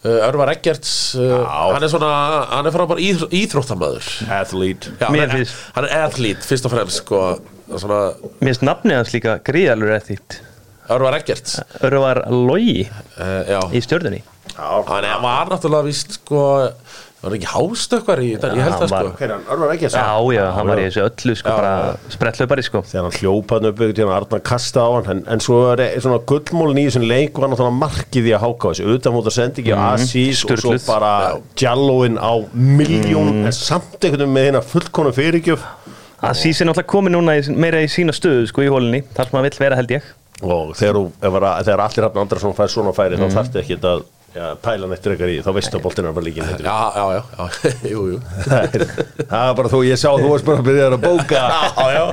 Örvar 0.00 0.48
Eggerts 0.54 0.92
uh, 1.20 1.42
hann 1.44 1.84
er 1.84 1.90
svona, 1.92 2.10
hann 2.48 2.68
er 2.68 2.72
frábær 2.72 3.00
íþr 3.04 3.34
íþróttamöður 3.36 4.06
Athlete. 4.32 4.94
Já, 4.96 5.10
hann, 5.10 5.18
er, 5.20 5.50
er 5.84 6.06
athlete 6.06 6.46
fyrst 6.48 6.68
og 6.68 6.72
fremst 6.72 7.02
sko, 7.02 7.20
svona, 7.74 7.98
Mér 8.40 8.54
finnst 8.54 8.64
nafnið 8.64 8.96
hans 8.96 9.12
líka 9.12 9.36
gríðalur 9.44 9.92
eftir 9.98 10.40
Örvar 10.90 11.18
Eggerts. 11.20 11.60
Örvar 11.86 12.24
Logi 12.32 12.82
uh, 12.88 13.42
Já, 13.46 13.60
í 13.70 13.82
stjörnunni. 13.84 14.24
Hann 14.56 15.04
er, 15.04 15.20
var 15.22 15.52
náttúrulega 15.52 15.86
víst 15.86 16.16
sko, 16.16 16.40
var 17.22 17.34
ekki 17.36 17.48
hástökkvar 17.52 18.20
í 18.24 18.28
þetta, 18.32 18.50
ég 18.56 18.64
held 18.64 18.74
hann 18.74 18.80
það 18.80 18.92
sko. 18.94 19.10
Hver 19.18 19.26
er 19.26 19.32
hann? 19.34 19.42
Örvar 19.54 19.72
ekki 19.74 19.88
Já, 19.92 20.04
já, 20.34 20.44
hann 20.56 20.70
var 20.72 20.80
í 20.80 20.84
þessu 20.86 21.02
öllu 21.04 21.34
sko, 21.36 21.54
bara 21.58 21.72
sprettlaupari 22.14 22.64
sko. 22.64 22.82
Þegar 22.90 23.06
hann 23.08 23.16
hljópaði 23.18 23.70
upp 23.72 23.82
ykkur 23.86 24.00
hann 24.06 24.14
Arnar 24.16 24.42
kasta 24.50 24.84
á 24.84 24.88
hann 24.96 25.10
en, 25.14 25.20
en 25.34 25.42
svo 25.44 25.58
er 25.74 25.82
e- 25.84 26.00
svona 26.00 26.20
gullmólin 26.30 26.80
í 26.80 26.86
þessum 26.88 27.04
leik 27.10 27.36
var 27.42 27.52
náttúrulega 27.52 27.76
markið 27.82 28.30
í 28.30 28.34
að 28.38 28.44
háka 28.46 28.72
þessu. 28.72 28.86
Utan 28.96 29.16
múta 29.18 29.34
sendingi 29.36 29.74
á 29.76 29.80
Asís 29.92 30.44
og 30.48 30.62
svo 30.64 30.76
bara 30.88 31.12
Jallóin 31.60 32.16
á 32.16 32.32
miljón 32.56 33.44
en 33.44 33.52
samt 33.52 33.98
einhvern 34.00 34.24
veginn 34.24 34.36
með 34.38 34.48
hérna 34.48 34.62
fullkonu 34.72 35.12
fyrirgjöf. 35.16 35.66
Að 36.20 36.34
Sís 36.36 36.58
er 36.60 36.68
náttúrulega 36.68 36.92
komið 36.92 37.14
núna 37.14 37.36
í, 37.40 37.44
meira 37.56 37.80
í 37.80 37.86
sína 37.88 38.12
stöðu 38.12 38.48
sko 38.50 38.64
í 38.64 38.68
hólinni, 38.72 39.04
þar 39.16 39.28
sem 39.30 39.36
hann 39.38 39.46
vill 39.46 39.60
vera 39.62 39.76
held 39.78 39.92
ég. 39.94 40.08
Og 40.40 40.74
þegar, 40.76 40.98
að- 41.24 41.62
þegar 41.68 41.82
allir 41.84 42.06
hafna 42.08 42.52
fær 42.56 42.72
svona 42.72 42.92
færi 42.96 43.16
þá 43.20 43.26
þarftu 43.32 43.60
ekki 43.62 43.78
að 43.80 44.02
ja, 44.34 44.50
pæla 44.62 44.88
neitt 44.90 45.04
frekar 45.06 45.30
í 45.32 45.38
þá 45.44 45.50
veistu 45.56 45.78
að 45.78 45.84
boltinn 45.86 46.08
er 46.10 46.14
bara 46.16 46.26
líkin 46.26 46.46
Já, 46.46 46.76
já, 46.96 47.04
já, 47.16 47.22
já, 47.36 47.72
jú, 47.92 48.04
jú. 48.12 48.20
Það 48.46 49.34
er 49.40 49.56
bara 49.60 49.72
þú, 49.72 49.82
ég 49.88 50.00
sá 50.00 50.08
þú 50.12 50.30
varst 50.32 50.48
bara 50.48 50.62
að 50.62 50.68
byrja 50.70 50.88
að 50.90 50.96
bóka. 51.04 51.42
Já, 51.50 51.86
já. 51.96 52.04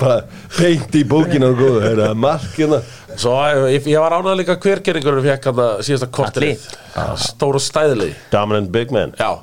bara 0.00 0.18
beint 0.58 0.98
í 1.00 1.04
bókina 1.12 1.52
og 1.52 1.60
góðu, 1.60 1.84
það 1.86 2.04
er 2.08 2.18
markina 2.26 2.82
Svo 3.16 3.36
ég, 3.72 3.86
ég 3.88 4.02
var 4.02 4.18
ánægð 4.18 4.42
líka 4.42 4.58
hvergeringur 4.60 5.22
fekk 5.24 5.48
hann 5.50 5.62
að 5.66 5.78
síðasta 5.88 6.10
kortrið 6.12 6.66
Stór 7.24 7.56
og 7.60 7.64
stæðli 7.64 8.10
dominant 8.32 8.68
big 8.74 8.92
man. 8.92 9.14
Já, 9.16 9.38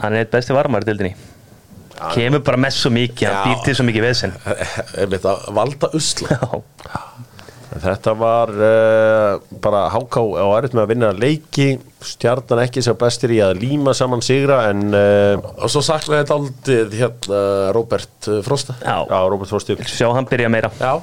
hann 0.00 0.12
er 0.16 0.24
eitt 0.24 0.32
besti 0.32 0.56
varmar 0.56 0.84
í 0.84 0.88
dildinni 0.88 1.12
kemur 2.10 2.42
bara 2.44 2.58
með 2.60 2.76
svo 2.78 2.90
mikið, 2.94 3.28
hann 3.28 3.36
Já. 3.36 3.42
býr 3.46 3.64
til 3.66 3.74
svo 3.78 3.84
mikið 3.86 4.06
vesen. 4.08 4.32
Er 5.00 5.10
mitt 5.12 5.26
að 5.28 5.44
valda 5.54 5.90
usla. 5.94 6.34
Já, 6.34 6.98
Þetta 7.80 8.12
var 8.18 8.50
uh, 8.52 9.40
bara 9.62 9.86
háká 9.92 10.20
á 10.20 10.46
erfitt 10.58 10.74
með 10.76 10.82
að 10.82 10.90
vinna 10.92 11.10
leiki 11.16 11.66
stjarnan 12.04 12.60
ekki 12.66 12.82
sem 12.84 12.98
bestir 12.98 13.32
í 13.32 13.38
að 13.44 13.62
líma 13.62 13.94
saman 13.96 14.20
sigra 14.24 14.58
en 14.68 14.92
uh, 14.92 15.40
Og 15.56 15.72
svo 15.72 15.80
saknaði 15.86 16.20
þetta 16.20 16.36
aldrei 16.36 17.00
hérna 17.00 17.40
Robert 17.76 18.28
uh, 18.28 18.40
Frosta. 18.44 18.76
Já, 18.82 18.98
já, 19.08 19.18
Robert 19.32 19.52
Þorstug 19.52 19.84
sjá 19.88 20.10
hann 20.12 20.28
byrja 20.28 20.50
meira. 20.52 20.72
Já, 20.82 20.98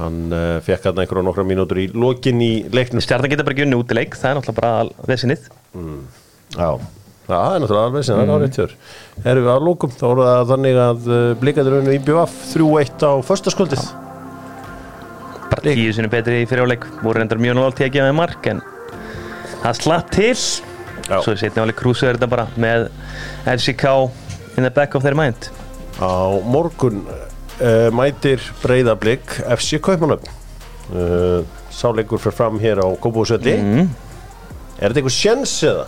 hann 0.00 0.18
uh, 0.28 0.58
fekk 0.66 0.90
hann 0.90 1.00
einhverja 1.04 1.26
nokkra 1.30 1.46
mínútur 1.48 1.80
í 1.80 1.88
lokin 1.94 2.44
í 2.44 2.52
leiknum. 2.72 3.04
Stjarnan 3.04 3.32
geta 3.32 3.46
bara 3.46 3.56
ekki 3.56 3.66
unni 3.68 3.80
út 3.80 3.94
í 3.94 4.00
leik, 4.02 4.18
það 4.18 4.34
er 4.34 4.40
náttúrulega 4.40 4.60
bara 4.60 5.08
vesenið 5.08 5.48
Já, 6.52 6.68
það 7.30 7.48
er 7.48 7.64
náttúrulega 7.64 7.88
alveg 7.88 8.04
sem 8.04 8.18
það 8.18 8.26
er 8.26 8.36
árið 8.36 8.54
tjör 8.58 8.76
Erum 9.22 9.46
við 9.46 9.52
að 9.54 9.66
lókum, 9.70 9.96
þá 9.96 10.06
voru 10.10 10.28
það 10.28 10.46
þannig 10.52 10.80
að 10.84 11.10
blikaður 11.40 11.80
unni 11.80 11.96
í 11.96 12.02
BVF 12.04 12.40
3-1 12.52 13.06
á 13.08 13.12
föstaskvöldið 13.30 13.86
bara 15.52 15.74
tíu 15.76 15.92
sinni 15.92 16.08
betri 16.12 16.42
í 16.42 16.48
fyriráleik 16.48 16.84
voru 17.02 17.20
reyndar 17.20 17.40
mjög 17.40 17.58
náttúrulega 17.58 17.80
tekið 17.82 18.06
með 18.06 18.14
mark 18.16 18.46
en 18.52 18.62
það 19.62 19.80
slapp 19.82 20.12
til. 20.14 20.36
Já. 21.02 21.18
svo 21.24 21.34
setni 21.36 21.60
áleik 21.60 21.76
krúsuður 21.76 22.16
þetta 22.16 22.28
bara 22.30 22.44
með 22.62 22.86
LCK 23.50 23.84
in 24.56 24.64
the 24.64 24.70
back 24.70 24.94
of 24.94 25.02
their 25.02 25.16
mind. 25.18 25.50
Á 25.98 26.38
morgun 26.46 27.02
uh, 27.08 27.88
mætir 27.92 28.40
breyðablик 28.62 29.42
FC 29.44 29.80
Kaupmannöfn 29.82 30.30
uh, 30.94 31.42
Sáleikur 31.72 32.22
fyrir 32.22 32.36
fram 32.36 32.60
hér 32.62 32.80
á 32.80 32.88
Kópúsvelli 33.02 33.56
mm. 33.58 33.90
Er 34.78 34.90
þetta 34.92 35.02
eitthvað 35.02 35.16
sjens 35.16 35.56
eða? 35.68 35.84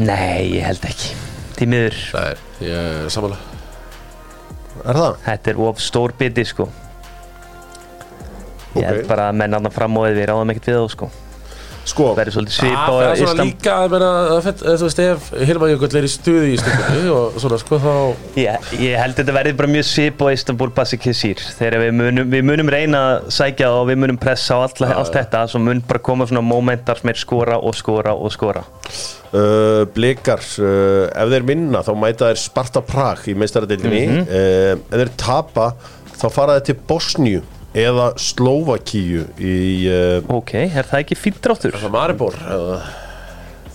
Nei, 0.00 0.54
ég 0.56 0.64
held 0.64 0.86
ekki. 0.88 1.12
Því 1.58 1.68
miður, 1.68 1.98
nei, 2.16 2.70
ég 2.70 2.86
er 3.02 3.12
samanlega 3.12 3.50
Er 4.88 4.96
það? 4.98 5.18
þetta 5.26 5.52
er 5.52 5.60
of 5.68 5.82
stór 5.84 6.14
biti 6.18 6.46
sko 6.48 6.70
Ég 8.76 8.86
held 8.88 9.04
bara 9.10 9.28
að 9.32 9.36
menn 9.42 9.54
andan 9.60 9.72
fram 9.74 9.96
og 10.00 10.08
við 10.08 10.24
ráðum 10.30 10.50
ekkert 10.54 10.72
við 10.72 10.80
þá 10.80 10.88
sko. 10.96 11.10
Sko, 11.82 12.04
svip 12.14 12.76
Það 12.78 13.00
er 13.08 13.16
svona 13.18 13.42
líka, 13.42 13.72
það 13.90 14.36
fett- 14.44 14.60
þú 14.62 14.84
veist, 14.86 15.00
ef 15.02 15.24
Hilma 15.48 15.66
Jökull 15.72 15.96
er 15.98 16.04
í 16.06 16.10
stuði 16.12 16.52
í 16.54 16.58
stundinni 16.60 17.10
og 17.18 17.38
svona, 17.42 17.56
sko, 17.58 17.78
þá 17.82 17.94
ég, 18.38 18.68
ég 18.78 19.00
held 19.02 19.16
þetta 19.18 19.34
verði 19.34 19.54
bara 19.58 19.70
mjög 19.72 19.88
svip 19.88 20.22
á 20.22 20.26
Istanbul 20.30 20.68
Basikisir 20.76 21.42
Þegar 21.58 21.82
við 21.82 21.90
munum, 21.98 22.28
við 22.30 22.44
munum 22.46 22.70
reyna 22.70 23.00
að 23.16 23.26
sækja 23.34 23.72
og 23.74 23.88
við 23.90 23.98
munum 23.98 24.20
pressa 24.22 24.54
á 24.54 24.62
all, 24.62 24.86
allt 24.94 25.10
þetta 25.18 25.40
Svo 25.50 25.58
mun 25.64 25.82
bara 25.90 25.98
koma 26.06 26.28
svona 26.30 26.44
momentar 26.46 27.02
sem 27.02 27.10
er 27.10 27.18
skora 27.18 27.58
og 27.58 27.74
skora 27.74 28.14
og 28.14 28.30
skora. 28.30 28.62
Uh, 29.32 29.82
blikar 29.96 30.38
uh, 30.62 31.08
ef 31.18 31.30
þeir 31.34 31.48
vinna 31.50 31.80
þá 31.82 31.90
mæta 31.98 32.28
þeir 32.30 32.40
Sparta 32.44 32.84
Prag 32.86 33.26
í 33.26 33.34
meistaradildinni 33.42 34.04
Mhm. 34.06 34.22
uh, 34.30 34.86
ef 34.86 35.02
þeir 35.02 35.12
tapa 35.18 35.72
þá 36.14 36.26
fara 36.30 36.60
þeir 36.60 36.66
til 36.70 36.78
Bosníu 36.86 37.42
eða 37.74 38.10
Slovakíu 38.20 39.24
í, 39.40 39.54
uh, 39.88 40.34
Ok, 40.36 40.54
er 40.66 40.84
það 40.88 41.00
ekki 41.04 41.16
fýtt 41.18 41.40
dráttur? 41.44 41.72
Það 41.78 41.88
er 41.88 41.94
Maribor 41.94 42.36
eða- 42.36 42.82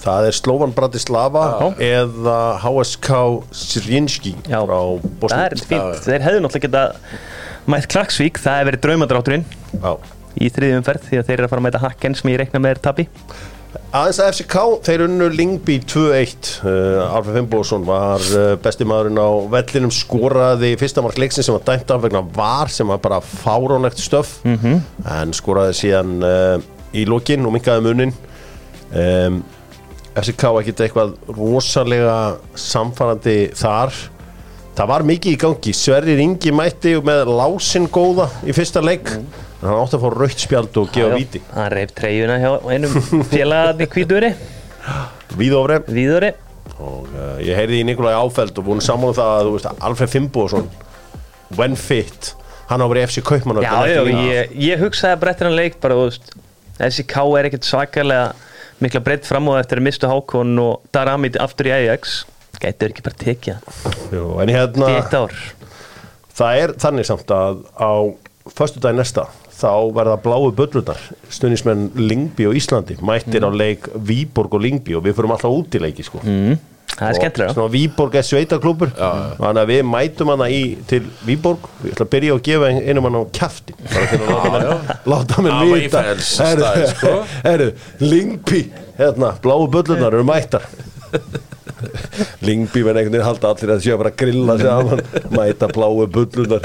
það 0.03 0.27
er 0.29 0.35
Slovan 0.37 0.73
Bratislava 0.77 1.45
Já. 1.57 1.67
eða 2.03 2.37
HSK 2.61 3.09
Srinski 3.51 4.35
Já, 4.47 4.61
frá 4.61 4.79
það 5.27 5.45
er 5.47 5.55
fínt. 5.67 6.03
Þeir 6.05 6.21
hefðu 6.27 6.43
náttúrulega 6.45 6.67
geta 6.67 6.83
mætt 7.67 7.87
Klagsvík 7.91 8.37
Það 8.39 8.59
hefur 8.61 8.71
verið 8.71 8.83
draumadrátturinn 8.85 9.45
Já. 9.81 9.97
í 10.39 10.49
þriðjum 10.53 10.85
ferð 10.87 11.09
Því 11.09 11.17
að 11.19 11.25
þeir 11.27 11.37
eru 11.39 11.47
að 11.47 11.49
fara 11.55 11.61
að 11.63 11.67
mæta 11.67 11.81
Hakken 11.87 12.15
sem 12.15 12.31
ég 12.31 12.37
reikna 12.43 12.61
með 12.63 12.75
er 12.77 12.83
tabi 12.87 13.07
aðeins 13.75 14.19
að 14.21 14.29
FCK, 14.31 14.55
þeir 14.85 15.03
unnu 15.07 15.27
Lingby 15.33 15.77
2-1 15.89 16.49
uh, 16.63 17.03
Alfred 17.07 17.35
Fimboðsson 17.39 17.85
var 17.87 18.23
uh, 18.35 18.53
besti 18.63 18.87
maðurinn 18.87 19.19
á 19.19 19.29
vellinum 19.51 19.93
skoraði 19.93 20.73
fyrsta 20.79 21.03
mark 21.03 21.19
leiksin 21.19 21.45
sem 21.45 21.55
var 21.55 21.65
dæmt 21.67 21.91
af 21.93 22.03
vegna 22.05 22.23
var 22.35 22.71
sem 22.73 22.87
var 22.87 23.01
bara 23.03 23.19
fáránlegt 23.21 23.99
stöf 24.01 24.37
-hmm. 24.43 24.81
en 25.19 25.35
skoraði 25.35 25.77
síðan 25.81 26.17
uh, 26.23 26.57
í 26.95 27.05
lokin 27.05 27.45
og 27.45 27.55
minkaði 27.55 27.85
munin 27.85 28.13
um, 28.95 29.41
FCK 30.17 30.43
ekkert 30.61 30.85
eitthvað 30.85 31.15
rosalega 31.37 32.37
samfarandi 32.55 33.51
þar 33.55 33.93
það 34.77 34.91
var 34.93 35.05
mikið 35.09 35.33
í 35.33 35.39
gangi. 35.41 35.73
Sverrir 35.75 36.21
Ingi 36.21 36.53
mætti 36.55 36.95
með 37.05 37.31
lásin 37.39 37.87
góða 37.89 38.29
í 38.45 38.55
fyrsta 38.55 38.83
leik. 38.83 39.09
En 39.17 39.65
hann 39.65 39.79
átti 39.81 39.97
að 39.97 40.03
fá 40.05 40.09
rautt 40.13 40.43
spjald 40.43 40.77
og 40.77 40.91
gefa 40.93 41.17
víti. 41.17 41.41
Hann 41.55 41.71
reyf 41.73 41.95
treyjuna 41.97 42.37
hjá 42.41 42.51
einum 42.69 43.23
félagarni 43.31 43.89
kvíturi 43.89 44.35
Víðofri 45.37 45.79
Víðuri 45.91 46.33
og 46.77 47.07
uh, 47.09 47.37
ég 47.41 47.57
heyrði 47.57 47.81
í 47.81 47.85
Nikolai 47.87 48.13
Áfeld 48.15 48.57
og 48.59 48.67
búin 48.67 48.83
saman 48.83 49.11
um 49.11 49.15
það 49.17 49.31
að 49.33 49.47
þú 49.47 49.53
veist 49.55 49.69
að 49.69 49.85
Alfred 49.87 50.11
Fimboðsson 50.13 50.67
when 51.57 51.77
fit 51.79 52.33
hann 52.69 52.83
á 52.83 52.87
verið 52.87 53.07
FC 53.07 53.23
Kaupmann 53.25 53.63
Já, 53.63 53.73
já, 53.89 54.01
ég, 54.05 54.53
ég 54.61 54.83
hugsaði 54.83 55.31
eftir 55.31 55.49
hann 55.49 55.57
leik 55.57 55.79
bara, 55.83 55.97
þú 55.97 56.09
veist, 56.09 56.33
SIK 56.77 57.15
er 57.39 57.49
ekkert 57.49 57.67
svakalega 57.67 58.27
mikla 58.83 59.01
breytt 59.03 59.25
fram 59.25 59.49
á 59.49 59.57
eftir 59.57 59.81
að 59.81 59.87
mistu 59.87 60.11
Hákon 60.11 60.53
og 60.61 60.89
Darami 60.93 61.31
aftur 61.41 61.71
í 61.71 61.73
Ajax 61.79 62.19
Gætur 62.61 62.89
ekki 62.93 63.03
bara 63.05 63.19
tekið 63.21 63.57
Jú, 64.15 64.23
en 64.41 64.49
hérna 64.53 64.87
það 66.37 66.61
er 66.63 66.73
þannig 66.81 67.05
samt 67.09 67.33
að 67.33 67.59
á 67.77 67.91
föstudagi 68.57 68.97
næsta 68.97 69.27
þá 69.57 69.71
verða 69.95 70.15
bláu 70.21 70.51
böllurnar 70.55 70.99
stundismenn 71.33 71.87
Lingby 71.97 72.45
og 72.49 72.57
Íslandi 72.59 72.97
mættir 73.01 73.41
á 73.45 73.49
leik 73.49 73.87
Víborg 74.05 74.53
og 74.53 74.61
Lingby 74.65 74.93
og 74.97 75.05
við 75.07 75.15
fyrir 75.17 75.33
alltaf 75.33 75.53
út 75.53 75.77
í 75.77 75.81
leiki 75.81 76.05
sko. 76.05 76.21
Mm, 76.23 76.59
Það 76.97 77.09
er 77.11 77.17
skemmtilega 77.17 77.53
svona 77.55 77.71
Víborg 77.73 78.15
er 78.17 78.25
sveitaklúpur 78.25 78.93
þannig 78.97 79.59
að 79.63 79.71
við 79.73 79.81
mætum 79.89 80.31
hana 80.33 80.47
í 80.53 80.61
til 80.89 81.01
Víborg. 81.27 81.65
Við 81.81 81.91
ætlum 81.95 82.07
að 82.07 82.13
byrja 82.13 82.37
að 82.37 82.43
gefa 82.47 82.69
ein- 82.69 82.83
einum 82.87 83.07
hann 83.09 83.17
á 83.17 83.23
kæfti 83.37 83.75
bara 83.81 84.05
til 84.13 84.19
að 84.21 84.29
láta 84.29 84.53
mér, 84.53 84.95
láta 85.13 85.41
mér 85.45 85.57
Away 85.57 85.81
vita. 85.83 86.03
sko. 86.93 87.13
herru, 87.43 87.71
Lingby 87.99 88.61
hérna, 88.97 89.33
bláu 89.41 89.67
böllunar 89.73 90.13
eru 90.13 90.23
mættar 90.25 90.63
Lingby 92.47 92.81
menn 92.85 92.97
einhvern 92.97 93.13
veginn 93.13 93.25
halda 93.27 93.51
allir 93.53 93.71
að 93.75 93.83
séu 93.85 93.97
bara 93.99 94.11
að 94.13 94.19
grilla 94.23 94.55
saman 94.61 95.01
mæta 95.37 95.69
bláu 95.73 96.05
böllunar 96.13 96.63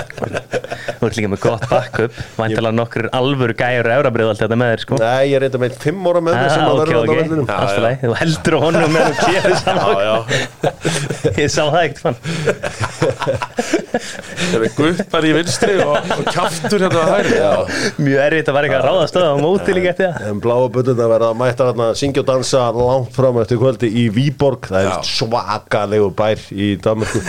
Þú 1.02 1.08
ert 1.08 1.16
líka 1.18 1.28
með 1.32 1.40
gott 1.42 1.64
backup. 1.70 2.14
Væntalega 2.38 2.74
nokkur 2.76 3.06
alvöru 3.14 3.54
gæjur 3.58 3.88
Eurabrið 3.96 4.28
alltaf 4.32 4.44
þetta 4.46 4.58
með 4.60 4.68
þér 4.72 4.82
sko. 4.84 4.98
Nei, 5.02 5.22
ég 5.30 5.36
er 5.36 5.42
reynda 5.44 5.60
með 5.62 5.76
fimm 5.82 6.06
ára 6.10 6.20
með 6.22 6.36
mér 6.38 6.50
sem 6.52 6.62
Ah, 6.62 6.66
að 6.66 6.72
ok, 6.72 6.78
verða 6.82 6.98
ok, 6.98 7.02
þetta 7.02 7.18
vellinum. 7.22 7.46
Allt 7.56 7.72
í 7.72 7.82
lagi. 7.82 7.98
Þú 8.02 8.14
heldur 8.22 8.54
á 8.54 8.58
honum 8.62 8.92
með 8.94 9.02
þú 9.02 9.12
gerir 9.32 9.56
saman 9.62 9.92
Já, 9.92 10.06
já. 10.06 10.16
Ég 11.42 11.48
sá 11.52 11.62
það 11.62 11.82
ekkert 11.82 12.02
fann 12.02 12.16
Það 13.32 14.66
er 14.66 14.74
guppar 14.76 15.26
í 15.26 15.32
vinstri 15.36 15.74
og, 15.82 15.94
og 16.16 16.22
kjaftur 16.32 16.84
hérna 16.86 17.02
að 17.02 17.12
hæri 17.12 17.36
Já, 17.38 17.50
Mjög 18.02 18.22
erfitt 18.26 18.50
að 18.50 18.56
vera 18.58 18.68
eitthvað 18.68 18.82
að 18.82 18.88
ráða 18.88 19.06
stöða 19.12 19.30
á 19.32 19.36
móti 19.42 19.76
líka 19.76 19.92
eftir 19.92 20.10
það. 20.12 20.26
En 20.32 20.42
bláa 20.42 20.66
böllunar 20.74 21.10
verða 21.12 21.30
að 21.32 21.38
mæta 21.42 21.68
þarna 21.70 21.88
syngja 21.98 22.22
og 22.24 22.28
dansa 22.32 22.64
langt 22.76 23.12
fram 23.16 23.40
eftir 23.42 23.60
kvöldi 23.62 23.90
í 24.02 24.06
Víborg. 24.14 24.68
Það 24.72 24.88
er 24.88 24.92
svakalegu 25.08 26.08
bær 26.18 26.40
í 26.54 26.72
Danmarku 26.82 27.20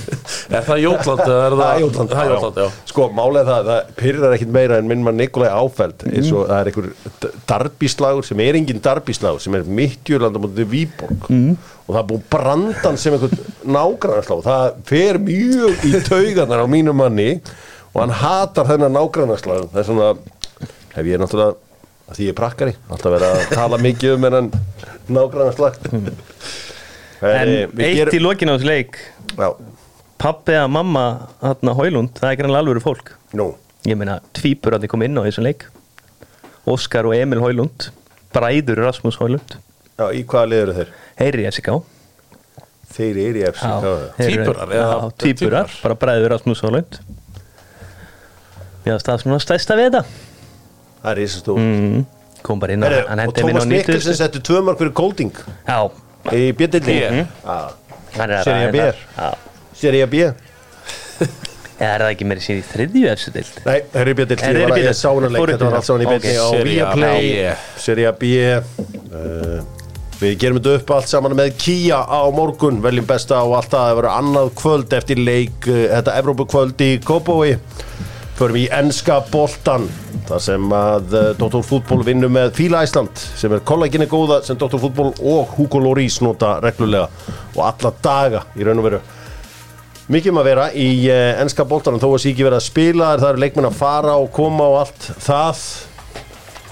Er 0.56 0.62
það 0.66 0.80
Jótland? 0.84 1.22
Er 1.26 1.56
Það 1.56 1.80
Jótland, 1.82 2.12
Það 2.12 2.30
Jótland, 2.30 2.58
já. 2.62 2.66
Sko, 2.90 3.06
málið 3.16 3.48
það, 3.50 3.70
það 3.70 3.92
pyrrar 4.00 4.34
ekkit 4.36 4.52
meira 4.54 4.78
en 4.80 4.88
minn 4.90 5.02
mann 5.06 5.18
Nikolai 5.18 5.48
Áfeld 5.50 6.04
eins 6.10 6.30
og 6.32 6.46
það 6.48 6.58
er 6.60 6.70
einhver 6.70 6.88
darbíslagur 7.50 8.26
sem 8.28 8.42
er 8.46 8.58
engin 8.60 8.82
darbíslagur 8.84 9.42
sem 9.42 9.56
er 9.58 9.66
mittjurland 9.80 10.38
á 10.38 10.40
móti 10.44 10.66
Víborg. 10.70 11.26
Og 11.86 11.92
það 11.94 12.00
er 12.02 12.08
búið 12.12 12.24
brandan 12.32 12.98
sem 13.00 13.14
einhvern 13.16 13.44
nágrannarslá 13.76 14.38
það 14.46 14.80
fer 14.88 15.20
mjög 15.26 15.86
í 15.86 15.92
taugarnar 16.06 16.62
á 16.62 16.66
mínu 16.70 16.94
manni 16.96 17.28
og 17.92 18.00
hann 18.04 18.14
hatar 18.22 18.68
þennan 18.70 18.94
nágrannarslag 18.98 19.68
það 19.72 19.82
er 19.82 19.88
svona, 19.90 20.08
hef 20.96 21.10
ég 21.10 21.22
náttúrulega 21.22 22.14
því 22.14 22.26
ég 22.28 22.34
er 22.34 22.38
prakkari, 22.38 22.74
alltaf 22.86 23.14
verið 23.16 23.32
að 23.34 23.46
tala 23.56 23.78
mikið 23.82 24.12
um 24.14 24.26
hennan 24.28 24.50
nágrannarslag 25.10 25.78
En 27.24 27.52
eitt 27.80 28.14
í 28.16 28.20
lokin 28.20 28.52
á 28.52 28.56
þessu 28.56 28.68
leik. 28.68 28.98
Já, 29.36 29.48
Pappi 30.16 30.54
eða 30.56 30.68
mamma 30.72 31.04
þarna 31.42 31.74
Hólund, 31.76 32.14
það 32.16 32.30
er 32.30 32.38
grannlega 32.40 32.64
alvöru 32.64 32.82
fólk. 32.84 33.12
Nú. 33.36 33.50
Ég 33.86 33.98
meina, 34.00 34.18
tvípur 34.36 34.76
að 34.76 34.86
þið 34.86 34.92
kom 34.94 35.04
inn 35.06 35.20
á 35.20 35.22
þessum 35.26 35.44
leik. 35.46 35.66
Óskar 36.66 37.06
og 37.06 37.14
Emil 37.14 37.38
Hólund 37.44 37.90
Bræður 38.34 38.80
Rasmus 38.82 39.18
Hólund. 39.20 39.58
Já, 39.96 40.08
í 40.12 40.24
hvaða 40.28 40.48
liður 40.50 40.64
eru 40.64 40.74
þeir? 40.80 40.88
Heyri 41.20 41.44
FCK 41.48 41.76
Þeir 42.96 43.20
eru 43.22 43.40
í 43.40 43.44
FC 43.48 43.68
Já, 43.68 43.92
já. 44.72 44.88
tvíburar, 45.20 45.72
bara 45.82 45.96
bræður 46.00 46.32
Rasmus 46.34 46.62
Hólund. 46.64 46.98
Já, 48.86 48.94
það 48.96 49.12
er 49.14 49.22
svona 49.24 49.38
stæsta 49.42 49.76
við 49.76 49.88
þetta. 49.90 50.02
Það 51.02 51.10
er 51.12 51.18
risastóð 51.20 51.60
mm, 51.60 52.02
Kom 52.46 52.60
bara 52.62 52.76
inn 52.76 52.84
á, 52.84 52.88
Heru, 52.88 53.00
hann 53.10 53.20
og 53.20 53.24
hendi 53.26 53.46
minn 53.46 53.58
á 53.58 53.60
Tómas 53.60 53.70
Mikkelsen 53.72 54.14
90 54.14 54.20
setti 54.20 54.42
tvö 54.48 54.62
mark 54.64 54.80
fyrir 54.80 54.94
Golding. 54.96 55.32
Já, 55.66 55.78
í 56.34 56.42
bjöldinni 56.56 56.96
B. 56.96 57.24
hann 58.16 58.30
er 58.30 58.36
að 58.40 58.48
Sería 58.48 58.72
B. 58.72 58.86
Já, 59.16 59.28
Sería 59.76 60.08
B. 60.10 60.22
Eða 61.76 61.92
er 61.92 62.04
það 62.04 62.10
ekki 62.14 62.28
meira 62.30 62.44
síðan 62.44 62.60
í 62.62 62.66
þriðju 62.72 63.08
efstu 63.12 63.32
dild? 63.34 63.56
Nei, 63.66 63.78
það 63.92 64.00
er 64.02 64.10
í 64.10 64.16
Er 64.16 64.60
í 64.60 64.82
Ég 64.86 64.96
sá 64.96 65.08
hana 65.12 65.30
leik, 65.32 65.40
Fóru 65.42 65.56
þetta 65.56 65.68
var 65.70 65.78
allt 65.80 65.88
saman 65.88 66.04
í 66.04 66.10
bjöldinni 66.12 66.36
á 66.40 66.48
Viaplay 66.70 67.32
B. 67.32 67.56
Sería 67.86 68.12
B. 68.16 68.32
Uh, 69.12 69.58
Við 70.16 70.38
gerum 70.40 70.56
þetta 70.62 70.78
upp 70.80 70.90
allt 70.96 71.10
saman 71.12 71.36
með 71.36 71.50
Kia 71.60 71.98
á 72.00 72.24
morgun. 72.32 72.78
Veljum 72.84 73.04
besta 73.08 73.42
og 73.44 73.58
allt 73.58 73.68
það 73.74 73.90
Það 73.90 73.96
verður 73.98 74.12
annað 74.14 74.52
kvöld 74.62 74.94
eftir 74.96 75.20
leik 75.20 75.68
uh, 75.68 75.82
Þetta 75.92 76.14
Evrópu 76.22 76.48
kvöld 76.48 76.86
í 76.86 76.92
Kópói 77.04 77.50
Förum 78.36 78.56
í 78.60 78.66
enska 78.68 79.22
boltan 79.32 79.86
Það 80.28 80.40
sem 80.44 80.72
að 80.76 81.14
uh, 81.16 81.28
Dr. 81.38 81.62
Fútból 81.64 82.02
vinnur 82.04 82.28
með 82.28 82.50
Fíla 82.58 82.82
Æsland 82.84 83.16
sem 83.16 83.52
er 83.56 83.62
kollaginni 83.64 84.04
góða 84.10 84.42
sem 84.44 84.58
Dr. 84.60 84.76
Fútból 84.82 85.14
og 85.16 85.54
Hugo 85.56 85.80
Lloris 85.80 86.18
nota 86.20 86.58
reglulega 86.60 87.06
og 87.54 87.62
alla 87.64 87.92
daga 88.04 88.42
í 88.52 88.66
raun 88.66 88.82
og 88.82 88.88
veru 88.90 89.00
Mikið 90.12 90.34
um 90.34 90.40
að 90.42 90.48
vera 90.50 90.66
í 90.76 90.88
uh, 91.08 91.40
enska 91.40 91.64
boltanum 91.64 92.02
þó 92.02 92.10
að 92.10 92.18
sé 92.26 92.34
ekki 92.34 92.44
verið 92.44 92.58
að 92.58 92.66
spila 92.66 93.14
það 93.16 93.30
eru 93.30 93.42
leikmenn 93.46 93.70
að 93.70 93.78
fara 93.78 94.18
og 94.20 94.28
koma 94.36 94.68
og 94.68 94.76
allt 94.82 95.08
það 95.24 95.62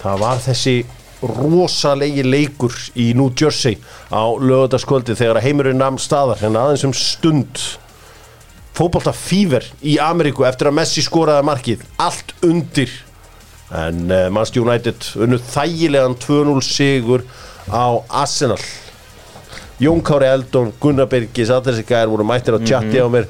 það 0.03 0.20
var 0.27 0.44
þessi 0.44 0.77
rosalegi 1.24 2.27
leikur 2.27 2.77
í 3.00 3.09
New 3.16 3.31
Jersey 3.33 3.79
á 4.12 4.24
lögutaskvöldi 4.37 5.16
þegar 5.16 5.40
heimurinn 5.46 5.81
namn 5.81 5.96
staðar 6.03 6.44
en 6.44 6.61
aðeins 6.61 6.85
um 6.85 6.92
stund 6.92 7.64
fótbolta 8.74 9.12
fíver 9.14 9.66
í 9.82 9.96
Ameríku 10.02 10.46
eftir 10.48 10.70
að 10.70 10.78
Messi 10.80 11.04
skoraði 11.04 11.46
markið. 11.46 11.84
Allt 12.02 12.34
undir. 12.46 12.92
En 13.74 14.06
uh, 14.10 14.26
Manchester 14.30 14.64
United 14.64 15.10
unnu 15.24 15.38
þægilegan 15.50 16.16
2-0 16.22 16.64
sigur 16.66 17.24
á 17.70 18.02
Arsenal. 18.10 18.60
Jón 19.82 20.02
Kári 20.06 20.28
Eldon, 20.30 20.72
Gunnar 20.80 21.08
Birgis 21.10 21.50
allir 21.50 21.72
þessi 21.72 21.87
gæðir 21.88 22.12
voru 22.12 22.26
mættir 22.28 22.54
að 22.58 22.68
chatti 22.68 23.00
á 23.02 23.06
mér. 23.10 23.26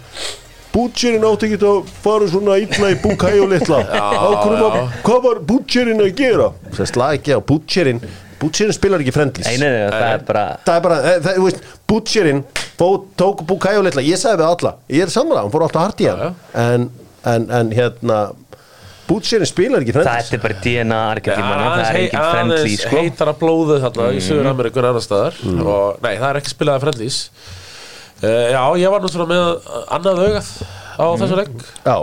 Butcherinn 0.74 1.22
átti 1.28 1.46
ekki 1.48 1.68
að 1.70 1.90
fara 2.02 2.26
svona 2.26 2.56
illa 2.58 2.88
í 2.90 2.96
Bukai 2.98 3.36
og 3.38 3.52
litla 3.52 3.78
hvað 5.06 5.20
var 5.22 5.40
Butcherinn 5.46 6.02
að 6.02 6.10
gera? 6.18 6.48
Það 6.74 6.88
slag 6.90 7.18
ekki 7.20 7.36
á. 7.36 7.40
Butcherinn 7.46 8.00
Butcherinn 8.42 8.74
spilar 8.74 9.04
ekki 9.04 9.14
frendlis 9.14 9.46
Nei, 9.46 9.60
nei, 9.62 9.70
nei, 9.70 9.84
það 9.94 10.08
er 10.08 10.24
bara 10.26 10.44
Það 10.66 10.76
er 12.74 12.80
það, 12.80 12.86
það, 12.86 13.02
fó- 13.02 13.16
tók 13.22 13.44
Bukai 13.48 13.76
og 13.78 13.84
litla, 13.86 14.02
ég 14.04 14.18
sagði 14.20 14.42
við 14.42 14.48
alla. 14.52 14.74
Ég 14.92 15.02
er 15.06 15.12
sammála, 15.14 15.42
hann 15.44 15.52
fór 15.54 15.66
alltaf 15.68 15.86
hart 15.86 16.00
í 16.04 16.08
hann. 16.10 16.34
En, 16.54 16.88
en, 17.24 17.46
en 17.60 17.72
hérna 17.74 18.18
Butcherinn 19.04 19.44
spilar 19.48 19.82
ekki 19.84 19.92
frendlis 19.92 20.30
Þetta 20.30 20.38
er 20.38 20.42
bara 20.46 20.60
DNA 20.64 20.98
Argentímanu, 21.12 21.64
það 21.64 21.82
er 21.84 21.96
engin 21.98 22.22
friendly 22.24 22.56
aðeins 22.56 22.84
sko. 22.86 22.96
heitara 22.96 23.34
blóðu 23.36 23.74
þarna 23.82 24.06
í 24.16 24.22
Söður 24.24 24.48
Ameríku 24.48 24.80
en 24.80 24.86
annar 24.88 25.04
staðar. 25.04 25.36
Og 25.44 25.98
nei, 26.00 26.14
það 26.16 26.28
er 26.30 26.38
ekki 26.40 26.52
spilað 26.54 26.78
að 26.78 26.84
friendlís 26.86 27.18
uh, 28.24 28.46
Já, 28.54 28.62
ég 28.80 28.94
var 28.94 29.04
nú 29.04 29.10
svona 29.12 29.26
með 29.28 29.68
annað 29.92 30.22
augað 30.24 30.48
á 30.96 31.06
þessu 31.20 31.36
leik 31.36 31.52
Já, 31.84 31.96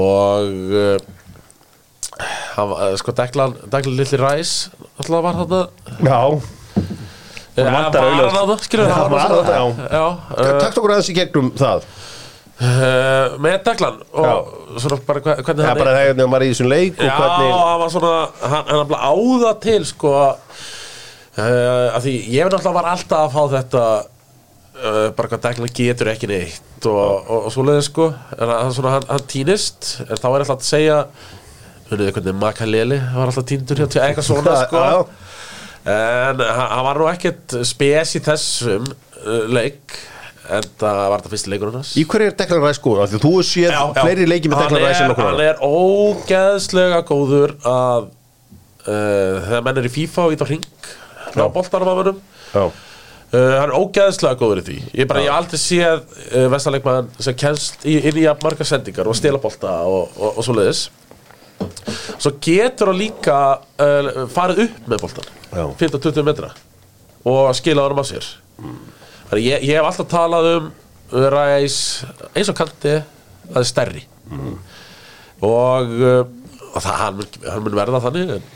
og 0.00 0.72
uh, 0.80 0.96
hann 2.56 2.72
var, 2.72 2.80
uh, 2.88 2.96
sko 3.02 3.12
Deklan 3.20 3.56
Deklan 3.68 3.96
Lilli 4.00 4.20
Ræs 4.24 4.54
alltaf 4.96 5.24
var 5.28 5.40
þarna. 5.42 5.60
Já 6.08 6.20
Eh, 7.66 7.72
vantar 7.74 8.04
var 8.04 8.10
augljóst. 8.10 8.36
hann 8.36 8.48
þarna, 8.50 8.66
skilur 8.66 8.86
Já, 8.86 8.92
hann 8.94 9.10
var 9.10 9.10
var 9.10 9.24
þarna, 9.24 9.42
þarna 9.48 9.88
Já, 9.90 10.04
uh, 10.36 10.60
Takk 10.60 10.78
okkur 10.80 10.94
aðeins 10.94 11.10
í 11.10 11.16
gegnum 11.16 11.50
það. 11.60 11.88
Uh, 12.60 13.36
með 13.40 13.54
Deklan 13.64 14.00
og 14.20 14.48
svona 14.84 14.98
bara 15.06 15.20
hvernig 15.24 15.64
hann 15.64 15.78
bara 15.80 15.94
þegar 15.96 16.18
hann 16.20 16.32
var 16.34 16.44
í 16.44 16.50
þessum 16.50 16.68
leik 16.68 16.98
Já, 17.00 17.12
hann 17.16 17.80
var 17.80 17.92
svona 17.94 18.14
hann, 18.52 18.82
bara 18.90 19.12
áða 19.14 19.52
til 19.64 19.80
sko 19.88 20.12
uh, 20.12 20.36
að 21.40 22.00
því 22.04 22.14
ég 22.34 22.44
var 22.44 22.52
náttúrulega 22.52 22.76
var 22.76 22.90
alltaf 22.92 23.22
að 23.24 23.36
fá 23.36 23.54
þetta 23.56 23.84
bara 25.16 25.28
hvað 25.28 25.42
Declan 25.44 25.72
getur 25.76 26.08
ekki 26.12 26.28
neitt 26.30 26.86
og, 26.88 27.48
svoleiði 27.52 27.82
sko. 27.84 28.06
En 28.38 28.48
hann, 28.48 28.70
svona, 28.72 28.94
hann, 28.96 29.08
hann 29.10 29.26
týnist 29.28 29.90
en 30.06 30.16
þá 30.16 30.28
er 30.30 30.44
alltaf 30.44 30.54
að 30.60 30.68
segja 30.70 31.00
Munið 31.90 32.12
hvernig 32.14 32.36
Makaleli 32.38 33.00
var 33.16 33.28
alltaf 33.32 33.48
týndur 33.50 33.80
hjá 33.82 33.88
eitthvað 34.06 34.28
svona 34.28 34.54
sko 34.66 34.84
En 35.88 36.40
hann 36.44 36.70
hann 36.74 36.86
var 36.86 37.00
nú 37.00 37.08
ekkert 37.08 37.54
spes 37.68 38.16
í 38.18 38.24
þessum 38.24 38.88
uh, 38.90 39.44
leik 39.48 40.00
En 40.50 40.66
það 40.80 41.00
var 41.12 41.20
þetta 41.20 41.30
fyrsti 41.30 41.52
leikur 41.52 41.70
hans. 41.74 41.92
Í 42.00 42.04
hverju 42.10 42.30
er 42.30 42.36
Declan 42.38 42.64
Rice? 42.64 42.82
Af 42.82 43.12
Því 43.12 43.20
þú 43.22 43.32
séð 43.46 43.74
fleiri 44.00 44.26
leiki 44.26 44.50
með 44.50 44.64
Declan 44.64 44.82
Rice 44.82 45.04
en 45.04 45.14
okkur 45.14 45.28
hann 45.28 45.42
er 45.44 45.60
ógeðslega 45.62 47.00
góður 47.06 47.54
að 47.70 48.08
uh, 48.08 49.36
þegar 49.46 49.66
menn 49.68 49.80
er 49.82 49.86
í 49.86 49.92
FIFA 49.94 50.26
og 50.26 50.34
ít 50.34 50.42
á 50.42 50.46
hring 50.50 50.66
á 51.30 51.46
Já, 52.50 52.64
uh, 52.66 53.52
hann 53.60 53.68
er 53.68 53.76
ógeðslega 53.78 54.40
góður 54.40 54.62
í 54.62 54.66
því. 54.66 54.78
Ég, 54.90 55.10
bara, 55.10 55.22
ég 55.22 55.36
aldrei 55.36 55.60
séð 55.62 56.02
uh, 56.02 56.48
vestarleikmann 56.50 57.12
sem 57.22 57.38
kennst 57.38 57.86
í, 57.86 58.00
inn 58.10 58.18
í 58.18 58.26
marga 58.42 58.66
sendingar 58.66 59.10
og 59.10 59.18
stela 59.18 59.38
bolta 59.42 59.76
og, 59.86 60.16
og, 60.18 60.40
og 60.40 60.46
svo 60.46 60.56
leiðis 60.58 60.88
svo 62.20 62.32
getur 62.44 62.90
hann 62.92 63.00
líka 63.00 63.36
uh, 63.80 64.10
farið 64.32 64.66
upp 64.66 64.90
með 64.92 65.04
boltan 65.04 65.30
Já. 65.50 65.64
15-20 65.80 66.26
metra 66.26 66.50
og 67.26 67.50
skila 67.58 67.84
honum 67.84 68.00
á 68.00 68.04
sér. 68.08 68.26
Þannig 69.28 69.44
ég, 69.44 69.64
ég 69.68 69.76
hef 69.76 69.88
alltaf 69.88 70.08
talað 70.08 70.46
um 70.54 70.68
Ræs 71.10 71.76
eins 72.38 72.48
og 72.52 72.56
kanti 72.56 72.92
að 72.94 73.02
það 73.50 73.60
er 73.60 73.68
stærri. 73.68 74.02
Og, 75.42 75.94
uh, 76.00 76.22
og 76.70 76.78
það, 76.78 76.94
hann, 77.02 77.18
mun, 77.18 77.38
hann 77.48 77.64
mun 77.66 77.76
verða 77.80 78.02
þannig 78.06 78.34
en, 78.36 78.48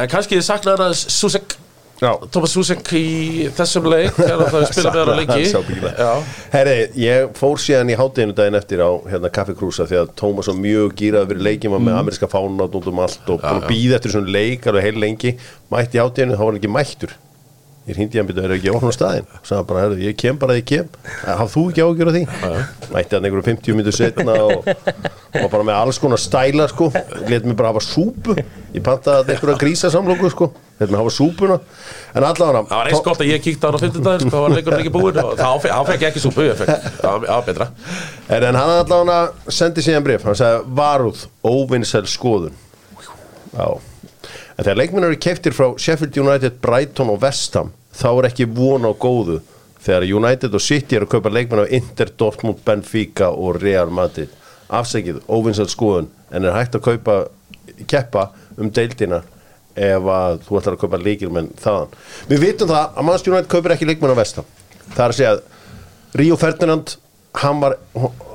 en 0.00 0.10
kannski 0.10 0.38
þið 0.38 0.46
saknaði 0.46 0.80
hann 0.80 0.94
að 0.94 1.00
Susek 1.18 1.56
já. 2.00 2.10
Thomas 2.32 2.54
Susek 2.54 2.82
í 2.96 3.48
þessum 3.56 3.88
leik 3.92 4.16
þegar 4.18 4.44
það 4.54 4.66
spila 4.70 4.92
með 4.94 5.00
hann 5.00 5.12
að 5.12 5.20
leiki. 5.20 5.94
Herri, 6.54 6.76
ég 7.00 7.32
fór 7.38 7.62
síðan 7.62 7.92
í 7.92 7.98
hátteginu 8.00 8.36
daginn 8.36 8.58
eftir 8.60 8.82
á 8.84 8.90
hérna 9.10 9.32
Kaffi 9.36 9.56
Krúsa 9.58 9.88
því 9.88 10.02
að 10.02 10.12
Tómas 10.20 10.50
var 10.50 10.60
mjög 10.60 10.94
gýrað 11.00 11.32
fyrir 11.32 11.48
leikjum 11.48 11.76
var 11.76 11.82
með 11.86 11.98
ameríska 12.02 12.30
fána 12.30 12.68
út 12.68 12.92
um 12.92 13.02
allt 13.04 13.34
og 13.34 13.44
að 13.46 13.66
býða 13.70 13.98
eftir 14.00 14.16
svona 14.16 14.36
leik 14.38 14.70
alveg 14.70 14.88
heil 14.88 15.02
lengi. 15.06 15.34
Mætti 15.72 16.00
í 16.00 16.04
hátteginu, 16.04 16.38
þá 16.38 16.44
var 16.44 16.50
hann 16.52 16.62
ekki 16.62 16.72
mættur. 16.78 17.18
Ég 17.88 17.96
hindi 17.96 18.20
hann 18.20 18.26
byrja, 18.28 18.42
er 18.44 18.52
ekki 18.54 18.70
ofn 18.70 18.92
á 18.92 18.94
staðinn? 18.94 19.28
Sagði 19.40 19.56
hann 19.56 19.68
bara, 19.70 19.82
herri, 19.86 20.04
ég 20.04 20.16
kem 20.20 20.36
bara, 20.38 20.56
ég 20.58 20.66
kem. 20.68 20.90
Hafð 21.24 21.54
þú 21.54 21.62
ekki 21.70 21.84
ágjör 21.86 22.10
á 22.10 22.12
því? 22.14 22.22
mætti 22.92 23.16
hann 23.16 23.26
einhverjum 23.26 23.46
50 23.48 23.78
minnur 23.78 23.96
setna 23.96 24.36
og, 24.44 24.68
og 25.40 25.46
bara 25.50 25.64
með 25.66 25.78
alls 25.78 25.98
konar 26.02 26.20
stæla 26.20 26.68
sko, 26.70 26.90
let 27.26 27.48
mér 27.48 27.56
bara 27.58 27.72
hafa 27.72 27.82
súpu. 27.82 28.36
Ég 28.76 28.84
pantaði 28.84 29.24
að 29.24 29.32
einhverja 29.34 29.62
grísasamlóku 29.64 30.30
sko 30.30 30.50
mér 30.88 30.96
hafa 31.02 31.10
súpuna. 31.12 31.58
En 32.16 32.24
allavega 32.24 32.62
það 32.70 32.78
var 32.80 32.88
eins 32.88 33.02
gott 33.04 33.20
að 33.20 33.28
ég 33.34 33.42
kíkti 33.44 33.60
á 33.60 33.68
hann 33.68 33.76
á 33.76 33.82
50 33.84 34.04
daginn 34.06 34.20
sko, 34.24 34.30
það 34.32 34.44
var 34.46 34.54
leikurinn 34.56 34.80
ekki 34.80 34.92
búinn 34.94 35.18
og 35.20 35.34
þá 35.36 35.50
fe- 35.60 35.72
hann 35.74 35.86
fekk 35.90 36.06
ekki 36.08 36.22
súpu, 36.24 36.46
fekk, 36.56 36.88
það 37.02 37.26
var 37.26 37.44
betra. 37.50 37.66
En, 38.30 38.44
en 38.48 38.54
hann 38.62 38.72
allavega 38.78 39.52
sendi 39.52 39.84
síðan 39.84 40.06
bref 40.08 40.24
Hann 40.24 40.38
sagði 40.40 40.64
varúð, 40.80 41.26
óvinnsæl 41.44 42.06
skoðun. 42.08 42.56
Já. 43.52 43.68
En 44.56 44.64
þegar 44.64 44.76
leikmenn 44.80 45.04
eru 45.10 45.16
keftir 45.20 45.52
frá 45.56 45.68
Sheffield 45.80 46.16
United, 46.20 46.56
Brighton 46.64 47.10
og 47.12 47.20
West 47.22 47.54
Ham 47.60 47.72
þá 47.96 48.08
er 48.20 48.28
ekki 48.30 48.46
von 48.56 48.84
á 48.88 48.92
góðu 48.92 49.40
þegar 49.80 50.04
United 50.12 50.54
og 50.54 50.60
City 50.60 50.96
eru 50.96 51.06
að 51.08 51.14
kaupa 51.16 51.30
leikmenn 51.32 51.62
af 51.64 51.70
Inter, 51.72 52.10
Dortmund, 52.20 52.58
Benfica 52.64 53.30
og 53.32 53.56
Real 53.62 53.88
Madrid. 53.90 54.28
Afsækið, 54.70 55.22
óvinnsæl 55.28 55.68
skoðun 55.72 56.10
en 56.30 56.44
er 56.46 56.54
hægt 56.54 56.76
að 56.78 56.84
kaupa 56.84 57.14
keppa 57.90 58.26
um 58.60 58.68
deildina 58.70 59.22
ef 59.74 60.08
að 60.14 60.40
þú 60.46 60.58
ætlar 60.60 60.76
að 60.76 60.82
kaupa 60.84 61.00
leikilmenn 61.00 61.50
þaðan. 61.60 61.94
Við 62.30 62.44
vitum 62.46 62.70
það 62.70 62.82
að 62.88 63.06
Manchester 63.08 63.34
United 63.34 63.50
kaupir 63.52 63.74
ekki 63.76 63.88
leikmenn 63.90 64.14
á 64.14 64.20
West 64.20 64.40
Ham. 64.40 64.48
Það 64.90 65.04
er 65.04 65.14
að 65.14 65.18
segja 65.20 65.34
Ríó 66.20 66.38
Ferdinand 66.40 66.94
hann, 67.40 67.60
var, 67.62 67.76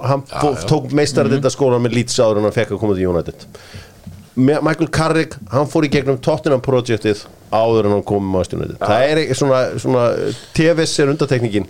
hann 0.01 0.23
já, 0.29 0.37
já. 0.39 0.67
tók 0.69 0.93
meistar 0.95 1.27
þetta 1.31 1.51
skólan 1.51 1.83
með 1.83 1.97
Leeds 1.99 2.19
áður 2.21 2.39
en 2.39 2.47
hann 2.47 2.55
fekk 2.55 2.75
að 2.75 2.83
koma 2.83 2.95
til 2.95 3.09
United. 3.11 3.47
Michael 4.35 4.91
Carrick, 4.91 5.35
hann 5.51 5.67
fór 5.71 5.87
í 5.87 5.91
gegnum 5.91 6.19
Tottenham 6.23 6.63
projektið 6.63 7.25
áður 7.55 7.87
en 7.89 7.97
hann 7.97 8.07
kom 8.07 8.23
með 8.23 8.37
Manchester 8.37 8.61
United. 8.61 8.79
Það 8.83 9.09
er 9.09 9.21
ekki 9.23 9.37
svona, 9.41 9.59
svona 9.83 10.07
TVS 10.55 10.95
er 11.03 11.13
undatekningin 11.15 11.69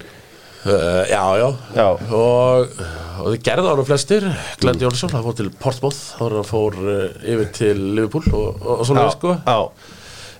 Uh, 0.65 1.05
já, 1.05 1.37
já, 1.37 1.55
Já. 1.75 1.87
Og, 2.09 2.67
og 3.21 3.29
þið 3.33 3.43
gerðu 3.47 3.69
hann 3.71 3.85
flestir 3.87 4.25
Glenn 4.61 4.81
Jónsson, 4.81 5.11
hann 5.15 5.23
fór 5.25 5.37
til 5.37 5.51
Portsmouth 5.61 6.01
hann 6.19 6.47
fór 6.47 6.75
uh, 6.81 7.05
yfir 7.23 7.51
til 7.55 7.83
Liverpool 7.97 8.25
og, 8.31 8.59
og, 8.61 8.73
og 8.79 8.85
svona 8.89 9.05
sko. 9.13 9.35
já, 9.45 9.59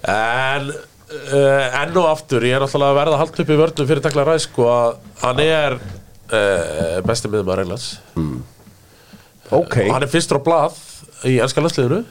En 0.06 0.68
uh, 0.70 1.80
enn 1.82 1.96
og 1.98 2.10
aftur, 2.12 2.44
ég 2.46 2.58
er 2.58 2.62
náttúrulega 2.66 2.92
að 2.94 3.00
verða 3.00 3.16
að 3.18 3.22
halda 3.24 3.44
upp 3.46 3.54
í 3.56 3.60
vörnum 3.62 3.88
fyrir 3.90 4.04
takla 4.06 4.26
ræð 4.28 4.44
sko 4.48 4.68
að 4.70 5.00
hann 5.24 5.42
er 5.46 5.78
uh, 5.80 7.00
besti 7.08 7.32
miðum 7.32 7.54
að 7.56 7.64
Englands 7.66 7.88
ok. 9.52 9.80
og 9.88 9.94
hann 9.96 10.06
er 10.06 10.12
fyrstur 10.12 10.42
á 10.42 10.46
blað 10.46 10.78
í 11.26 11.40
ennska 11.42 11.62
landsliðinu. 11.64 12.04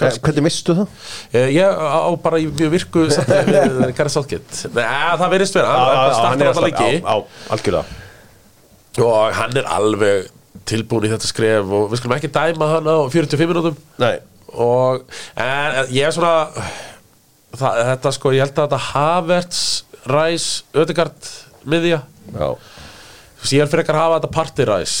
Eh, 0.00 0.14
hvernig 0.24 0.44
mistu 0.46 0.72
það? 0.78 0.92
Eh, 1.36 1.50
Ég 1.58 1.66
á 1.76 2.08
bara 2.24 2.38
í 2.40 2.46
virku 2.48 3.02
við 3.04 3.10
Southgate. 3.18 4.70
Nei, 4.72 4.84
það 5.20 5.32
verðist 5.34 5.58
vera, 5.58 5.74
hann 5.76 6.14
startar 6.16 6.52
alltaf 6.52 6.68
alltaf- 6.70 6.94
já, 6.96 7.50
algjörlega 7.56 7.99
og 8.98 9.34
hann 9.36 9.56
er 9.60 9.68
alveg 9.70 10.30
tilbúin 10.68 11.06
í 11.06 11.12
þetta 11.12 11.30
skref 11.30 11.70
og 11.76 11.90
við 11.90 12.00
skulum 12.00 12.16
ekki 12.16 12.32
dæma 12.34 12.70
hann 12.74 12.90
á 12.90 12.98
45 13.12 13.50
minútum 13.50 13.78
Nei, 14.02 14.16
og 14.50 15.04
en, 15.38 15.78
en 15.82 15.92
ég 15.94 16.08
er 16.08 16.14
svona 16.14 16.50
það, 17.54 17.82
þetta 17.92 18.14
sko, 18.16 18.34
ég 18.34 18.44
held 18.44 18.56
að 18.58 18.66
þetta 18.66 18.82
Havertz, 18.90 19.62
Ræs, 20.10 20.48
Ödegard 20.74 21.32
miðja, 21.70 22.02
ég 23.50 23.62
er 23.62 23.70
fyrir 23.70 23.92
að 23.92 24.00
hafa 24.02 24.20
þetta 24.20 24.32
Party 24.38 24.66
Ræs 24.68 24.96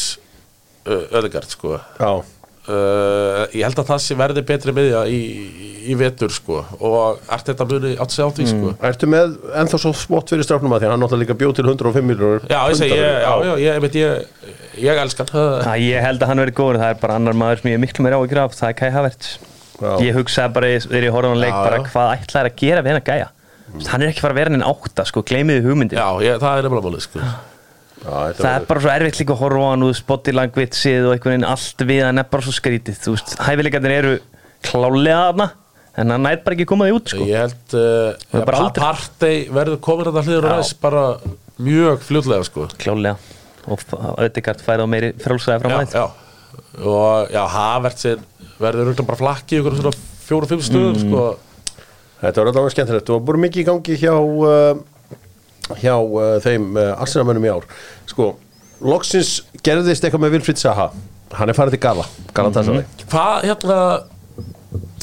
Ödegard 0.90 1.50
sko. 1.52 1.78
Já 2.00 2.39
Uh, 2.70 3.44
ég 3.56 3.64
held 3.66 3.78
að 3.82 3.88
það 3.88 4.00
sé 4.04 4.16
verði 4.18 4.42
betri 4.46 4.72
miðja 4.76 5.00
í, 5.10 5.18
í 5.90 5.96
vetur 5.98 6.30
sko. 6.30 6.60
Og 6.78 7.18
ert 7.34 7.48
þetta 7.50 7.66
muni 7.66 7.92
átt 7.98 8.14
sig 8.14 8.22
á 8.22 8.30
því 8.36 8.46
sko. 8.50 8.72
Ertu 8.86 9.08
með 9.10 9.34
ennþá 9.62 9.80
svo 9.82 9.92
smott 9.96 10.30
fyrir 10.30 10.46
strafnum 10.46 10.76
að 10.76 10.84
því? 10.84 10.88
Að 10.90 10.94
hann 10.94 11.02
náttúrulega 11.04 11.24
líka 11.24 11.38
bjóð 11.40 11.56
til 11.58 11.66
105 11.66 12.06
miljónur 12.10 12.46
Já, 12.46 12.58
ég 12.70 12.78
segi, 12.78 12.94
ég, 13.00 13.18
já, 13.24 13.32
já, 13.48 13.52
ég, 13.64 13.88
ég, 13.90 13.98
ég, 13.98 14.54
ég 14.86 15.02
elskan 15.02 15.30
það. 15.32 15.66
Ég 15.82 16.06
held 16.06 16.22
að 16.22 16.32
hann 16.32 16.44
verið 16.44 16.58
góður, 16.60 16.80
það 16.84 16.94
er 16.94 17.02
bara 17.02 17.18
annar 17.18 17.38
maður 17.42 17.62
sem 17.64 17.72
ég 17.72 17.80
er 17.80 17.84
miklu 17.88 18.06
meira 18.06 18.18
á 18.18 18.22
að 18.22 18.30
graf, 18.36 18.56
það 18.60 18.70
er 18.70 18.78
Kai 18.80 18.90
Havertz. 18.94 19.34
Já. 19.80 19.92
Ég 20.04 20.16
hugsaði 20.20 20.54
bara 20.56 20.72
þegar 20.84 21.06
ég 21.08 21.14
horfði 21.16 21.30
á 21.30 21.32
hann 21.32 21.40
leik 21.40 21.54
Já, 21.54 21.60
bara 21.64 21.78
já. 21.80 21.84
hvað 21.90 22.10
ætlaði 22.18 22.50
að 22.50 22.58
gera 22.60 22.82
við 22.84 22.92
hennar 22.92 23.06
gæja? 23.06 23.28
Hann 23.88 24.02
er 24.04 24.10
ekki 24.10 24.24
fara 24.24 24.34
að 24.34 24.40
vera 24.42 24.52
henni 24.52 24.66
átta, 24.66 25.06
sko, 25.08 25.22
gleymiði 25.24 25.62
hugmyndin 25.64 25.96
Já, 25.96 26.08
ég, 26.26 26.36
Já, 28.00 28.32
Það 28.40 28.54
er 28.56 28.64
bara 28.70 28.80
svo 28.80 28.90
erfitt 28.94 29.18
líka 29.20 29.34
að 29.34 29.40
horfa 29.42 29.60
á 29.60 29.70
hann 29.74 29.82
úr 29.84 30.32
language-ið 30.38 31.06
og 31.08 31.12
einhvern 31.14 31.34
veginn 31.34 31.48
allt 31.50 31.82
við 31.90 32.04
hann 32.06 32.18
er 32.22 32.28
bara 32.32 32.42
svo 32.46 32.54
skrítið, 32.56 32.96
þú 33.04 33.12
veist, 33.16 33.34
hæfileikarnir 33.44 33.96
eru 33.98 34.12
klálega 34.64 35.18
þarna, 35.30 35.46
en 36.00 36.14
hann 36.14 36.24
nært 36.24 36.44
bara 36.46 36.56
ekki 36.56 36.64
að 36.64 36.70
koma 36.72 36.86
því 36.88 36.94
út, 36.96 37.12
sko 37.12 37.26
Ég 37.28 37.42
held, 37.44 37.74
uh, 37.76 38.14
Það 38.30 38.40
er 38.40 38.46
bara 38.48 38.56
pa 38.56 38.64
aldrei- 38.64 38.84
partey 38.86 39.36
verður 39.58 39.80
komin 39.84 40.08
að 40.08 40.16
það 40.16 40.30
hliður 40.30 40.48
og 40.48 40.54
ræs 40.56 40.72
bara 40.80 41.04
mjög 41.60 42.00
fljótlega, 42.08 42.44
sko. 42.48 42.66
Klálega, 42.80 43.16
og 43.68 43.84
auðvitað 44.16 44.64
færið 44.64 44.84
á 44.84 44.92
meiri 44.94 45.12
frálsæði 45.20 45.60
fram 45.60 45.76
Já, 45.76 45.80
að 45.84 45.92
já. 45.92 46.06
Og, 46.80 47.28
já, 47.34 47.42
Havertzin 47.52 48.24
verður 48.60 48.88
rúglega 48.90 49.06
bara 49.10 49.20
flakki 49.20 49.56
í 49.56 49.60
ykkur 49.60 49.76
svona 49.76 49.92
fjóru-fimm 50.24 50.64
stöðum, 50.64 50.96
Mm. 50.96 51.04
sko. 51.04 51.38
Þetta 52.20 52.36
var 52.36 52.48
allavega 52.52 52.72
skemmtilegt 52.74 53.10
og 53.10 53.22
búið 53.24 53.40
mikið 53.44 53.60
í 53.60 53.68
gangi 53.68 53.94
hjá 53.96 54.12
uh, 54.16 54.80
hjá 55.78 55.94
uh, 55.96 56.36
þeim 56.44 56.70
uh, 56.76 56.92
arsenamönnum 57.02 57.46
í 57.46 57.52
ár. 57.52 57.66
Sko, 58.10 58.32
loksins 58.82 59.40
gerðist 59.66 60.04
eitthvað 60.04 60.24
með 60.26 60.34
Vilfrid 60.38 60.60
Saha. 60.62 60.90
Hann 61.38 61.48
er 61.52 61.54
farið 61.54 61.76
til 61.76 61.82
Gala, 61.84 62.06
Galatasaray. 62.34 62.84
Hvað, 63.10 63.44
hérna, 63.46 63.80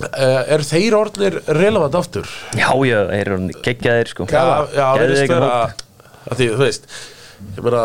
uh, 0.08 0.42
er 0.56 0.64
þeir 0.68 0.98
orðnir 0.98 1.38
relevant 1.56 1.96
aftur? 2.00 2.28
Já, 2.58 2.72
já, 2.88 2.98
þeir 3.14 3.22
eru 3.32 3.38
geggjaðir, 3.64 4.12
sko. 4.12 4.28
Já, 4.32 4.44
já, 4.76 4.88
það 4.98 5.14
vera 5.22 5.52
hóp. 5.70 5.86
að 6.28 6.42
því, 6.42 6.50
þú 6.56 6.64
veist 6.66 6.90
ég 7.54 7.64
meina, 7.68 7.84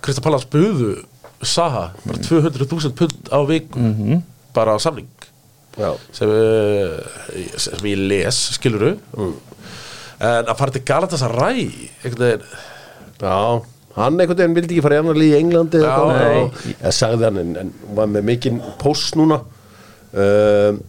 Krista 0.00 0.22
Pallas 0.24 0.44
buðu 0.46 0.92
Saha, 1.44 1.88
bara 2.06 2.20
200.000 2.24 2.94
pund 2.96 3.28
á 3.28 3.38
viku, 3.44 3.76
Mhm. 3.82 4.22
bara 4.56 4.72
á 4.72 4.78
samning. 4.80 5.08
Já, 5.76 5.90
sem, 6.14 6.30
uh, 6.30 7.02
sem 7.58 7.84
ég 7.90 7.98
les, 8.08 8.38
skiluru 8.56 8.94
en 10.20 10.44
að 10.50 10.56
fara 10.58 10.70
til 10.74 10.84
Galatasaray 10.88 11.62
einhvern 12.04 12.24
veginn? 12.24 12.48
Já 13.22 13.36
hann 13.94 14.18
einhvern 14.18 14.38
veginn 14.40 14.56
vildi 14.58 14.74
ekki 14.74 14.82
fara 14.82 14.96
í 14.96 15.02
annar 15.04 15.18
líð 15.18 15.34
í 15.34 15.38
Englandi 15.38 15.78
eða 15.78 15.92
Já, 15.92 16.40
og- 16.40 16.64
eða 16.80 16.92
sagði 16.96 17.28
hann 17.28 17.38
en, 17.44 17.52
en 17.62 17.72
var 17.94 18.06
með 18.10 18.24
mikinn 18.30 18.60
post 18.80 19.14
núna. 19.18 19.40
Um, 20.14 20.80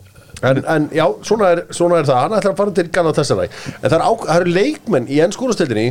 en, 0.46 0.60
en 0.70 0.88
já, 0.94 1.06
svona 1.26 1.52
er, 1.56 1.62
svona 1.74 2.00
er 2.02 2.08
það. 2.10 2.20
Hann 2.24 2.36
ætlar 2.40 2.54
að 2.56 2.60
fara 2.64 2.74
til 2.80 2.88
Galatasaray. 2.98 3.50
En 3.82 3.90
það, 3.90 3.98
er 4.00 4.06
á, 4.06 4.12
það 4.26 4.40
eru 4.42 4.56
leikmenn 4.58 5.08
í 5.10 5.20
ennskólastöldinni 5.26 5.88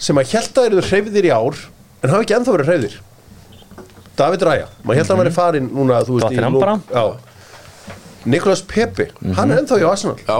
sem 0.00 0.20
að 0.20 0.30
að 0.36 0.68
eru 0.70 0.84
hreyfðir 0.84 1.28
í 1.28 1.32
ár 1.36 1.58
en 2.00 2.12
hafa 2.12 2.22
ekki 2.24 2.36
ennþá 2.38 2.54
verið 2.56 2.70
hreyfðir. 2.72 2.98
David 4.20 4.42
Raya, 4.44 4.68
maður 4.84 5.00
held 5.00 5.06
að 5.06 5.14
hann 5.14 5.22
verið 5.24 5.36
farinn 5.36 5.68
núna, 5.72 5.98
þú 6.04 6.16
veist, 6.18 6.24
í 6.24 6.28
Tottenham 6.28 6.56
lok- 6.56 6.64
bara. 6.64 6.78
já. 6.92 7.04
Nicolas 8.28 8.60
Pepe, 8.68 9.06
hann 9.36 9.50
er 9.52 9.62
ennþá 9.62 9.78
í 9.80 9.84
Arsenal. 9.88 10.16
Já. 10.28 10.36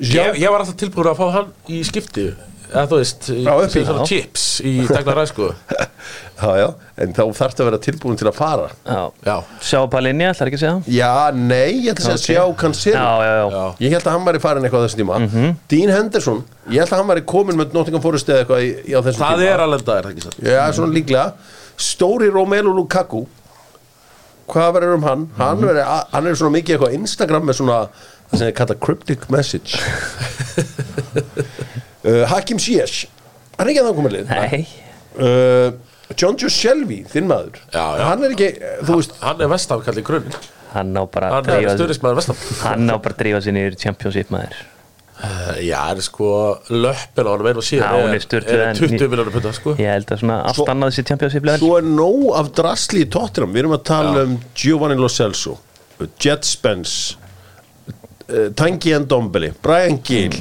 Ég, 0.00 0.38
ég 0.40 0.48
var 0.50 0.62
alltaf 0.64 0.78
tilbúin 0.80 1.10
að 1.12 1.18
fá 1.20 1.26
hann 1.36 1.52
í 1.68 1.82
skipti 1.84 2.30
eða 2.72 2.86
þú 2.88 2.96
veist, 3.02 3.26
í- 3.28 3.42
sem 3.68 3.82
svona 3.84 4.04
chips 4.08 4.44
í 4.64 4.70
Dagnar 4.88 5.18
Ræsku 5.20 5.50
já, 6.42 6.48
já, 6.56 6.68
en 7.04 7.12
þá 7.12 7.20
þarfst 7.36 7.60
að 7.60 7.66
vera 7.68 7.80
tilbúin 7.84 8.16
til 8.18 8.26
að 8.30 8.38
fara. 8.38 8.70
Já, 8.88 9.02
Já, 9.28 9.34
sjá 9.60 9.78
Palinja, 9.92 10.30
ætlar 10.32 10.48
ekki 10.48 10.56
að 10.58 10.62
segja? 10.62 10.78
Það? 10.86 10.94
Já, 10.96 11.10
nei, 11.36 11.68
ég 11.84 11.90
ætla 11.92 12.14
að 12.14 12.22
segja 12.24 12.40
sjá 12.40 12.56
Cancelo. 12.62 12.96
Já, 12.96 13.26
já, 13.28 13.34
já, 13.36 13.44
já, 13.52 13.66
Ég 13.84 13.92
held 13.94 14.06
að 14.08 14.16
hann 14.16 14.24
væri 14.30 14.40
farin 14.46 14.64
eitthvað 14.66 14.82
á 14.82 14.86
þessum 14.88 15.02
tíma. 15.02 15.20
Dean 15.74 15.92
Henderson, 15.92 16.40
ég 16.72 16.80
held 16.82 16.94
að 16.96 17.02
hann 17.02 17.12
væri 17.12 17.24
komin 17.34 17.60
með 17.60 17.76
Nottingham 17.76 18.02
Forest 18.08 18.32
eða 18.32 18.42
eitthvað 18.46 18.64
í, 18.64 18.72
í 18.88 18.96
á 18.96 19.00
þessum 19.04 19.20
það 19.26 19.36
tíma. 19.44 19.52
er 19.52 19.64
alveg 19.66 19.84
það 19.90 20.00
er 20.00 20.08
það 20.08 20.16
ekki 20.16 20.26
satt? 20.26 20.40
Já, 20.48 20.62
svona 20.80 20.96
líklega. 20.96 21.26
Stóri 21.92 22.32
Romelu 22.32 22.72
Lukaku. 22.80 23.22
Hvað 24.52 24.72
verður 24.76 24.96
um 24.98 25.04
hann? 25.06 25.28
Hann, 25.38 25.62
veri, 25.64 25.84
hann 26.12 26.26
er 26.28 26.34
svona 26.40 26.56
mikið 26.56 26.74
eitthvað 26.74 26.92
á 26.92 26.96
Instagram 26.98 27.46
með 27.48 27.60
svona 27.60 27.76
það 28.32 28.40
sem 28.40 28.48
er 28.48 28.56
kallað 28.58 28.82
cryptic 28.88 29.28
message. 29.32 29.78
Uh, 32.02 32.24
Hakim 32.26 32.58
Ziyech. 32.58 33.04
Hann 33.54 33.68
er 33.68 33.70
ekki 33.70 33.82
að 33.82 33.86
það 33.86 33.98
komið 34.00 34.14
lið 34.16 34.30
Nei, 34.32 34.62
uh, 35.22 35.68
John 36.18 36.34
Joe 36.40 36.50
Shelby, 36.50 36.96
þinn 37.12 37.28
maður. 37.30 37.60
Já, 37.70 37.84
já. 38.00 38.02
Hann 38.08 38.24
er 38.26 38.34
ekki, 38.34 38.48
þú 38.88 38.96
veist 38.98 39.14
Hann 39.22 39.44
er 39.44 40.02
grunn. 40.08 40.34
Hann 40.72 40.90
á 40.98 41.02
bara 41.06 41.28
að 41.28 41.36
Hann 41.36 41.46
er 41.52 41.60
drífa 41.60 41.76
stöðnismæður 41.76 42.18
vestam 42.18 42.40
Hann 42.64 42.90
á 42.90 42.96
bara 42.96 43.14
að 43.14 43.22
drífa 43.22 43.42
sér 43.44 43.54
niður 43.54 43.76
í 43.76 43.80
Championship 43.84 44.34
maður. 44.34 44.58
Já, 45.62 45.78
það 45.78 45.94
er 45.94 46.04
sko 46.08 46.28
löppin 46.74 47.28
á 47.28 47.30
hann 47.30 47.46
einu 47.46 47.60
og 47.62 47.66
síðan 47.68 47.94
Já, 47.94 48.10
er 48.16 48.22
sturluð 48.24 48.52
er 48.56 48.62
en- 48.66 48.78
20 48.80 49.10
miljónur 49.12 49.34
punda 49.36 49.52
sko. 49.54 49.76
Ég 49.78 49.92
held 49.94 50.10
að 50.10 50.22
svona 50.24 50.38
allt 50.48 50.58
Svo- 50.58 50.66
annað 50.72 50.98
Championship 51.06 51.46
level. 51.46 51.62
Svo 51.62 51.76
er 51.78 51.86
nóg 51.86 52.24
af 52.40 52.50
drasli 52.58 53.04
í 53.06 53.10
Tottenham. 53.12 53.52
Við 53.54 53.62
erum 53.62 53.76
að 53.78 53.84
tala 53.92 54.24
um 54.26 54.40
Giovanni 54.58 54.98
Lo 54.98 55.06
Celso 55.12 55.60
Jet 56.18 56.42
Spence 56.48 57.14
uh, 57.14 57.21
Tangi 58.56 58.94
Ndombele 59.02 59.52
Brian 59.62 59.98
Gill 60.06 60.34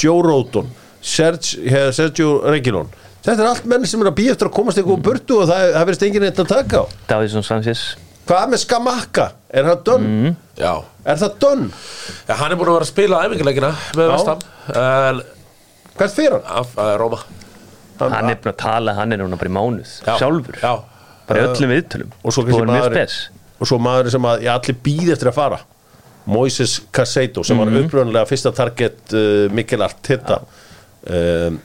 Joe 0.00 0.22
Rodon 0.24 0.68
Serge, 1.00 1.56
eh, 1.64 1.90
Sergio 1.96 2.40
Reguilon 2.50 2.88
Þetta 3.20 3.42
er 3.42 3.48
allt 3.50 3.66
menn 3.68 3.84
sem 3.88 4.00
er 4.00 4.08
að 4.10 4.16
býja 4.16 4.32
eftir 4.34 4.48
að 4.48 4.54
komast 4.56 4.78
eitthvað 4.80 4.96
úr 4.96 5.02
burtu 5.04 5.40
og 5.42 5.48
það, 5.50 5.64
það 5.74 5.84
verðist 5.90 6.04
enginn 6.06 6.24
eitt 6.28 6.40
að 6.40 6.48
taka 6.54 6.80
á 6.80 6.84
Davíðsson 7.10 7.44
Sanchez 7.44 7.82
Hvað 8.30 8.52
með 8.52 8.60
Skamaka? 8.62 9.24
Er 9.50 9.66
það 9.66 9.80
done? 9.88 10.32
Já, 10.60 10.72
Er 11.04 11.18
það 11.20 11.34
done? 11.42 11.68
Já, 12.28 12.34
hann 12.38 12.52
er 12.52 12.58
búin 12.60 12.68
að 12.70 12.76
vera 12.78 12.86
að 12.86 12.90
spila 12.92 13.20
æfingarleikina 13.26 13.70
með 13.98 14.04
Já. 14.06 14.12
vestam 14.14 14.44
en 14.84 15.22
Hvert 16.00 16.14
fyrir 16.16 16.36
hann? 16.36 16.46
af 16.62 16.76
uh, 16.78 16.92
Róma 17.00 17.18
Hann 18.00 18.30
er 18.32 18.38
búin 18.40 18.52
að 18.54 18.60
tala, 18.62 18.94
hann 18.96 19.12
er 19.12 19.20
núna 19.20 19.36
bara 19.40 19.50
í 19.50 19.56
mánuð 19.56 19.92
Já. 20.06 20.14
Sjálfur, 20.22 20.60
Já, 20.62 20.72
bara 21.28 21.44
öllum 21.50 21.74
viðtölum 21.74 22.14
Og 22.24 22.36
svo 22.36 22.46
maður 22.64 22.94
spes 22.94 23.18
Og 23.60 23.68
svo 23.68 23.80
maður 23.82 24.08
sem 24.14 24.28
að 24.30 24.46
ég 24.46 24.54
allir 24.54 24.78
býði 24.86 25.12
eftir 25.16 25.32
að 25.32 25.36
fara 25.40 25.60
Moises 26.26 26.80
Casado 26.92 27.42
sem 27.46 27.58
var 27.58 27.70
uppröðanlega 27.80 28.26
fyrsta 28.28 28.52
target 28.54 29.14
uh, 29.16 29.48
Mikkel 29.56 29.82
Arteta. 29.86 30.42
Um, 31.08 31.60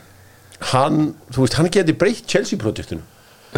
Hann, 0.72 1.10
þú 1.36 1.44
veist, 1.44 1.58
hann 1.60 1.68
geti 1.70 1.94
breytt 2.00 2.24
Chelsea-projektinu 2.32 3.02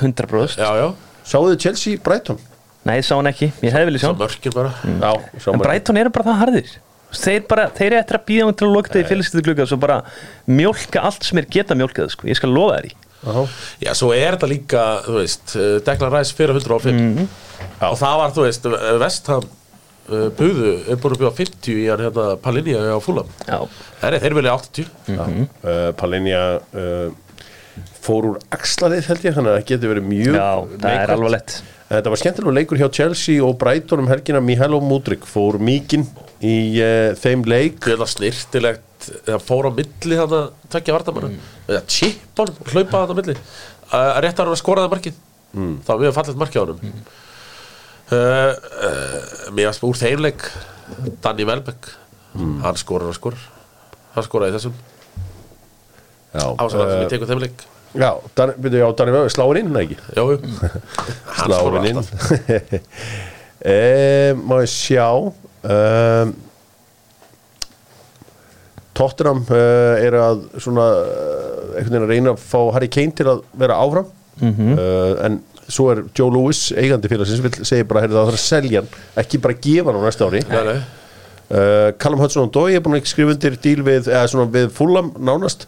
100% 0.01 0.57
já, 0.57 0.69
já. 0.81 0.87
Mm. 0.89 1.21
Sáðu 1.29 1.51
þið 1.53 1.59
Chelsea 1.61 1.99
Brighton? 2.03 2.39
Nei, 2.87 2.97
sá 3.05 3.13
hann 3.19 3.29
ekki, 3.29 3.51
ég 3.63 3.73
hefði 3.75 3.99
Svo 4.01 4.09
hann. 4.13 4.19
mörkin 4.23 4.53
bara. 4.55 4.71
Já, 4.83 5.11
En 5.53 5.61
Brighton 5.61 5.97
eru 6.01 6.09
bara 6.15 6.25
það 6.31 6.39
harðir. 6.41 6.71
Þeir, 7.17 7.43
bara, 7.47 7.67
þeir 7.77 7.85
eru 7.93 7.99
eftir 8.01 8.17
að 8.17 8.25
býða 8.27 8.47
um 8.49 8.55
til 8.57 8.67
að 8.67 8.73
loka 8.75 8.91
þetta 8.91 9.03
í 9.05 9.07
félagstæðu 9.11 9.43
glugga 9.45 9.65
Svo 9.69 9.77
bara 9.79 9.99
mjólka 10.51 11.03
allt 11.07 11.23
sem 11.29 11.39
er 11.39 11.45
geta 11.53 11.77
mjólkað 11.79 12.09
sko. 12.15 12.27
Ég 12.27 12.35
skal 12.41 12.51
lofa 12.51 12.79
þér 12.81 12.89
í 12.89 12.95
Já. 13.27 13.45
Já, 13.87 13.91
svo 13.97 14.09
er 14.13 14.35
þetta 14.35 14.49
líka, 14.51 14.81
þú 15.07 15.15
veist 15.21 15.53
uh, 15.57 15.69
Declan 15.87 16.11
Rice 16.13 16.35
fyrir 16.37 16.57
105 16.59 16.97
Mhm. 16.97 17.29
og 17.87 17.95
það 18.01 18.17
var, 18.21 18.33
þú 18.35 18.43
veist, 18.49 18.67
Vestham 19.01 19.47
uh, 20.07 20.27
buðu, 20.37 20.73
er 20.87 20.99
búin 21.01 21.15
að 21.15 21.23
bjóða 21.23 21.37
50 21.39 21.71
í 21.73 21.85
hann 21.91 22.03
hérna 22.07 22.27
Palinja 22.43 22.81
á 22.93 22.99
Fulham 23.03 23.31
Já, 23.43 23.59
Nei, 24.01 24.09
nei, 24.13 24.19
þeir 24.23 24.37
vilja 24.39 24.57
80 24.57 24.91
uh, 25.15 25.39
Palinja 25.99 26.43
uh, 26.57 27.07
fór 28.07 28.29
úr 28.31 28.37
axlarið 28.55 29.09
held 29.11 29.25
ég 29.27 29.35
þannig 29.35 29.53
að 29.53 29.57
það 29.59 29.67
getur 29.71 29.93
verið 29.93 30.07
mjög 30.07 30.37
Já, 30.37 30.51
það 30.81 30.93
er 30.93 31.13
alvarlegt. 31.17 31.57
En 31.61 31.75
Þetta 31.87 32.11
var 32.11 32.19
skemmtilega 32.19 32.55
leikur 32.57 32.79
hjá 32.81 32.87
Chelsea 32.91 33.43
og 33.43 33.53
Brighton 33.61 34.01
um 34.03 34.09
helgina. 34.11 34.41
Mihailo 34.43 34.81
Mudrik 34.83 35.23
fór 35.27 35.55
mikinn 35.63 36.03
í 36.43 36.57
uh, 36.83 37.13
þeim 37.19 37.45
leik. 37.47 37.79
Þetta 37.85 38.07
er 38.07 38.11
snirtilegt 38.11 38.83
Það 39.07 39.43
fór 39.45 39.69
á 39.69 39.71
milli 39.71 40.17
þannig 40.17 40.35
að 40.35 40.47
takja 40.73 40.95
vartamann 40.95 41.29
mm. 41.29 41.51
Eða 41.69 41.81
chippan, 41.91 42.49
hlaupa 42.71 43.03
þannig 43.03 43.13
á 43.13 43.19
milli. 43.21 43.35
Rétt 44.25 44.41
að 44.41 44.49
hann 44.49 44.59
skoraði 44.59 44.91
markið. 44.91 45.21
Mm. 45.53 45.75
Það 45.85 45.93
var 45.93 46.03
mjög 46.03 46.15
fallegt 46.17 46.41
markið 46.41 46.59
á 46.59 46.63
honum. 46.65 46.81
Mm. 46.81 47.05
Uh, 48.11 48.51
uh, 48.87 49.53
Mér 49.55 49.69
varst 49.71 49.83
úr 49.87 49.97
þeim 49.99 50.21
leik 50.25 50.45
Danny 51.23 51.45
Welbeck. 51.47 51.89
Hann 52.37 52.77
skorar 52.79 53.09
og 53.11 53.17
skorar. 53.17 53.41
Hann 54.15 54.25
skoraði 54.25 54.53
í 54.53 54.57
þessum. 54.57 54.75
Já, 56.37 56.45
Ásæðan 56.61 56.91
sem 56.91 57.01
ég 57.03 57.11
tekur 57.13 57.29
þeim 57.31 57.41
leik. 57.43 57.63
já, 57.97 58.09
Dan, 58.37 58.51
byrju, 58.61 58.81
já 58.83 58.87
Danny 58.99 59.13
Welbeck, 59.15 59.33
sláin 59.35 59.59
inn, 59.61 59.77
ekki? 59.81 59.97
Jájú 60.15 60.37
Hann 61.37 61.55
skorar 61.55 61.79
Sláin 61.81 61.89
inn. 61.91 62.81
e, 63.73 63.77
Má 64.43 64.59
ég 64.61 64.69
sjá 64.71 65.07
um, 65.17 66.35
Tottenham 68.97 69.43
uh, 69.53 69.97
er 70.01 70.15
að 70.17 70.45
svona 70.63 70.85
uh, 71.03 71.75
einhvern 71.77 71.91
veginn 71.91 72.05
að 72.07 72.11
reyna 72.13 72.31
að 72.33 72.41
fá 72.41 72.59
Harry 72.73 72.89
Kane 72.89 73.13
til 73.17 73.27
að 73.29 73.43
vera 73.61 73.77
áfram. 73.83 74.07
Uh, 74.41 75.13
en 75.25 75.39
svo 75.67 75.89
er 75.93 76.03
Joe 76.17 76.31
Lewis 76.33 76.67
eigandi 76.77 77.11
félagsins 77.11 77.43
vil 77.43 77.53
segja 77.67 77.87
bara 77.89 78.05
heyrðu, 78.05 78.19
það 78.19 78.29
þarf 78.31 78.39
að 78.39 78.45
selja 78.45 78.83
hann 78.83 79.21
ekki 79.23 79.41
bara 79.43 79.57
gefa 79.67 79.91
hann 79.91 79.99
á 79.99 80.07
næsta 80.07 80.29
ári. 80.29 80.43
Nei, 80.47 80.63
nei. 80.69 80.77
uh, 81.51 81.89
Callum 81.99 82.23
Hudson 82.23 82.47
og 82.47 82.55
Dói 82.55 82.77
er 82.77 82.85
búin 82.85 82.99
að 82.99 83.09
skrifa 83.11 83.35
undir 83.35 83.59
díl 83.63 83.83
við, 83.87 84.09
eða 84.11 84.25
svona 84.31 84.47
við 84.55 84.71
Fulham 84.77 85.13
nánast. 85.19 85.67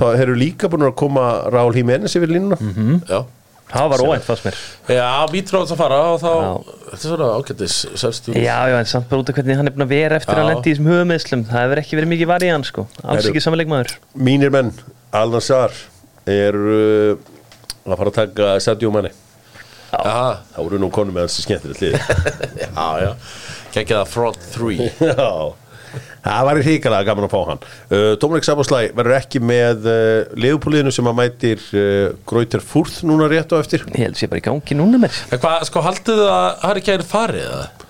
Það 0.00 0.22
eru 0.24 0.38
líka 0.38 0.70
búin 0.70 0.86
að 0.86 0.96
koma 1.00 1.26
Raúl 1.50 1.74
Jiménez 1.76 2.14
yfir 2.16 2.30
línuna. 2.30 2.56
Já. 3.10 3.24
Það 3.70 3.90
var 3.92 4.02
óænt 4.02 4.24
fannst 4.26 4.46
mér. 4.48 4.56
Já, 4.90 5.06
Mítróðs 5.30 5.70
að 5.70 5.78
fara 5.78 5.98
og 6.10 6.16
þá. 6.18 6.30
Þetta 6.90 6.96
er 6.96 7.02
svona 7.04 7.28
ágættis 7.38 7.76
Já, 8.34 8.56
já, 8.66 8.76
en 8.80 8.88
samt 8.90 9.06
bara 9.10 9.22
út 9.22 9.30
af 9.30 9.36
hvernig 9.38 9.58
hann 9.60 9.70
er 9.70 9.74
búin 9.76 9.84
að 9.86 9.92
vera 9.94 10.18
eftir 10.18 10.34
Já. 10.34 10.42
að 10.42 10.48
lendi 10.50 10.66
í 10.66 10.74
þessum 10.74 10.88
höfumeðslum 10.90 11.44
Það 11.46 11.62
hefur 11.62 11.82
ekki 11.84 11.98
verið 12.00 12.10
mikið 12.10 12.30
varið 12.32 12.48
í 12.48 12.52
hann 12.56 12.66
sko. 12.66 12.86
Alls 13.04 13.20
Heyrðu. 13.20 13.30
ekki 13.30 13.44
samanleikmaður 13.46 13.94
mínir 14.30 14.50
menn, 14.56 14.72
Al-Nassar 15.20 15.76
er 16.34 16.58
uh, 16.58 17.30
að 17.86 17.94
fara 18.02 18.10
að 18.10 18.18
taka 18.18 18.50
Sadio 18.66 18.90
Mane 18.94 19.12
þá 19.90 20.60
eru 20.64 20.78
nú 20.82 20.90
konum 20.94 21.16
með 21.16 21.26
hans 21.26 21.40
skemmtilegt 21.44 21.82
lið. 21.82 21.96
Já, 22.62 22.86
já. 23.02 23.10
Kekja 23.74 24.00
það 24.00 24.12
front 24.12 24.38
three 24.50 24.86
Já, 25.10 25.26
það 26.24 26.46
væri 26.50 26.64
hríkalega 26.66 27.06
gaman 27.08 27.26
að 27.26 27.32
fá 27.34 27.40
hann. 27.48 27.60
Uh, 27.90 28.12
Dominik 28.22 28.46
Saboslæ 28.46 28.80
verður 28.98 29.16
ekki 29.18 29.42
með 29.42 29.86
uh, 29.90 30.32
liðupúliðinu 30.38 30.92
sem 30.94 31.10
að 31.10 31.16
mætir 31.18 31.62
uh, 31.74 32.10
Grauter 32.30 32.62
Fúrð 32.62 33.00
núna 33.08 33.28
rétt 33.30 33.54
á 33.54 33.58
eftir. 33.58 33.86
Ég 33.94 34.04
held 34.10 34.18
sé 34.20 34.28
bara 34.30 34.42
í 34.42 34.46
gangi 34.46 34.76
núna 34.78 35.00
mér 35.02 35.20
En 35.30 35.42
hvað, 35.42 35.64
sko, 35.70 35.82
haldið 35.86 36.20
þið 36.22 36.32
að 36.34 36.50
Harry 36.66 36.84
Kane 36.86 37.08
farið 37.10 37.48
það? 37.50 37.86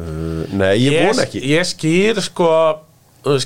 uh, 0.00 0.44
Nei, 0.62 0.72
ég 0.86 1.10
von 1.10 1.24
ekki. 1.26 1.44
Ég 1.52 1.68
skýr, 1.74 2.22
sko 2.28 2.48
Hann 3.20 3.36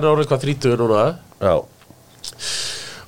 er 0.00 0.08
orðið 0.08 0.30
hvað 0.30 0.44
30 0.46 0.78
núna. 0.80 1.02
Já, 1.44 1.56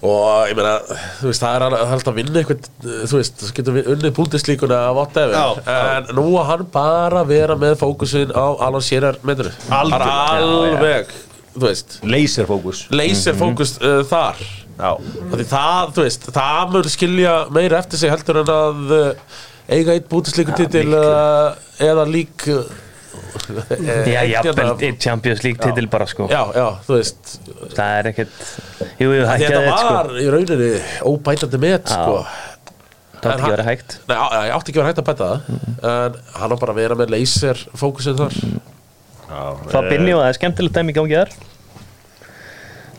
Og 0.01 0.49
ég 0.49 0.57
meina, 0.57 0.79
þú 1.21 1.29
veist, 1.29 1.43
það 1.43 1.57
er 1.59 1.65
alveg- 1.67 1.91
alltaf 1.95 2.13
að 2.15 2.19
vinna 2.21 2.41
eitthvað 2.41 2.69
Þú 3.11 3.19
veist, 3.19 3.35
það 3.43 3.51
getur 3.59 3.81
unnið 3.95 4.15
búldislíkuna 4.17 4.79
whatever. 4.97 5.35
Já, 5.35 5.49
já. 5.67 5.81
En 5.99 6.15
nú 6.17 6.25
að 6.41 6.47
hann 6.49 6.65
bara 6.73 7.25
vera 7.29 7.57
með 7.61 7.75
fókusin 7.83 8.33
á 8.33 8.47
Alan 8.65 8.81
Shearer 8.87 9.19
myndir 9.29 9.51
Bara 9.69 10.09
alveg, 10.39 11.13
þú 11.53 11.67
veist. 11.67 11.99
Laserfókus. 12.03 12.87
Laser 12.97 13.37
fókus 13.37 13.75
uh, 13.85 14.01
þar. 14.09 14.41
Því 14.81 15.45
það, 15.51 15.91
þú 15.99 16.05
veist, 16.07 16.29
það 16.33 16.71
mun 16.73 16.89
skilja 16.89 17.35
meira 17.53 17.83
eftir 17.83 18.01
sig 18.01 18.09
heldur 18.15 18.41
en 18.41 18.53
að 18.57 18.95
uh, 18.97 19.41
eiga 19.69 19.93
eitt 19.99 20.09
bútislíkutitil 20.09 20.87
eða, 20.97 21.57
eða 21.91 22.07
lík 22.09 22.47
uh, 22.49 22.63
Já, 23.11 24.21
jafnvel 24.31 24.71
einn 24.87 24.99
Champions 25.03 25.43
League 25.45 25.59
titil 25.63 25.89
bara 25.91 26.07
sko. 26.11 26.29
Já, 26.31 26.43
já, 26.55 26.67
þú 26.87 26.97
veist. 26.99 27.33
Það 27.75 27.95
er 27.99 28.09
ekkert 28.13 28.39
Jú, 29.01 29.09
jú, 29.11 29.25
það 29.25 29.31
er 29.31 29.35
ekki 29.35 29.47
Þetta 29.47 29.59
að 29.59 29.67
þetta 29.67 29.91
var 29.91 30.11
sko 30.11 30.23
í 30.23 30.29
rauninni 30.35 30.71
óbætandi 31.11 31.61
met, 31.65 31.91
sko. 31.95 32.17
Það 33.21 33.31
átti 33.31 33.35
ekki 33.35 33.49
að 33.51 33.55
vera 33.57 33.67
hægt. 33.69 33.97
Nei, 34.09 34.17
á- 34.17 34.33
ég 34.47 34.55
átti 34.57 34.73
ekki 34.73 34.79
að 34.79 34.85
vera 34.85 34.91
hægt 34.93 35.03
að 35.03 35.09
bæta 35.11 35.31
það. 35.31 35.41
En 35.91 36.21
hann 36.41 36.55
á 36.55 36.57
bara 36.63 36.73
að 36.73 36.81
vera 36.81 36.97
með 37.01 37.13
laser 37.17 37.65
fókusin 37.77 38.17
þar. 38.21 38.39
Það 39.71 39.91
binni 39.91 40.15
og 40.17 40.23
það 40.23 40.29
er 40.31 40.39
skemmtilegt 40.39 40.79
dæmi 40.79 40.95
í 40.95 40.97
gangi 41.01 41.19
þar. 41.19 41.35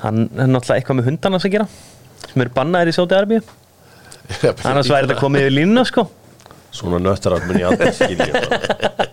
Hann 0.03 0.21
er 0.35 0.47
náttúrulega 0.51 0.77
eitthvað 0.81 0.99
með 0.99 1.09
hundana 1.09 1.39
að 1.41 1.51
gera 1.55 1.67
sem 2.31 2.41
eru 2.45 2.53
bannaðir 2.55 2.89
í 2.91 2.95
Sáti 2.95 3.17
Arbíu 3.17 3.41
annars 4.63 4.87
væri 4.89 5.07
þetta 5.09 5.17
komið 5.19 5.43
yfir 5.45 5.53
línuna 5.57 5.83
sko 5.89 6.05
svona 6.71 6.99
nöttarar 7.03 7.45
mun 7.47 7.59
ég 7.59 7.67
aldrei 7.67 7.91
skilja. 7.95 8.33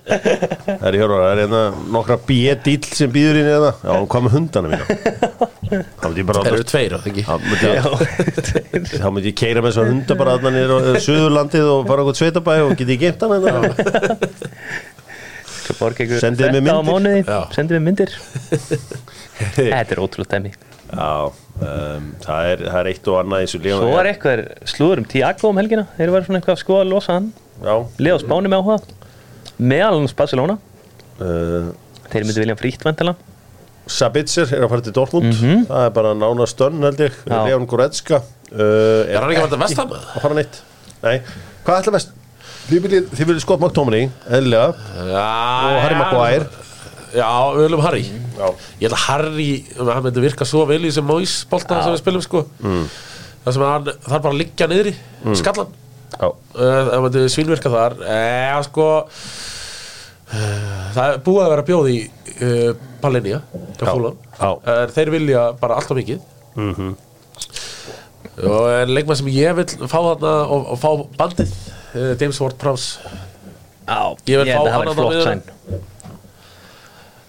Það 0.08 0.86
er 0.88 0.96
í 0.96 1.00
hörvar, 1.02 1.22
það 1.22 1.30
er 1.32 1.40
hérna 1.42 1.62
nokkra 1.94 2.16
B-dýll 2.28 2.86
sem 2.96 3.10
býður 3.12 3.38
inn 3.40 3.48
eða 3.50 3.70
Já, 3.82 3.92
hvað 4.12 4.24
með 4.24 4.34
hundana 4.36 4.70
mína. 4.72 4.84
Það 5.68 6.04
myndi 6.04 6.22
ég 6.22 6.28
bara 6.28 6.44
Þeir 6.46 6.54
eru 6.54 6.66
tveir, 6.68 6.94
á 6.94 6.98
ég 7.08 7.26
þá 9.02 9.08
myndi 9.12 9.32
ég 9.32 9.36
keira 9.36 9.64
með 9.64 9.72
þessar 9.72 9.90
hunda 9.90 10.16
bara 10.20 10.36
að 10.38 10.46
niður 10.54 10.72
á 10.72 10.78
eh, 10.78 11.00
Suðurlandið 11.04 11.72
og 11.72 11.82
fara 11.90 12.04
okkur 12.04 12.18
sveitabæ 12.22 12.54
og 12.64 12.72
geti 12.78 12.96
ég 12.96 13.02
geimt 13.04 13.20
hann 13.24 13.34
hérna? 13.36 13.58
Sendið 16.22 16.56
mér 16.56 16.62
13 16.64 16.72
á 16.72 16.80
myndir. 16.88 17.28
Sendið 17.52 17.76
mér 17.76 17.84
myndir. 17.90 18.14
Þetta 19.58 19.82
er 19.84 20.00
ótrúlega 20.00 20.38
dæmi. 20.38 20.54
Já, 20.88 21.28
um, 21.28 22.06
það, 22.24 22.46
er, 22.48 22.62
það 22.64 22.78
er 22.80 22.88
eitt 22.94 23.10
og 23.12 23.18
annað 23.20 23.42
eins 23.44 23.54
og 23.58 23.66
lífa 23.66 23.80
Svo 23.82 23.90
var 23.92 24.08
eitthvað 24.08 24.40
slúður 24.72 25.02
um 25.02 25.08
Tiago 25.12 25.50
um 25.52 25.60
helgina. 25.60 25.84
Þeir 25.98 26.14
var 26.14 26.24
svona 26.24 26.40
eitthvað 26.40 26.56
að 26.56 26.62
skoða 26.62 26.86
að 26.86 26.92
losa 26.94 27.18
hann 27.18 27.28
Leða 27.62 28.18
á 28.18 28.22
spáni 28.22 28.50
með 28.50 28.62
áhuga? 28.62 28.78
Meðal 29.58 29.96
hans 29.98 30.14
Barcelona? 30.18 30.58
Uh, 31.18 31.72
Þeir 32.08 32.24
myndi 32.24 32.42
vilja 32.44 32.56
frítt 32.58 32.84
vantala 32.86 33.16
Sabitzer 33.88 34.50
er 34.52 34.64
að 34.66 34.70
fara 34.72 34.84
til 34.84 34.92
Dortmund. 34.94 35.32
Það 35.40 35.82
er 35.86 35.92
bara 35.96 36.12
nána 36.16 36.46
stönn 36.48 36.84
held 36.84 37.00
ég. 37.00 37.14
Leon 37.30 37.66
Goretzka 37.68 38.20
uh, 38.20 39.08
Er 39.08 39.16
hann 39.16 39.32
ekki 39.32 39.40
að 39.40 39.46
verða 39.46 39.60
vestam 39.64 39.90
með 39.90 40.04
að 40.12 40.24
fara 40.26 40.36
neitt. 40.38 40.60
Nei, 41.02 41.14
hvað 41.64 41.82
ætla 41.82 41.94
vest? 41.96 42.14
Þið 42.68 42.84
viljið, 42.84 43.38
Scott 43.40 43.62
McTominay 43.64 44.10
eðlilega. 44.28 44.74
Já, 45.08 45.24
og 45.24 45.78
Harry 45.80 45.96
Maguire. 45.96 46.64
Já, 47.16 47.30
við 47.54 47.62
viljum 47.64 47.84
Harry. 47.86 48.02
Já. 48.36 48.48
Ég 48.82 48.84
held 48.84 48.96
að 48.98 49.04
Harry, 49.06 49.50
hann 49.78 50.04
myndi 50.04 50.24
virka 50.26 50.48
svo 50.48 50.66
vel 50.68 50.82
í 50.82 50.90
þessum 50.90 51.08
Mois 51.08 51.38
bolta 51.48 51.80
sem 51.80 51.94
við 51.94 52.02
spilum 52.02 52.24
sko. 52.26 52.44
Mm. 52.60 52.82
Það 53.46 53.56
sem 53.56 53.64
hann 53.64 53.88
þarf 53.88 54.18
bara 54.18 54.34
að 54.34 54.40
liggja 54.42 54.68
niðri 54.68 54.92
mm. 54.98 55.38
Skallan 55.40 55.72
Það 56.18 57.02
myndi 57.04 57.24
svínvirka 57.32 57.70
þar 57.72 57.96
Eða 58.04 58.62
sko 58.66 58.86
uh, 59.04 60.86
Það 60.94 61.04
er 61.12 61.18
búið 61.26 61.42
að 61.44 61.52
vera 61.54 61.66
bjóð 61.68 61.90
í 61.92 61.98
uh, 62.08 62.70
Palinja 63.02 63.40
Já. 63.78 63.92
Já. 64.38 64.48
uh, 64.56 64.84
Þeir 64.96 65.12
vilja 65.18 65.44
bara 65.60 65.78
alltaf 65.80 65.98
mikið 66.00 66.24
Mhm. 66.58 66.94
Og 68.38 68.64
er 68.70 68.86
leikmann 68.90 69.18
sem 69.18 69.28
ég 69.30 69.54
vil 69.58 69.64
fá 69.90 69.98
þarna 69.98 70.32
og, 70.50 70.64
og 70.72 70.78
fá 70.78 70.88
bandið 71.18 71.50
uh, 71.50 72.12
James 72.18 72.38
Ward-Prowse 72.42 72.88
Já, 73.88 74.00
Ég 74.30 74.40
vil 74.40 74.48
ég 74.50 74.54
fá 74.54 74.62
að 74.62 74.66
það 74.66 74.74
hann 74.74 74.98
flott 74.98 75.14
miðjuna. 75.14 75.28
sæn 75.28 75.42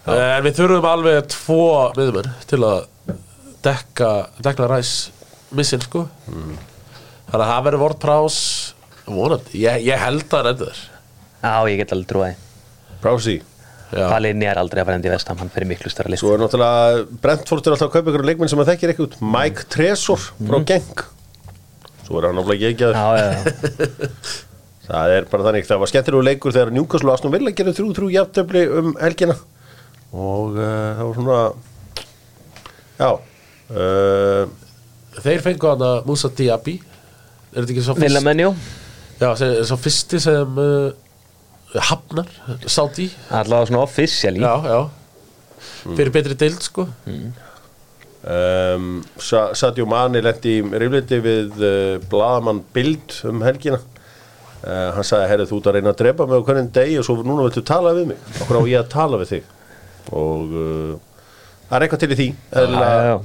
Eh, 0.10 0.38
En 0.40 0.44
við 0.48 0.56
þurfum 0.58 0.86
alveg 0.90 1.28
tvo 1.30 1.58
miðumenn 1.98 2.30
til 2.50 2.60
að 2.66 2.80
dekka, 3.66 4.08
dekka 4.42 4.70
ræs 4.72 4.94
missin 5.54 5.84
sko 5.86 6.06
Þannig 7.30 7.44
að 7.46 7.52
það 7.52 7.64
verður 7.68 7.84
vortprás 7.84 8.40
vonandi, 9.06 9.62
ég, 9.62 9.84
ég 9.86 10.02
held 10.02 10.26
að 10.26 10.40
hann 10.40 10.52
endur 10.54 10.82
Já, 11.40 11.54
ég 11.70 11.80
get 11.80 11.94
alveg 11.96 12.10
trúið 12.10 12.42
Prási 13.04 13.38
Já, 13.90 14.04
Palinni 14.12 14.46
er 14.46 14.60
aldrei 14.62 14.82
að 14.84 14.90
fara 14.90 15.00
endi 15.00 15.10
vestam 15.10 15.40
Hann 15.42 15.50
fyrir 15.54 15.70
miklu 15.70 15.90
stærra 15.94 16.12
list 16.14 16.22
Svo 16.22 16.36
er 16.36 16.44
náttúrulega 16.44 17.06
Brentford 17.24 17.70
er 17.70 17.76
alltaf 17.76 17.88
að 17.90 17.96
kaupa 17.96 18.12
ykkur 18.14 18.26
leikmenn 18.30 18.52
sem 18.52 18.62
að 18.62 18.74
þekkir 18.74 18.94
ekki 18.94 19.06
út. 19.08 19.16
Mike 19.22 19.66
Tresor 19.74 20.22
frá 20.22 20.60
Genk. 20.74 21.06
Svo 22.06 22.20
er 22.20 22.28
hann 22.30 22.38
náttúrulega 22.38 22.70
ekki 22.70 22.86
ekki 22.86 22.92
Já, 22.94 23.08
já, 23.18 23.28
já. 23.34 24.46
Það 24.90 25.12
er 25.14 25.26
bara 25.30 25.46
þannig, 25.46 25.66
það 25.70 25.82
var 25.84 25.90
skemmtilegu 25.92 26.26
leikur 26.26 26.54
þegar 26.56 26.72
Newcastle 26.74 27.12
og 27.12 27.18
Aston 27.20 27.34
Villa 27.34 27.52
gerði 27.54 27.76
þrjú 27.78 27.90
þrjú 27.94 28.08
jafntöfli 28.16 28.64
um 28.80 28.88
helgina. 28.98 29.36
Og 30.10 30.56
uh, 30.58 30.70
það 30.98 31.04
var 31.04 31.20
svona 31.20 31.42
já 32.98 33.10
uh, 33.14 34.56
Þeir 35.20 35.44
fengu 35.46 35.70
hann 35.70 35.86
að 35.86 36.10
Musa 36.10 36.32
Diaby 36.34 36.80
Er 37.50 37.64
þetta 37.64 37.74
ekki 37.74 37.84
svo 37.86 37.96
fyrst? 37.98 38.16
Svo 39.70 39.78
fyrsti 39.82 40.20
sem 40.24 40.60
uh, 40.62 40.92
hafnar, 41.90 42.30
Saudi. 42.70 43.10
Allavega 43.34 43.70
svona 43.72 43.84
officially. 43.84 44.42
Já, 44.42 44.54
já. 44.70 44.82
Fyrir 45.98 46.12
betri 46.14 46.38
deild 46.40 46.62
sko. 46.64 46.88
Um, 48.20 49.00
Sa 49.24 49.50
Sadio 49.56 49.86
Mani 49.88 50.20
lendi 50.24 50.58
í 50.60 50.64
rifliti 50.84 51.20
við 51.24 51.56
uh, 51.64 51.96
bladamann 52.12 52.62
Bild 52.76 53.16
um 53.30 53.42
helgina. 53.46 53.80
Uh, 54.60 54.90
hann 54.98 55.08
sagði, 55.08 55.30
herri 55.32 55.48
þú 55.48 55.62
ert 55.62 55.70
að 55.72 55.78
reyna 55.78 55.94
að 55.94 56.00
drepa 56.02 56.26
mig 56.28 56.42
á 56.42 56.48
hvernig 56.50 56.72
degi 56.76 56.98
og 57.00 57.06
svo 57.08 57.16
núna 57.24 57.46
viltu 57.48 57.64
tala 57.66 57.94
við 57.96 58.10
mig. 58.12 58.24
Okkur 58.44 58.60
á 58.60 58.64
ég 58.68 58.82
að 58.82 58.90
tala 58.92 59.20
við 59.22 59.34
þig? 59.34 59.52
Og 60.20 60.52
uh, 60.52 60.96
það 61.70 61.78
er 61.78 61.86
eitthvað 61.86 62.04
til 62.04 62.12
í 62.12 62.20
því. 62.20 62.30
Já. 62.54 63.16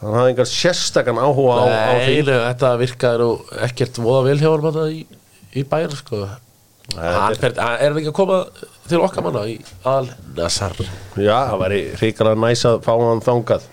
Hann 0.00 0.16
hafði 0.16 0.32
engar 0.34 0.48
sérstakann 0.50 1.20
áhuga 1.20 1.54
á, 1.56 1.64
á 1.66 1.94
því. 2.02 2.16
Nei, 2.16 2.26
nei, 2.26 2.40
þetta 2.50 2.72
virkaði 2.82 3.22
nú 3.22 3.30
ekkert 3.66 4.00
voða 4.02 4.24
vel 4.28 4.36
hjá 4.42 4.50
hann 4.52 4.82
í, 4.92 5.06
í 5.56 5.64
bæjar 5.70 5.96
sko. 5.96 6.24
hann 6.96 7.38
fer, 7.40 7.56
hann 7.58 7.80
er 7.82 7.96
ekki 8.00 8.12
að 8.12 8.18
koma 8.20 8.40
til 8.86 9.00
okkar 9.02 9.26
manna 9.26 9.42
í 9.50 9.56
Al 9.88 10.06
Nassar 10.36 10.76
Já, 10.78 11.38
það 11.50 11.58
væri 11.64 11.80
hrikalega 11.96 12.42
næs 12.44 12.64
að 12.68 12.78
fá 12.86 12.92
hann 13.00 13.24
þangað. 13.24 13.66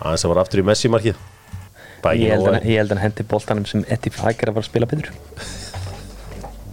Aðeins 0.00 0.24
að 0.24 0.32
var 0.32 0.42
aftur 0.44 0.62
í 0.62 0.66
Messi-markið. 0.68 1.26
Ég 2.16 2.30
held, 2.32 2.46
og 2.46 2.54
að, 2.54 2.62
ég 2.64 2.78
held 2.80 2.88
að 2.88 2.96
hann 2.96 3.04
hendi 3.04 3.26
boltanum 3.28 3.66
sem 3.68 3.82
Eddie 3.92 4.14
Fager 4.14 4.48
að 4.48 4.56
fara 4.56 4.64
að 4.64 4.70
spila 4.70 4.88
betur. 4.88 5.10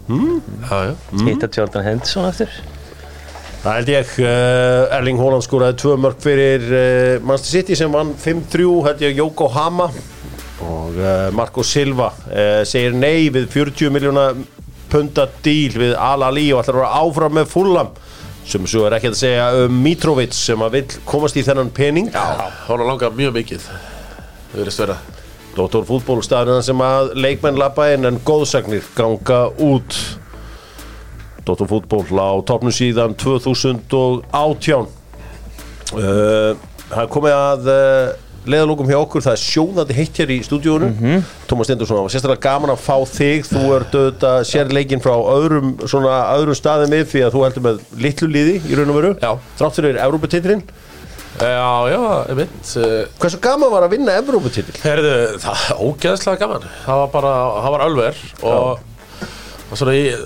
Já, 0.07 0.77
já. 0.87 0.93
Hitta 1.27 1.49
Jordan 1.51 1.83
Henderson 1.83 2.29
aftur 2.29 2.53
Það 3.63 3.73
held 3.73 3.89
ég, 3.91 4.11
uh, 4.23 4.95
Erling 4.97 5.21
Haaland 5.21 5.45
skóraði 5.45 5.79
tvö 5.81 5.95
mörg 5.99 6.21
fyrir 6.23 6.67
uh, 6.67 7.23
Manchester 7.25 7.59
City 7.59 7.77
sem 7.79 7.91
vann 7.91 8.13
5-3, 8.21 8.67
held 8.85 9.01
ég 9.03 9.21
Yokohama. 9.21 9.89
Og 10.67 10.97
uh, 10.97 11.27
Marco 11.37 11.65
Silva 11.65 12.11
segir 12.67 12.95
nei 12.97 13.27
við 13.33 13.49
40 13.53 13.93
miljóna 13.93 14.29
punta 14.91 15.27
díl 15.43 15.75
við 15.77 15.93
Al-Ali 15.99 16.47
og 16.53 16.63
ætlar 16.63 16.77
að 16.77 16.83
vera 16.83 17.01
áfram 17.03 17.35
með 17.37 17.49
fullam 17.51 17.91
sem 18.47 18.63
svo 18.69 18.85
er 18.87 18.95
ekki 18.95 19.11
að 19.11 19.19
segja 19.19 19.47
um 19.65 19.79
Mitrovic 19.83 20.35
sem 20.35 20.61
að 20.63 20.77
vill 20.77 21.01
komast 21.09 21.35
í 21.35 21.43
þennan 21.43 21.71
pening. 21.75 22.07
Já, 22.13 22.47
hann 22.69 22.83
langar 22.87 23.15
mjög 23.15 23.35
mikið 23.41 23.65
Það 23.67 24.61
verðist 24.61 24.81
vera. 24.81 24.95
Dóttor 25.57 25.83
fútbólstafnina 25.89 26.61
sem 26.63 26.81
að 26.85 27.11
leikmenn 27.17 27.59
lappa 27.59 27.89
inn 27.91 28.07
en 28.07 28.19
góðsagnir 28.23 28.85
ganga 28.95 29.47
út 29.65 29.97
Dóttor 31.47 31.69
fútból 31.71 32.03
á 32.19 32.31
topnum 32.47 32.73
síðan 32.75 33.15
2018 33.17 34.87
uh, 35.95 36.55
Það 36.87 37.03
er 37.03 37.11
komið 37.11 37.35
að 37.35 37.69
uh, 37.71 38.07
leðalókum 38.47 38.87
hjá 38.87 38.97
okkur, 39.01 39.23
það 39.25 39.35
er 39.35 39.41
sjóðandi 39.43 39.95
heitt 39.97 40.19
hér 40.21 40.31
í 40.31 40.39
stúdíunum 40.45 41.23
Tómas 41.49 41.67
Stendursson, 41.67 41.97
það 41.99 42.05
var 42.05 42.13
sérstaklega 42.13 42.43
gaman 42.45 42.71
að 42.73 42.83
fá 42.85 42.95
þig 43.11 43.47
þú 43.49 43.63
ert 43.75 43.95
auðvitað 43.97 44.37
sérleikin 44.51 45.03
frá 45.03 45.15
öðrum, 45.17 45.73
svona, 45.83 46.13
öðrum 46.37 46.57
staðum 46.57 46.95
við 46.95 47.07
því 47.11 47.23
að 47.27 47.33
þú 47.35 47.43
heldur 47.43 47.65
með 47.67 47.81
litlu 48.05 48.29
líði 48.31 48.55
í 48.63 48.77
raun 48.79 48.93
og 48.93 48.99
veru 49.01 49.13
þrátt 49.19 49.79
fyrir 49.81 49.99
Evróputitlinn 50.05 50.63
Já, 51.37 51.85
já, 51.91 51.99
einmitt 52.31 52.69
uh, 52.81 53.03
Hversu 53.21 53.37
gaman 53.43 53.69
var 53.69 53.83
að 53.85 53.91
vinna 53.93 54.15
Evróputitil? 54.17 54.73
Herðu, 54.81 55.11
það 55.43 55.65
er 55.67 55.81
ógeðslega 55.85 56.39
gaman 56.41 56.63
Það 56.81 57.01
var 57.03 57.11
bara, 57.13 57.33
það 57.61 57.75
var 57.75 57.83
alver 57.85 58.23
og, 58.41 59.27
og 59.67 59.75
svona 59.77 59.93
ég, 59.93 60.23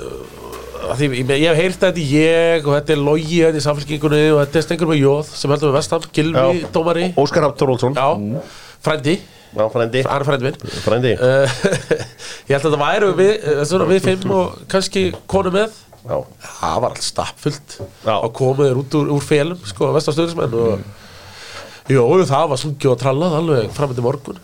því, 0.98 1.10
ég, 1.22 1.44
hef 1.46 1.60
heyrt 1.60 1.84
þetta 1.86 2.06
ég 2.06 2.66
og 2.68 2.74
þetta 2.78 2.96
er 2.96 3.04
logi 3.04 3.42
þetta 3.44 3.60
í 3.60 3.66
samfélkingunni 3.66 4.24
og 4.34 4.40
þetta 4.44 4.60
er 4.60 4.66
stengur 4.66 4.90
með 4.92 5.04
jóð 5.04 5.30
sem 5.38 5.54
heldur 5.54 5.72
með 5.72 5.78
vestam, 5.78 6.08
Gilvi, 6.16 6.42
Já. 6.62 6.72
dómari. 6.76 7.06
Óskar 7.22 7.46
Hafn 7.48 7.60
Þorvaldsson 7.60 7.98
Já, 8.00 8.42
frændi. 8.86 9.16
Já, 9.52 9.64
frændi. 9.74 10.04
Er 10.08 10.26
frændi 10.28 10.52
Frændi. 10.86 11.14
Uh, 11.20 11.56
Ég 12.48 12.56
held 12.56 12.62
að 12.62 12.68
þetta 12.70 12.82
væru 12.82 13.12
við, 13.20 13.32
eh, 13.36 13.64
svona, 13.68 13.88
við 13.90 14.06
fimm 14.08 14.36
og 14.38 14.62
kannski 14.72 15.06
konu 15.32 15.52
með. 15.54 15.76
Já, 16.02 16.18
Það 16.48 16.78
var 16.86 16.96
allt 16.96 17.06
stappfullt. 17.06 17.78
Og 18.16 18.30
komið 18.38 18.80
út 18.82 19.00
úr, 19.02 19.12
úr 19.18 19.26
félum 19.26 19.60
sko, 19.70 19.92
vestastöðismenn 19.98 20.56
og 20.58 20.86
Jó, 21.92 22.06
það 22.30 22.48
var 22.54 22.60
sungið 22.62 22.94
og 22.94 23.00
trallað 23.02 23.36
alveg 23.42 23.72
fram 23.76 23.94
til 23.96 24.06
morgun. 24.06 24.40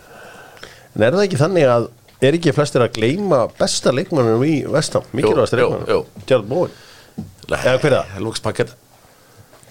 En 0.97 1.05
er 1.05 1.15
það 1.15 1.27
ekki 1.27 1.39
þannig 1.39 1.69
að 1.69 1.87
er 2.21 2.37
ekki 2.39 2.53
flestir 2.55 2.81
að 2.85 2.93
gleyma 2.97 3.43
besta 3.59 3.91
leikmannum 3.93 4.43
í 4.47 4.55
Vestam, 4.73 5.03
mikilvægast 5.13 5.53
leikmannum 5.59 6.05
Gerald 6.25 6.47
Bowen? 6.49 6.71
Nei, 7.47 7.59
Eða 7.63 7.77
hver 7.81 7.93
er 7.93 7.97
það? 8.01 8.21
Lúks 8.25 8.41
Paketa 8.43 8.73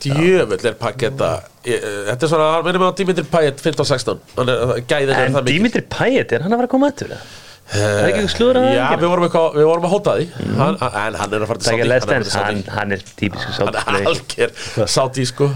Djöfull 0.03 0.67
er 0.69 0.77
Paketa 0.79 1.31
Ég- 1.65 1.83
eh, 1.83 2.05
Þetta 2.11 2.23
er 2.27 2.29
svona, 2.31 2.47
hann 2.55 2.65
minnum 2.67 2.85
á 2.85 2.91
Dimitri 2.97 3.25
Payet 3.25 3.61
15-16 3.65 4.19
Hann 4.37 4.49
er, 4.53 4.81
gæðin 4.87 5.13
er 5.17 5.27
En 5.39 5.45
Dimitri 5.47 5.83
Payet, 5.83 6.33
er 6.37 6.45
hann 6.45 6.53
að 6.53 6.61
fara 6.63 6.69
að 6.69 6.75
koma 6.75 6.91
aftur? 6.93 7.09
eða? 7.17 7.21
Það 7.67 7.83
er 7.83 8.05
ekki 8.07 8.21
eitthvað 8.21 8.35
slúður 8.37 8.59
að 8.61 8.67
Já, 8.77 8.83
við 8.95 9.09
vorum, 9.11 9.25
eitthvað, 9.27 9.57
við 9.57 9.65
vorum 9.67 9.87
að 9.89 9.91
hóta 9.97 10.13
því. 10.15 10.27
Hann, 10.61 10.77
En 10.87 11.17
hann 11.19 11.33
er 11.35 11.41
að 11.43 11.49
fara 11.51 11.59
til 11.59 11.67
Það 11.67 11.73
er 11.73 11.81
ekki 11.81 11.81
Saudi, 11.81 11.87
að 11.87 11.93
lesta 11.97 12.13
hann 12.15 12.23
er 12.23 12.37
hann, 12.47 12.61
hann 12.77 12.93
er 12.93 13.03
típisku 13.19 13.51
Hann 13.57 13.79
er 13.81 14.07
algjör 14.13 14.53
Sáti 14.93 15.25
sko. 15.27 15.49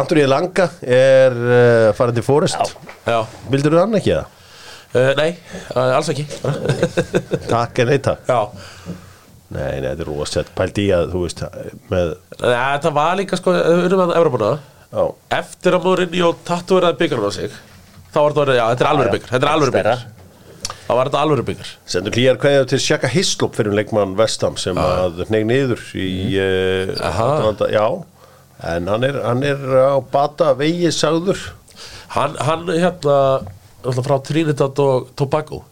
Antoni 0.00 0.24
Langa 0.26 0.66
er 0.82 1.36
uh, 1.38 1.92
farin 1.98 2.14
til 2.18 2.22
Forest. 2.26 2.74
Já, 3.06 3.20
Vildur 3.50 3.76
þú 3.76 3.80
hann 3.84 3.94
ekki 4.00 4.12
það? 4.16 4.39
Uh, 4.94 5.12
nei, 5.18 5.30
uh, 5.74 5.96
alls 5.98 6.10
ekki. 6.12 6.26
Takk 7.50 7.82
en 7.84 7.90
neita 7.92 8.16
Já. 8.28 8.40
Nei, 9.50 9.80
nei, 9.82 9.88
þetta 9.88 10.04
er 10.04 10.10
rosett 10.10 10.52
Pælt 10.54 10.78
í 10.78 10.86
að, 10.94 11.08
þú 11.14 11.24
veist, 11.24 11.42
með 11.90 12.12
Nei, 12.38 12.54
Þetta 12.54 12.92
var 12.94 13.18
líka 13.18 13.38
sko, 13.40 13.54
unnum 13.56 14.04
að 14.06 14.14
Já, 14.90 15.02
Eftir 15.40 15.76
að 15.76 15.84
Mourinho 15.86 16.30
tattúraði 16.46 16.98
byggarinn 17.02 17.26
á 17.26 17.32
sig 17.34 17.58
Þá 18.10 18.18
var 18.20 18.34
þetta, 18.38 18.56
já, 18.58 18.64
þetta 18.70 18.84
er 18.86 18.90
alvöru 18.92 19.14
byggar 19.16 19.32
Þetta 19.34 19.46
er 19.46 19.52
alvöru 19.54 19.74
byggar. 19.76 20.08
Þá 20.90 20.94
var 20.98 21.06
þetta 21.06 21.20
alvöru 21.22 21.42
byggar. 21.46 21.68
Sendur 21.86 22.16
hlýjar 22.18 22.38
kveðið 22.42 22.64
til 22.72 22.78
Sjaka 22.82 23.08
Hislop 23.12 23.54
fyrir 23.54 23.76
leikmann 23.78 24.16
Vestam 24.18 24.56
sem 24.58 24.78
að 24.82 25.20
neyg 25.30 25.44
niður 25.46 25.84
í 25.94 26.06
uh, 26.34 26.90
Aha. 27.06 27.28
Atlanta, 27.36 27.68
Já, 27.70 27.84
en 28.72 28.90
hann 28.90 29.06
er, 29.06 29.20
hann 29.22 29.44
er 29.46 29.62
á 29.86 30.02
bata 30.02 30.50
vegi 30.58 30.90
sagður. 30.94 31.44
Hann, 32.16 32.34
hann 32.42 32.66
hérna 32.74 33.20
frá 33.82 34.16
Trinidad 34.24 34.82
og 34.84 35.10
Tobago. 35.18 35.62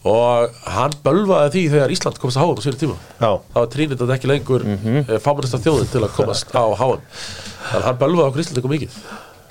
Og 0.00 0.60
hann 0.64 0.94
bölvaði 1.04 1.50
því 1.52 1.62
þegar 1.74 1.92
Ísland 1.92 2.20
komast 2.20 2.38
á 2.40 2.42
háum 2.42 2.56
á 2.56 2.62
sínu 2.64 2.78
tíma. 2.80 2.94
Já, 3.20 3.32
þá 3.52 3.58
var 3.58 3.66
Trinidad 3.74 4.12
ekki 4.14 4.30
lengur 4.30 4.64
mm 4.64 4.78
-hmm. 4.84 5.18
fámannasta 5.20 5.60
þjóðin 5.60 5.90
til 5.92 6.00
að 6.04 6.14
komast 6.16 6.54
á 6.56 6.64
háum 6.72 7.00
þannig 7.04 7.82
að 7.82 7.88
hann 7.88 7.98
bölvaði 8.00 8.28
okkur 8.28 8.40
Íslandingum 8.40 8.72
mikið. 8.76 8.96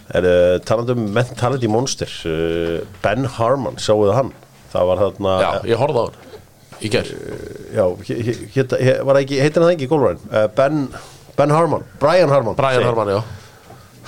Er 0.09 0.26
uh, 0.26 0.57
talandi 0.65 0.95
um 0.97 1.05
mentality 1.13 1.67
monster 1.70 2.09
uh, 2.26 2.82
Ben 3.03 3.26
Harmon, 3.26 3.76
það 3.78 4.13
hann? 4.15 4.32
Það 4.74 4.86
var 4.89 4.97
þarna 5.03 5.36
Já, 5.41 5.51
ég 5.70 5.78
horfði 5.78 6.01
á 6.01 6.05
hann 6.07 6.17
í 6.80 6.89
ger 6.93 7.09
Já, 7.76 7.86
he- 8.07 8.22
he- 8.24 8.47
héta, 8.55 8.80
he, 8.80 8.95
var 9.03 9.17
það 9.17 9.24
ekki, 9.26 9.39
heitir 9.43 9.65
hann 9.65 9.74
ekki 9.76 9.86
í 9.86 9.91
gólfræðin? 9.91 10.24
Uh, 10.32 10.47
ben, 10.55 10.88
ben 11.38 11.53
Harmon, 11.53 11.86
Brian 12.01 12.34
Harmon 12.34 12.57
Brian 12.57 12.82
segi. 12.82 12.89
Harman, 12.89 13.13
já 13.13 13.22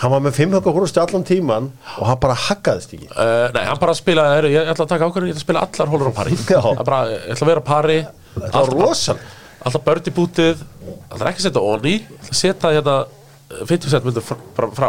Hann 0.01 0.13
var 0.15 0.23
með 0.25 0.37
5 0.39 0.55
högg 0.57 0.69
húrusti 0.73 0.97
allan 1.01 1.25
tíman 1.27 1.67
og 1.99 2.07
hann 2.09 2.17
bara 2.23 2.37
haggaðist 2.47 2.95
ekki. 2.97 3.09
Uh, 3.13 3.51
nei, 3.53 3.61
hann 3.67 3.77
bara 3.81 3.93
spilaði, 3.97 4.37
heru, 4.39 4.49
ég 4.55 4.71
ætla 4.71 4.87
að 4.87 4.93
taka 4.95 5.09
ákvörðin, 5.11 5.29
ég 5.29 5.35
ætla 5.35 5.43
að 5.43 5.45
spila 5.45 5.63
allar 5.67 5.91
hólur 5.91 6.09
á 6.09 6.13
pari. 6.17 6.37
Það 6.49 6.81
bara, 6.87 7.01
Ég 7.11 7.35
ætla 7.35 7.45
að 7.45 7.51
vera 7.51 7.61
á 7.61 7.67
pari. 7.69 7.97
Það 8.41 8.71
rosal 8.73 9.17
Alltaf 9.61 9.83
börn 9.85 10.07
í 10.09 10.13
bútið 10.15 10.61
Alltaf 11.11 11.27
ekki 11.29 11.43
setja 11.45 11.61
onni 11.61 11.97
Ég 11.99 12.31
setja 12.33 12.71
hérna 12.73 12.95
eh, 13.05 13.65
50 13.69 13.91
cent 13.93 14.07
myndir 14.07 14.25
frá, 14.25 14.69
frá, 14.77 14.87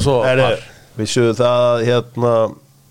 Svo 0.00 0.16
er, 0.26 0.64
við 0.98 1.12
séu 1.12 1.34
það 1.38 1.84
hérna 1.86 2.32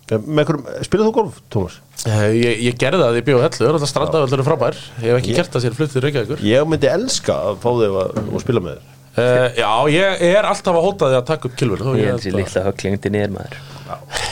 með 0.08 0.46
hverjum, 0.48 0.68
spilað 0.86 1.08
þú 1.10 1.14
golf, 1.18 1.40
Tómas? 1.52 1.74
Eh, 2.08 2.22
Ég, 2.38 2.62
ég 2.64 2.76
gerði 2.80 3.02
það, 3.02 3.18
ég 3.18 3.26
bjóð 3.26 3.42
hellu, 3.44 3.66
þetta 3.74 3.88
strandaðvöldur 3.90 4.40
er 4.40 4.46
frábær. 4.46 4.78
Ég 5.02 5.10
hef 5.10 5.18
ekki 5.18 5.34
gert 5.36 5.52
það 5.52 5.64
sér 5.66 5.76
fluttið 5.76 6.04
Reykjavíkur. 6.06 6.44
Ég 6.48 6.70
myndi 6.70 6.88
elska 6.88 7.36
að 7.50 7.58
fá 7.60 7.68
þig 7.76 7.98
að, 8.06 8.14
að 8.22 8.44
spila 8.46 8.62
með 8.64 8.78
þér 8.78 8.97
uh, 9.18 9.48
Já, 9.58 9.72
ég 9.92 10.22
er 10.30 10.48
alltaf 10.48 10.76
að 10.78 10.86
hóta 10.86 11.08
því 11.10 11.18
að 11.18 11.26
taka 11.32 11.48
upp 11.50 11.56
kilvun 11.58 11.98
Ég 11.98 12.12
held 12.12 12.24
sér 12.24 12.38
litla 12.38 12.66
höglingdi 12.68 13.12
niður 13.14 13.34
maður. 13.38 13.58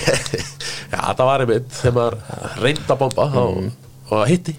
Já, 0.92 1.00
það 1.16 1.24
var 1.26 1.44
einmitt 1.44 1.74
þegar 1.80 1.96
maður 1.98 2.62
reyndi 2.62 2.86
að 2.86 3.02
bomba 3.02 3.26
þá, 3.32 3.42
og 3.42 4.14
það 4.14 4.30
hitti. 4.30 4.56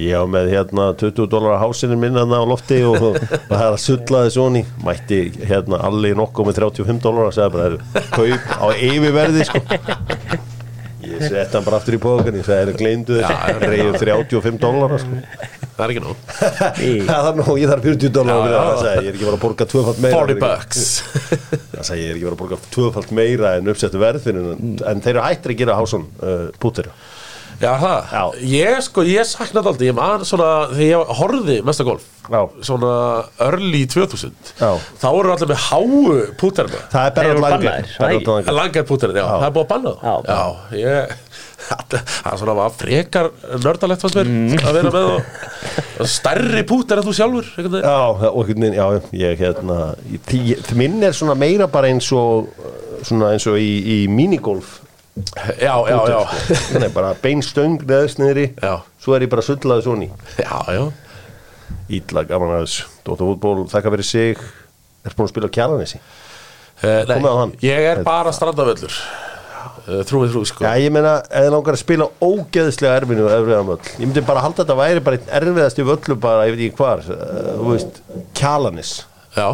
Ég 0.00 0.16
á 0.16 0.24
með 0.26 0.48
hérna 0.54 0.86
20 0.98 1.28
dólar 1.30 1.58
á 1.60 1.62
hásinu 1.62 1.98
minna 2.00 2.24
á 2.24 2.42
lofti 2.48 2.80
og 2.88 2.96
og 3.10 3.18
það 3.20 3.60
er 3.60 3.66
að 3.68 3.82
sullaði 3.84 4.32
svoni 4.34 4.62
mætti 4.82 5.18
hérna 5.46 5.82
allir 5.86 6.16
nokkuð 6.18 6.48
með 6.48 6.60
35 6.62 7.02
dólar 7.04 7.28
og 7.28 7.36
sagði 7.36 7.54
bara, 7.54 7.68
"Heyrðu, 7.68 8.08
kaup 8.16 8.48
á 8.58 8.66
yfirverði 8.74 9.46
sko. 9.46 9.60
Ég 11.08 11.22
sett 11.28 11.54
hann 11.54 11.64
bara 11.64 11.78
aftur 11.78 11.94
í 11.94 12.00
pókan 12.02 12.40
ég 12.40 12.48
sagði, 12.48 12.74
gleymdu 12.80 13.20
þér, 13.20 13.62
reyðu 13.68 13.92
35 14.02 14.58
dólar 14.58 14.98
sko 14.98 15.57
Það 15.78 15.84
er 15.84 15.92
ekki 15.94 16.00
nóg. 16.02 16.22
Það 17.08 17.28
er 17.28 17.36
nú, 17.38 17.52
ég 17.60 17.70
þarf 17.70 17.84
40 17.86 18.10
dólar 18.16 18.40
Já, 18.40 18.48
já. 18.50 18.56
það 18.58 18.80
sagði, 18.82 19.02
ég 19.04 19.10
er 19.12 19.14
ekki 19.18 19.26
bara 19.28 19.36
að 19.38 19.44
borga 19.44 19.66
tvöfalt 19.70 20.00
meira 20.02 20.22
40 20.24 20.40
bucks. 20.42 20.88
Það 21.76 21.84
sagði, 21.86 22.00
ég 22.02 22.08
er 22.10 22.16
ekki 22.18 22.26
bara 22.26 22.34
að 22.34 22.40
borga 22.42 22.58
tvöfalt 22.74 23.12
meira 23.14 23.52
en 23.60 23.70
uppsettu 23.70 24.00
verðinu 24.02 24.42
en, 24.56 24.72
en 24.90 25.04
þeir 25.04 25.12
eru 25.14 25.22
hættir 25.28 25.54
að 25.54 25.60
gera 25.62 25.76
hásum 25.78 26.08
uh, 26.18 26.48
pútir 26.58 26.90
Já, 27.58 27.72
það, 27.78 28.10
Já. 28.14 28.22
ég 28.46 28.82
sko, 28.86 29.02
ég 29.06 29.26
saknaði 29.26 29.70
aldrei 29.72 29.86
Ég 29.88 29.94
man 29.98 30.22
svona, 30.26 30.48
þegar 30.70 30.84
ég 30.86 31.14
horfði 31.18 31.56
mesta 31.66 31.86
golf 31.86 32.04
Já. 32.28 32.40
Svona 32.66 32.90
early 33.48 33.80
2000 33.90 34.34
Já. 34.60 34.68
Þá 35.00 35.06
voru 35.14 35.32
allir 35.34 35.50
með 35.50 35.64
háu 35.64 36.18
púterna 36.38 36.82
Það 36.92 37.08
er 37.08 37.16
Bernhard 37.18 37.66
Langer. 37.66 38.52
Langar 38.54 38.86
púterna, 38.86 39.18
já, 39.18 39.26
það 39.32 39.48
er 39.48 39.56
búið 39.56 39.64
að 39.64 39.72
banna 39.72 39.94
það 40.02 40.28
Já. 40.28 40.38
Já, 40.38 40.82
ég 40.82 41.16
Það 41.58 42.32
er 42.32 42.50
var 42.60 42.74
frekar 42.78 43.28
nördalegt 43.64 44.02
fannst 44.04 44.18
mér 44.20 44.62
að 44.68 44.76
vera 44.78 44.92
með 44.94 45.06
og, 45.10 45.30
og 46.04 46.10
stærri 46.12 46.62
púter 46.68 47.00
en 47.00 47.06
þú 47.08 47.14
sjálfur. 47.18 47.48
Já, 47.82 47.96
og 48.30 48.52
já, 48.78 48.84
ég 49.18 49.42
hérna 49.42 49.78
því- 50.28 50.60
því 50.68 50.76
minn 50.78 51.02
er 51.08 51.16
svona 51.18 51.34
meira 51.38 51.66
bara 51.70 51.90
eins 51.90 52.08
og 52.14 52.46
uh, 52.54 52.76
svona 53.02 53.32
eins 53.34 53.46
og 53.50 53.58
í, 53.58 53.72
í 53.82 53.98
minigolf. 54.12 54.78
Já, 55.58 55.74
já, 55.90 55.98
já. 56.12 56.20
Þannig 56.70 56.92
bara 56.94 57.10
bein 57.18 57.42
stöng 57.42 57.80
neðst 57.82 58.20
niðri 58.22 58.52
Já. 58.54 58.76
Svo 59.02 59.16
er 59.16 59.24
ég 59.26 59.32
bara 59.32 59.42
sullaði 59.42 59.82
svona 59.88 60.06
í. 60.06 60.10
Já, 60.38 60.60
já. 60.76 60.84
Ítla 61.98 62.22
gaman 62.28 62.54
aðeins 62.54 62.76
Dóttar 63.02 63.26
fútból, 63.26 63.64
þakka 63.72 63.90
fyrir 63.96 64.06
sig. 64.06 64.42
Er 65.02 65.16
búin 65.18 65.26
að 65.26 65.32
spila 65.34 65.50
á 65.50 65.56
kjalanessi 65.58 65.98
Eh, 66.78 67.02
nei. 67.10 67.16
Ég 67.66 67.88
er 67.90 68.04
bara 68.06 68.30
strandavöllur 68.30 68.92
uh, 68.94 69.27
Þrúið 69.88 70.32
þrúið 70.34 70.48
sko. 70.50 70.64
Já, 70.66 70.72
ég 70.84 70.92
meina, 70.92 71.12
þið 71.32 71.46
langar 71.54 71.76
að 71.78 71.80
spila 71.80 72.06
ógeðslega 72.24 72.96
erfinu 73.00 73.22
og 73.24 73.30
erfiðan 73.38 73.68
völl 73.70 73.78
Ég 73.94 74.02
myndi 74.04 74.22
bara 74.28 74.42
halda 74.44 74.60
að 74.60 74.66
þetta 74.66 74.76
væri 74.82 75.04
bara 75.06 75.18
einn 75.20 75.30
erfiðast 75.40 75.78
í 75.80 75.86
völlu 75.88 76.16
bara, 76.20 76.42
ég 76.48 76.56
veit 76.56 76.64
ekki 76.66 76.80
hvar 76.82 77.04
uh, 77.04 77.52
Þú 77.58 77.70
veist, 77.72 78.02
Kjalanis 78.36 78.92
Já. 79.38 79.46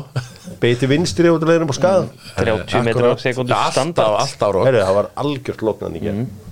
Beiti 0.62 0.89
vinstri 0.89 1.28
út 1.30 1.43
af 1.45 1.51
leiðinum 1.51 1.70
á 1.70 1.76
skaðan 1.76 2.09
30 2.39 2.85
metrar 2.87 3.14
á 3.14 3.18
sekundu 3.20 3.53
Alltaf, 3.55 3.74
standard. 3.76 4.18
alltaf 4.24 4.53
rokk 4.57 4.68
Herri, 4.70 4.82
það 4.87 4.99
var 4.99 5.09
algjört 5.24 5.64
loknan 5.68 5.99
í 5.99 6.03
gerð 6.05 6.43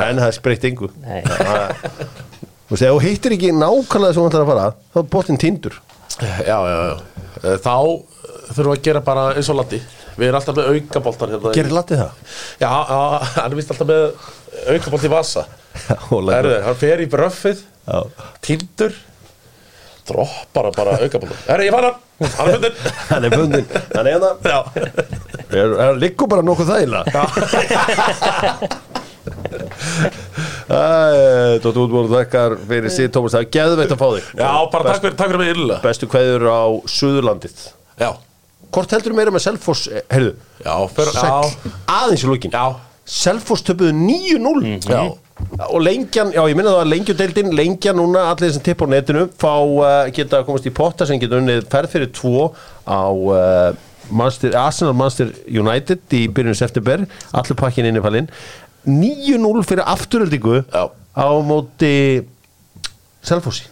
En 0.00 0.16
það 0.22 0.30
spreytt 0.32 0.62
engu. 0.64 0.86
Nei. 1.02 1.18
Þú 2.70 2.72
veist, 2.72 2.84
ef 2.86 2.92
þú 2.94 3.00
hittir 3.04 3.34
ekki 3.36 3.50
nákvæmlega 3.52 4.14
sem 4.14 4.22
þú 4.22 4.28
ætlar 4.30 4.44
að 4.44 4.50
fara 4.52 4.66
þá 4.94 4.98
er 5.02 5.08
bóttinn 5.12 5.40
tindur. 5.42 5.74
Já, 6.20 6.56
já, 6.56 6.76
já. 6.86 6.94
Eh, 7.42 7.56
Þá 7.60 7.74
þurfum 8.54 8.70
við 8.70 8.76
að 8.78 8.84
gera 8.86 9.02
bara 9.10 9.24
eins 9.34 9.50
og 9.52 9.58
Latti 9.58 9.80
Við 10.20 10.26
erum 10.28 10.38
alltaf 10.40 10.56
með 10.58 10.66
aukaboltan 10.74 11.30
hérna 11.34 11.52
Gerir 11.56 11.72
latið 11.74 12.02
það? 12.02 12.12
Já, 12.60 12.70
hann 13.40 13.46
er 13.50 13.56
vist 13.58 13.70
alltaf 13.74 13.88
með 13.88 14.02
aukabolt 14.74 15.06
í 15.06 15.10
vasa. 15.12 15.42
Erðu, 16.10 16.56
hann 16.66 16.78
fer 16.80 16.98
í 17.00 17.06
bröffið 17.12 17.58
Já. 17.90 17.98
Tindur 18.44 18.92
Droppar 20.10 20.64
hann 20.68 20.76
bara 20.76 20.98
aukaboltan 21.00 21.40
Herri, 21.48 21.64
ég 21.70 21.74
fann 21.76 21.86
hann, 21.88 21.98
hann 22.36 22.50
er 22.50 22.58
fundin 22.58 22.74
Hann 23.10 23.24
er 23.24 23.30
bundin 23.34 23.66
Hann 23.94 24.06
er 24.06 24.12
hérna. 24.14 24.30
Er- 25.50 25.76
Það 25.80 26.00
liggur 26.04 26.28
bara 26.30 26.44
nokkuð 26.46 26.68
þægilega 26.74 27.04
Dóttu 30.70 31.82
útbúinu 31.84 32.10
þakkar 32.12 32.54
fyrir 32.68 32.92
síð 32.94 33.08
Tómas, 33.14 33.34
það 33.34 33.44
er 33.44 33.48
geðveitt 33.56 33.94
að 33.94 34.00
fá 34.00 34.08
þig. 34.14 34.26
Já 34.38 34.50
bara 34.72 34.92
takk 34.94 35.18
fyrir, 35.20 35.38
mig 35.40 35.50
illa. 35.54 35.78
Bestu 35.84 36.08
kveður 36.10 36.44
á 36.46 36.62
Suðurlandið. 36.90 37.56
Já, 38.00 38.10
Hvort 38.70 38.94
heldur 38.94 39.16
meira 39.16 39.32
með 39.34 39.44
Selfoss, 39.48 39.88
eh, 39.90 40.04
heyrðu? 40.12 40.36
Já, 40.64 40.74
fyrir, 40.94 41.16
já, 41.16 41.74
aðeins 41.96 42.24
í 42.24 42.30
lókin 42.30 42.54
já. 42.54 42.64
Selfoss 43.10 43.64
töpuðu 43.66 43.92
9-0 43.96 44.86
Já. 44.86 45.02
Og 45.70 45.80
lengjan, 45.80 46.30
já 46.36 46.42
ég 46.44 46.56
minna 46.58 46.74
það 46.74 46.82
að 46.82 46.90
lengjudeildin 46.92 47.54
Lengja 47.56 47.94
núna, 47.96 48.26
allir 48.28 48.52
sem 48.52 48.62
tipp 48.62 48.82
á 48.84 48.86
netinu 48.92 49.22
Fá 49.40 49.54
uh, 49.56 50.10
geta 50.12 50.42
komast 50.44 50.68
í 50.68 50.72
potta 50.76 51.06
sem 51.08 51.18
geta 51.18 51.38
unnið 51.40 51.64
ferð 51.72 51.94
fyrir 51.94 52.10
tvo 52.12 52.50
á 52.84 53.00
uh, 53.08 53.70
Manchester, 54.12 54.52
Arsenal 54.58 54.92
Manchester 54.98 55.32
United 55.48 56.02
í 56.16 56.26
byrjun 56.34 56.58
september. 56.58 57.06
Allur 57.32 57.58
pakkin 57.58 57.88
inn 57.88 57.98
í 57.98 58.04
fallin 58.04 58.28
9-0 58.86 59.64
fyrir 59.68 59.84
afturöldingu 59.88 60.62
á 60.70 61.28
móti 61.46 61.94
Selfossi. 63.26 63.66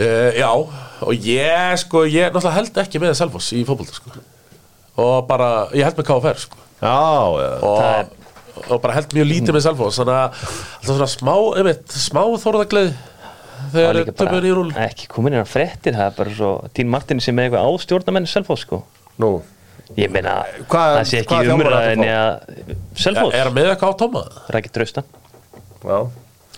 Uh, 0.00 0.30
já, 0.36 0.48
og 1.02 1.26
ég 1.30 1.76
sko, 1.82 2.04
ég 2.08 2.30
náttúrulega 2.32 2.56
held 2.58 2.80
ekki 2.84 3.02
með 3.02 3.14
Selfoss 3.20 3.52
í 3.56 3.62
fótbolta 3.68 3.96
sko. 3.96 4.10
og 5.00 5.26
bara, 5.28 5.50
ég 5.76 5.84
held 5.86 5.96
með 6.00 6.08
KFR 6.10 6.42
sko. 6.46 6.56
Já, 6.80 6.96
já, 7.40 7.50
og, 7.66 8.16
og 8.68 8.82
bara 8.82 8.96
held 8.98 9.14
mjög 9.16 9.28
lítið 9.30 9.56
með 9.56 9.64
Selfoss 9.68 10.00
þannig 10.00 10.16
að 10.16 10.26
alltaf 10.26 10.90
svona 10.90 11.10
smá, 11.14 11.34
einmitt, 11.60 11.96
smá 12.08 12.22
var 12.24 12.92
þegar 13.70 13.98
töfum 14.16 14.46
í 14.48 14.52
rúl 14.56 14.70
ekki 14.86 15.08
komin 15.12 15.34
inn 15.36 15.44
á 15.44 15.48
fréttir 15.48 15.92
það 15.96 16.06
er 16.08 16.14
bara 16.16 16.34
svo 16.36 16.50
Tín 16.76 16.88
Martin 16.92 17.20
sem 17.22 17.38
er 17.38 17.48
eitthvað 17.50 17.68
ástjórnamenn 17.68 18.28
Selfoss 18.30 18.64
sko. 18.66 18.82
Nú. 19.20 19.42
Ég 19.98 20.10
meina 20.14 20.38
Hvað- 20.70 20.96
það 20.96 21.08
sé 21.10 21.20
ekki 21.24 21.52
umræðinni 21.54 22.08
að 22.08 22.30
Selfoss. 22.96 23.34
Er 23.36 23.44
hann 23.50 23.54
með 23.58 23.70
eitthvað 23.74 23.92
á 23.92 24.00
tóma? 24.00 24.22
Rækki 24.54 24.72
Traustan 24.74 25.04
Já. 25.84 25.98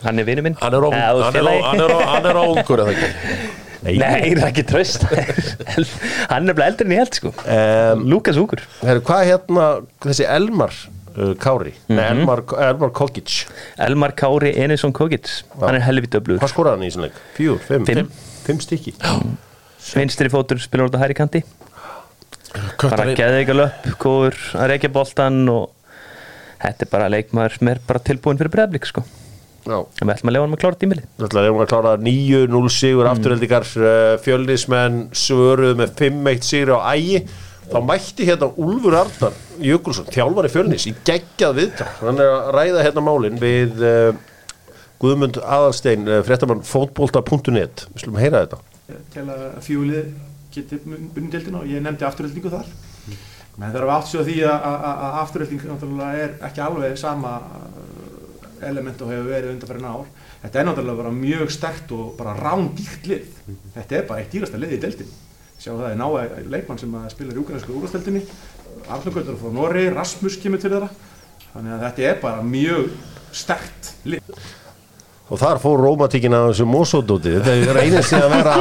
Hann 0.03 0.19
er 0.19 0.25
vinur 0.27 0.43
minn. 0.43 0.57
Hann 0.61 0.75
er, 0.75 0.83
ó, 0.83 0.91
Eh, 0.93 1.23
hann, 1.23 1.37
er, 1.37 1.43
ó, 3.83 3.87
félagi. 3.87 4.01
hann, 4.07 4.39
er, 4.39 4.43
ekki 4.49 4.63
Nei, 4.63 4.71
Traustan 4.71 5.87
hann 6.31 6.49
er 6.53 6.57
bara 6.59 6.69
eldri 6.71 6.87
en 6.87 6.95
ég 6.95 7.03
held 7.03 7.19
sko. 7.19 7.33
Um, 7.45 8.05
Lukas 8.13 8.39
Úkur 8.41 8.63
Herru, 8.83 9.03
hvað 9.09 9.23
er 9.25 9.31
hérna 9.33 9.67
þessi 10.07 10.27
Elmar 10.29 10.77
uh, 10.79 11.33
Kári? 11.43 11.75
Nei, 11.91 12.05
Elmar, 12.13 12.45
Elmar 12.69 12.93
Kokic 12.97 13.43
Elmar 13.89 14.15
Kári 14.19 14.55
Enesson 14.65 14.95
Kogits 14.97 15.43
hann 15.61 15.79
er 15.79 15.85
helviti 15.87 16.21
öflugur. 16.21 16.43
Hvað 16.43 16.55
skoraði 16.55 16.79
hann 16.79 16.87
í 16.87 16.93
þessum 16.93 17.07
leik? 17.09 17.21
Fjúr, 17.39 17.61
fimm? 17.67 17.89
Fimm. 17.89 18.13
Fimm 18.47 18.63
stykki. 18.63 18.95
Vinstri 19.99 20.31
fótur 20.33 20.61
spilur 20.63 20.91
út 20.91 20.97
á 20.99 21.03
hæri 21.03 21.17
kanti. 21.19 21.43
Bara 22.53 22.75
Kötturinn- 22.79 23.17
geði 23.19 23.43
ekki 23.43 23.57
löp 23.57 23.87
góður 24.03 24.39
að 24.61 24.71
reykja 24.75 24.93
boltan 24.93 25.43
og 25.51 25.71
þetta 26.63 26.87
er 26.87 26.91
bara 26.93 27.11
leikmaður 27.11 27.59
sem 27.59 27.71
er 27.73 27.81
bara 27.87 28.03
tilbúin 28.05 28.39
fyrir 28.39 28.53
breyðblik 28.53 28.87
sko 28.87 29.03
en 29.67 30.09
við 30.09 30.13
ætlum 30.17 30.31
að 30.31 30.35
lefa 30.35 30.45
hann 30.47 30.57
að 30.57 30.61
klára 30.65 30.79
tímili 30.81 31.05
Þannig 31.21 31.39
að 31.39 31.47
við 31.47 31.71
klára 31.71 31.93
9-0 32.03 32.73
sigur 32.75 33.07
Mm. 33.07 33.13
afturheldingar 33.13 33.69
uh, 33.79 34.17
fjölnismenn 34.25 34.99
svöruð 35.15 35.77
með 35.79 35.93
5-1 36.01 36.47
sigur 36.49 36.75
á 36.83 36.95
ægi. 36.97 37.23
Þá 37.73 37.79
mætti 37.87 38.27
hérna 38.27 38.49
Úlfur 38.59 38.97
Arnar 38.99 39.37
Jökulsson, 39.63 40.09
þjálfari 40.13 40.51
fjölnis 40.53 40.89
í 40.91 40.95
geggjað 41.07 41.55
viðtal, 41.61 41.89
hann 42.03 42.19
er 42.21 42.33
að 42.33 42.51
ræða 42.57 42.83
hérna 42.89 43.05
málin 43.07 43.39
við 43.41 43.85
uh, 43.87 44.11
Guðmund 45.03 45.39
Aðalstein, 45.43 46.05
uh, 46.11 46.21
fréttamann 46.27 46.65
fótbolta.net, 46.67 47.87
við 47.95 48.05
slum 48.05 48.19
heyra 48.21 48.45
þetta. 48.45 48.59
Til 49.15 49.25
að 49.31 49.45
fjúlið 49.65 50.11
geti 50.53 50.81
bundeldina 50.85 51.63
og 51.63 51.71
ég 51.71 51.81
nefndi 51.85 52.05
afturöldingu 52.05 52.51
þar. 52.53 52.67
Menn 53.61 53.75
að 53.77 53.91
átt 53.95 54.09
sig 54.09 54.21
á 54.21 54.25
því 54.27 54.37
að, 54.49 54.67
að, 54.67 54.85
að 55.07 55.17
náttúrulega 55.71 56.21
er 56.27 56.37
ekki 56.49 56.63
alveg 56.65 56.95
sama 57.01 57.33
element 58.69 59.03
og 59.03 59.13
hefur 59.13 59.29
verið 59.33 59.53
undanferðin 59.57 59.91
ár. 59.91 60.09
Þetta 60.45 60.61
er 60.61 60.69
náttúrulega 60.69 61.03
bara 61.03 61.15
mjög 61.17 61.53
stert 61.55 61.93
og 61.97 62.15
bara 62.19 62.39
rándýrt 62.39 63.11
lið. 63.11 63.29
Þetta 63.77 63.99
er 63.99 64.09
bara 64.09 64.25
eitt 64.25 64.35
dýrasta 64.35 64.61
lið 64.61 64.79
í 64.79 64.83
deildin 64.87 65.13
sjá 65.63 65.77
það 65.77 65.93
er 65.93 65.99
náða 66.01 66.23
leikmann 66.51 66.81
sem 66.81 66.95
að 66.99 67.11
spila 67.13 67.35
í 67.35 67.39
úgrænsku 67.39 67.75
úrvasteldinni 67.77 68.23
Arnogöldur 68.91 69.37
frá 69.39 69.53
Norri, 69.55 69.85
Rasmus 69.95 70.39
kemur 70.43 70.59
til 70.59 70.73
þeirra. 70.73 70.89
Þannig 71.53 71.75
að 71.77 71.85
þetta 71.87 72.05
er 72.09 72.19
bara 72.23 72.43
mjög 72.47 72.91
stert 73.37 73.93
lið. 74.09 74.35
Og 75.33 75.41
þar 75.41 75.61
fór 75.63 75.81
rómatíkin 75.81 76.35
að 76.37 76.49
þessu 76.51 76.67
mósódóti 76.69 77.37
þetta 77.39 77.77
reynir 77.77 78.05
sér 78.05 78.27
að 78.27 78.33
vera 78.35 78.55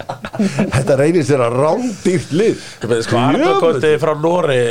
þetta 0.76 0.96
reynir 1.00 1.26
sér 1.26 1.44
að 1.44 1.58
rándýrt 1.60 2.32
lið. 2.36 2.64
Sko, 3.06 3.20
Arnarkorti 3.20 3.92
frá 4.02 4.14
Nóri 4.20 4.62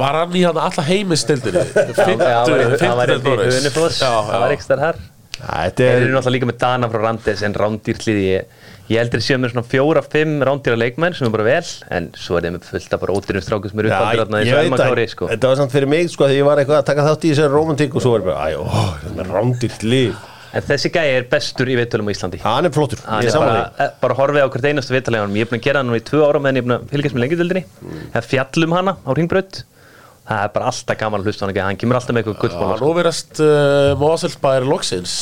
var 0.00 0.20
hann 0.20 0.36
í 0.36 0.44
hann 0.46 0.60
alla 0.66 0.84
heimistildinni 0.90 1.64
það 1.94 2.54
var 2.54 3.14
eitthvað 3.14 3.44
í 3.46 3.50
Hunifors 3.58 3.98
það 4.02 4.38
var 4.44 4.56
starf 4.64 4.88
þar. 4.88 5.02
Þeir 5.44 5.88
er 5.88 6.04
eru 6.04 6.14
náttúrulega 6.14 6.36
líka 6.36 6.48
með 6.48 6.60
Dana 6.62 6.88
frá 6.92 7.02
Randes 7.02 7.42
en 7.44 7.56
rándýrt 7.58 8.06
liði 8.06 8.26
ég, 8.30 8.60
ég 8.88 9.02
heldur 9.02 9.22
séu 9.24 9.40
með 9.40 9.52
svona 9.52 9.66
fjóra-fimm 9.68 10.44
rándýra 10.46 10.78
leikmenn 10.78 11.16
sem 11.16 11.26
er 11.28 11.34
bara 11.34 11.46
vel 11.48 11.72
en 11.96 12.06
svo 12.20 12.38
er 12.38 12.46
þeim 12.46 12.60
fullt 12.64 12.94
af 12.96 13.02
bara 13.02 13.16
ódýrum 13.18 13.44
strákum 13.44 13.72
sem 13.72 13.82
eru 13.82 13.90
uppaldir 13.90 14.22
þarna 14.22 14.40
í 14.40 14.48
ég 14.48 14.56
veit 14.56 14.68
Sölma 14.70 14.78
að 14.78 14.92
Kári 14.92 15.06
sko. 15.10 15.28
þetta 15.32 15.50
var 15.50 15.60
samt 15.60 15.74
fyrir 15.74 15.90
mig 15.90 16.12
sko 16.12 16.28
þegar 16.28 16.38
ég 16.38 16.48
var 16.48 16.62
eitthvað 16.62 16.80
að 16.80 16.86
taka 16.92 17.08
þátt 17.08 17.26
í 17.26 17.32
þessari 17.34 17.52
romantík 17.56 17.98
og 17.98 18.04
svo 18.04 18.14
var 18.14 18.24
ég 18.24 18.30
bara, 18.30 18.46
æjó, 18.52 18.64
þetta 19.02 19.24
er 19.26 19.32
rándýrt 19.34 19.86
lið 19.88 20.14
en 20.54 20.66
þessi 20.68 20.90
gæi 20.94 21.04
er 21.18 21.28
bestur 21.30 21.70
í 21.70 21.76
viðtölum 21.78 22.08
á 22.08 22.14
Íslandi. 22.14 22.40
Hann 22.44 22.68
er 22.68 22.74
flottur, 22.74 23.00
hann 23.08 23.24
ég 23.26 23.34
er 23.34 23.42
bara, 23.42 23.66
eh, 23.78 23.92
bara 24.00 24.16
horfið 24.18 24.46
á 24.46 24.48
hvert 24.54 24.68
einastu 24.70 24.94
hann 24.94 25.36
ég 25.36 25.46
er 25.46 25.50
búin 25.50 25.60
að 25.60 25.66
gera 25.66 25.82
hann 25.82 25.90
nú 25.90 25.98
í 25.98 26.02
tvö 26.04 26.22
ára 26.24 26.40
meðan 26.40 26.58
ég 26.60 26.62
er 26.62 26.68
búin 26.68 26.76
að 26.78 26.90
fylgjast 26.92 27.16
með 27.16 27.24
lengjadöldinni 27.24 27.64
það 28.14 28.28
fjallum 28.30 28.76
hana 28.78 28.96
á 29.02 29.10
ringbraut 29.18 29.64
það 30.24 30.44
er 30.44 30.52
bara 30.54 30.68
alltaf 30.70 30.98
gaman 31.00 31.20
að 31.20 31.28
hlusta 31.28 31.42
á 31.42 31.44
hann 31.44 31.52
ekki 31.52 31.64
hann 31.64 31.80
kemur 31.80 31.98
alltaf 31.98 32.14
með 32.16 32.22
eitthvað 32.22 32.36
Já, 32.36 32.42
gullból 32.44 32.78
nú 32.80 32.92
verðast 32.96 33.40
uh, 33.44 33.90
Moselsbæri 34.00 34.68
loksins. 34.68 35.16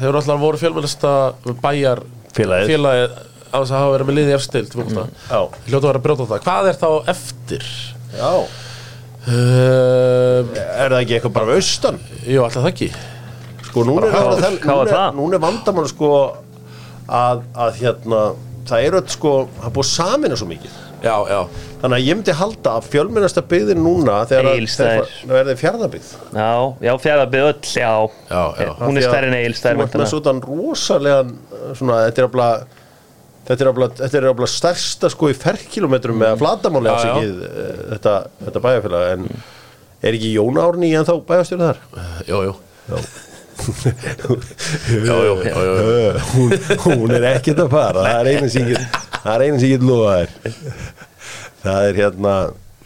Þeir 0.00 0.08
eru 0.08 0.20
alltaf 0.22 0.40
voru 0.42 0.60
fjölmennasta 0.60 1.12
bæjar 1.62 2.02
Félagið. 2.34 2.72
félagið 2.72 3.14
á 3.50 3.56
þess 3.60 3.70
að 3.70 3.78
hafa 3.78 3.94
verið 3.94 4.10
með 4.10 4.18
liði 4.18 4.34
efstild 4.34 4.74
mm. 4.80 4.98
Já. 5.30 5.40
Hljóta 5.68 5.84
að 5.84 5.88
vera 5.90 6.00
að 6.00 6.04
brjóta 6.08 6.26
það. 6.32 6.42
Hvað 6.48 6.70
er 6.72 6.80
þá 6.80 6.90
eftir? 7.14 7.70
Já. 8.16 8.34
Uh, 9.20 10.50
er 10.56 10.90
það 10.90 11.00
ekki 11.04 11.16
eitthvað 11.18 11.36
bara 11.38 11.56
austan? 11.60 12.02
Jú, 12.24 12.42
alltaf 12.42 12.64
það 12.64 12.70
ekki 12.72 12.92
sko 13.70 13.86
núna 13.88 14.06
er, 14.10 14.14
hvað 14.60 14.78
var 14.82 14.92
núna, 14.92 15.02
núna 15.16 15.38
er 15.38 15.42
vandamál 15.46 15.88
sko 15.90 16.12
að, 17.10 17.42
að 17.56 17.80
hérna 17.80 18.22
það 18.70 18.84
er 18.86 18.96
öll 19.00 19.08
sko, 19.10 19.34
það 19.58 19.66
er 19.70 19.74
búið 19.78 19.88
samina 19.90 20.36
svo 20.38 20.46
mikið. 20.50 20.78
Já, 21.00 21.14
já, 21.32 21.38
þannig 21.80 21.96
að 21.96 22.02
ég 22.04 22.16
myndi 22.18 22.32
halda 22.36 22.72
að 22.76 22.88
fjölmennasta 22.92 23.42
byggðin 23.48 23.78
núna 23.80 24.18
þegar 24.28 24.48
að- 24.50 24.66
það 24.76 25.30
verði 25.32 25.54
fjárðabyggð 25.62 26.10
já, 26.36 26.50
já 26.84 26.92
fjæðabið 27.06 27.46
öll, 27.46 27.62
já, 27.72 27.92
Já, 28.28 28.42
já. 28.60 28.68
hún 28.82 29.00
er 29.00 29.06
stærri 29.06 29.30
en 29.46 29.56
stærri 29.56 29.80
ert 29.86 29.96
með 29.96 30.10
svona 30.12 30.34
rosalegan 30.44 31.32
svona, 31.78 31.96
þetta 32.10 32.20
er 32.20 32.28
afla 32.28 32.50
þetta 33.48 33.64
er 33.64 33.80
þetta 34.02 34.20
er 34.20 34.28
afla 34.34 34.50
stærsta 34.52 35.10
sko 35.16 35.30
í 35.32 35.38
ferkilometrum 35.40 36.20
með 36.20 36.36
flatamóli 36.44 36.92
Já, 36.92 36.92
já. 36.92 37.00
afsikið 37.00 37.40
þetta, 37.94 38.14
þetta 38.44 38.64
bæjarfélag. 38.68 39.08
En 39.14 39.26
er 40.04 40.20
ekki 40.20 40.34
Jón 40.36 40.60
Árni 40.60 40.92
en 41.00 41.08
þá 41.08 41.14
bæjarstjóri 41.32 41.64
þar? 41.64 41.80
jú, 42.28 42.42
jú. 42.50 42.54
Já. 42.92 43.00
Hún, 46.34 46.52
hún 46.84 47.14
er 47.16 47.26
ekkert 47.34 47.64
að 47.64 47.72
fara. 47.72 48.04
Það 48.06 48.20
er 48.20 48.30
einu 48.34 48.52
sem 48.52 48.68
ég 48.68 48.76
get 48.76 49.00
það 49.20 49.32
er 49.34 49.46
einu 49.46 49.58
sem 49.62 49.68
ég 49.70 49.74
get 49.78 49.88
lofa 49.88 50.12
þér. 50.20 50.30
Það 51.64 51.88
er 51.90 51.98
hérna 52.04 52.36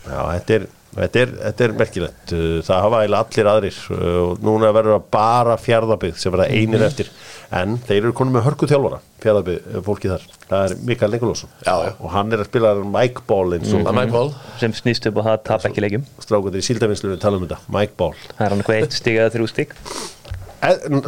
já, 0.05 0.22
þetta 0.39 0.59
er, 0.61 0.70
Þetta 0.95 1.18
er, 1.25 1.31
þetta 1.43 1.64
er 1.64 1.72
merkilegt, 1.75 2.33
það 2.68 2.83
hafa 2.85 2.99
allir 3.03 3.49
aðrir 3.51 3.79
uh, 3.91 4.03
og 4.29 4.45
núna 4.47 4.68
verður 4.77 4.93
það 4.95 5.07
bara 5.16 5.57
fjárðabið 5.59 6.20
sem 6.22 6.31
verða 6.31 6.45
einir 6.55 6.79
Mhm. 6.79 6.85
eftir. 6.87 7.09
En 7.51 7.72
þeir 7.89 7.97
eru 8.05 8.12
konum 8.14 8.37
með 8.37 8.45
hörku 8.47 8.68
þjálfara 8.70 9.01
fjárðabið 9.25 9.81
fólki 9.89 10.12
þar, 10.12 10.22
það 10.53 10.62
er 10.68 10.77
Mikael 10.87 11.11
Nikolásson. 11.16 11.51
Og 11.99 12.12
hann 12.14 12.31
er 12.33 12.45
að 12.45 12.47
spila 12.53 12.70
Mike 12.95 13.25
Ball 13.27 13.57
og 13.59 13.66
Mike 13.99 14.12
Ball. 14.14 14.31
Sem 14.62 14.72
snýst 14.79 15.11
upp 15.11 15.18
á 15.18 15.22
það 15.27 15.33
að 15.35 15.43
tapa 15.51 15.68
ekki 15.72 15.83
leikjum. 15.83 16.07
Strákundir 16.22 16.62
í 16.62 16.68
síldavinslu 16.70 17.11
við 17.11 17.20
tala 17.27 17.41
um 17.43 17.49
þetta, 17.49 17.59
Mike 17.75 17.99
Ball. 17.99 18.14
Það 18.31 18.47
er 18.47 18.55
hann 18.55 18.62
eitthvað 18.62 18.79
eitt 18.87 18.95
stig 19.01 19.18
eða 19.18 19.35
þrjú 19.35 19.51
stig 19.51 19.75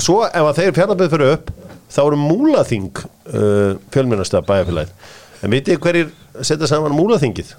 Svo 0.02 0.22
ef 0.26 0.42
að 0.50 0.58
þeir 0.60 0.74
fjárðabið 0.76 1.12
fyrir 1.14 1.34
upp 1.36 1.52
þá 1.92 2.00
eru 2.02 2.18
múlaþing 2.20 3.00
uh, 3.02 3.76
fjölmennasta 3.94 4.42
bæjarfélagið. 4.46 5.12
En 5.44 5.52
vitið 5.52 5.78
hverjir 5.84 6.10
setja 6.44 6.68
saman 6.70 6.94
múlaþingið? 6.96 7.54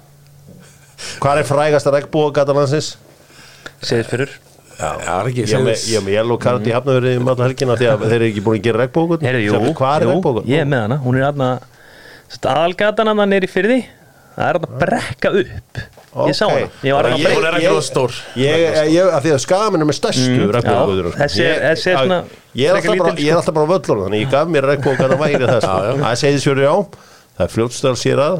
Hvað 1.22 1.40
er 1.42 1.48
frægasta 1.48 1.94
regnbúagata 1.94 2.54
landsins? 2.56 2.92
segir 3.82 4.06
fyrir. 4.10 4.30
Já, 4.78 4.92
það 5.02 5.16
er 5.16 5.28
ekki 5.30 5.42
Ég 5.42 5.54
er 5.58 5.64
með, 5.66 6.12
yellow 6.12 6.38
card 6.42 6.66
í 6.66 6.74
hafnafjörði 6.74 7.12
um 7.18 7.30
alla 7.32 7.46
helgina 7.48 7.74
því 7.78 7.86
að 7.90 8.04
þeir 8.04 8.16
eru 8.18 8.26
ekki 8.28 8.42
búin 8.46 8.58
að 8.60 8.66
gera 8.68 9.40
jú, 9.42 9.60
Hvað 9.78 9.94
er 9.96 10.06
regnbókun? 10.06 10.46
ég 10.46 10.62
er 10.62 10.68
með 10.70 10.84
hana. 10.84 10.98
Hún 11.02 11.18
er 11.18 11.26
aðna 11.32 11.48
aðalgatan 12.52 13.10
hann 13.10 13.34
er 13.34 13.46
í 13.46 13.50
fyrði 13.50 13.78
það 14.36 14.44
er 14.48 14.58
aðna 14.60 14.80
brekka 14.84 15.32
upp 15.42 15.80
ég 16.28 16.34
sá 16.38 16.44
hana, 16.48 16.68
ég 16.86 16.94
var 16.96 17.08
að 17.08 17.16
Hún 17.18 17.46
er 17.48 17.56
ekki 17.58 17.68
nógu 17.68 17.82
stór. 17.86 18.14
Af 18.38 19.22
því 19.24 19.32
að 19.34 19.40
skamin 19.44 19.84
er 19.84 19.88
með 19.90 19.98
stærstu. 19.98 20.28
Mm, 20.34 20.52
regnbókuður 20.56 21.08
já, 21.10 21.16
þessi 21.22 21.42
er- 21.46 21.60
þessi 21.68 21.90
er 21.92 21.98
svona 22.02 22.20
ég, 22.54 22.64
er 22.68 22.78
alltaf 22.78 22.98
bara, 22.98 23.12
alltaf 23.38 23.54
bara 23.58 23.66
á 23.68 23.72
völlunum 23.74 24.04
þannig 24.08 24.22
ég 24.24 24.30
gaf 24.32 24.48
mér 24.54 24.68
regnbókan 24.72 25.14
að 25.14 25.20
væri 25.24 25.44
það 25.44 25.60
sko. 25.66 25.78
Það 26.02 26.10
er 26.12 26.20
segðisfjöru 26.24 26.64
já, 26.64 26.74
það 27.38 27.44
er 27.46 27.52
fljótstal 27.56 27.96
sér 28.00 28.22
að 28.24 28.38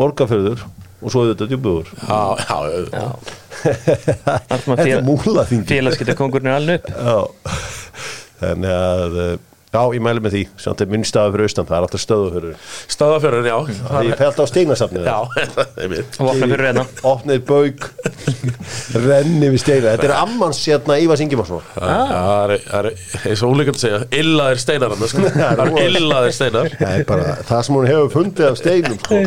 borgarfjörður 0.00 0.64
og 1.04 1.12
svo 1.12 1.26
þetta 1.28 1.46
djúbuður 1.52 1.90
Já, 2.08 2.20
já, 2.40 2.58
já. 2.90 3.08
Þetta 3.64 4.84
er 4.88 5.02
múla 5.06 5.44
þingi 5.48 5.68
félagsgetakongurinn 5.70 6.50
er 6.50 6.56
alveg 6.58 6.80
upp. 6.80 6.88
Já, 6.96 7.18
þannig 8.40 8.72
að 8.74 9.14
uh, 9.24 9.36
Já, 9.74 9.80
ég 9.90 10.02
mæli 10.06 10.22
með 10.22 10.36
því, 10.36 10.40
samt 10.62 10.82
er 10.84 10.90
minnstaða 10.92 11.32
fyrir 11.34 11.48
austan, 11.48 11.66
það 11.66 11.76
er 11.76 11.84
alltaf 11.88 12.02
stöðu 12.02 12.28
fyrir 12.30 12.68
Stöðafjörður, 12.94 13.48
já 13.48 13.56
Það 13.88 14.10
er 14.10 14.20
fælt 14.20 14.38
á 14.38 14.44
steinasafnið. 14.50 15.08
Já, 15.08 15.18
það 15.56 15.80
er 15.82 15.90
mitt. 15.90 16.18
Og 16.20 16.30
opna 16.30 16.48
fyrir 16.52 16.68
hérna. 16.68 16.84
Opnið 17.10 17.42
bauk. 17.48 17.88
Renni 19.08 19.50
við 19.50 19.62
steina. 19.64 19.94
Þetta 19.96 20.08
er 20.08 20.14
ammans 20.20 20.60
hérna 20.62 20.98
Ívars 21.02 21.24
Ingimarsson. 21.24 21.64
Það 21.74 22.54
er, 22.54 22.66
það 22.68 22.90
er, 22.90 22.90
eins 23.32 23.42
og 23.42 23.54
úlíkant 23.56 23.82
segja, 23.82 24.02
illaðir 24.22 24.62
steinar 24.62 24.94
hann, 24.94 25.08
sko. 25.10 25.26
Það 25.34 25.64
er 25.82 25.98
illaðir 26.00 26.36
steinar. 26.38 26.76
Það 26.78 27.00
er 27.00 27.08
bara 27.08 27.38
það 27.50 27.64
sem 27.66 27.80
hún 27.80 27.90
hefur 27.90 28.14
fundið 28.14 28.52
af 28.52 28.60
steinum 28.62 29.00
sko. 29.02 29.24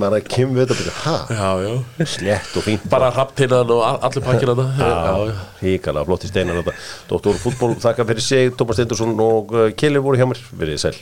Maður 0.00 0.16
er 0.18 0.24
að 0.24 0.30
kemur 0.34 0.60
við 0.62 0.72
þetta 0.72 0.94
ha, 1.04 1.16
Já, 1.34 1.48
já. 1.66 2.06
Slett 2.14 2.56
og 2.60 2.66
fínt. 2.66 2.88
Bara 2.92 3.10
hrappinnan 3.14 3.72
og 3.74 3.82
all- 3.84 4.00
allir 4.08 4.24
pakkina 4.26 4.54
þetta 4.58 4.88
Já, 4.88 5.28
já 5.28 5.36
híkala, 5.62 6.04
flotti 6.08 6.30
steinar 6.30 6.60
þetta 6.62 6.74
Dóttor 7.10 7.38
fútból, 7.42 7.74
þakka 7.82 8.06
fyrir 8.12 8.24
sig 8.24 8.52
Tómas 8.58 8.78
Steindursson 8.78 9.14
og 9.20 9.54
uh, 9.56 9.68
Kelly 9.78 10.02
voru 10.04 10.20
hjá 10.20 10.28
mér, 10.30 10.42
verið 10.60 10.82
sæl 10.86 10.96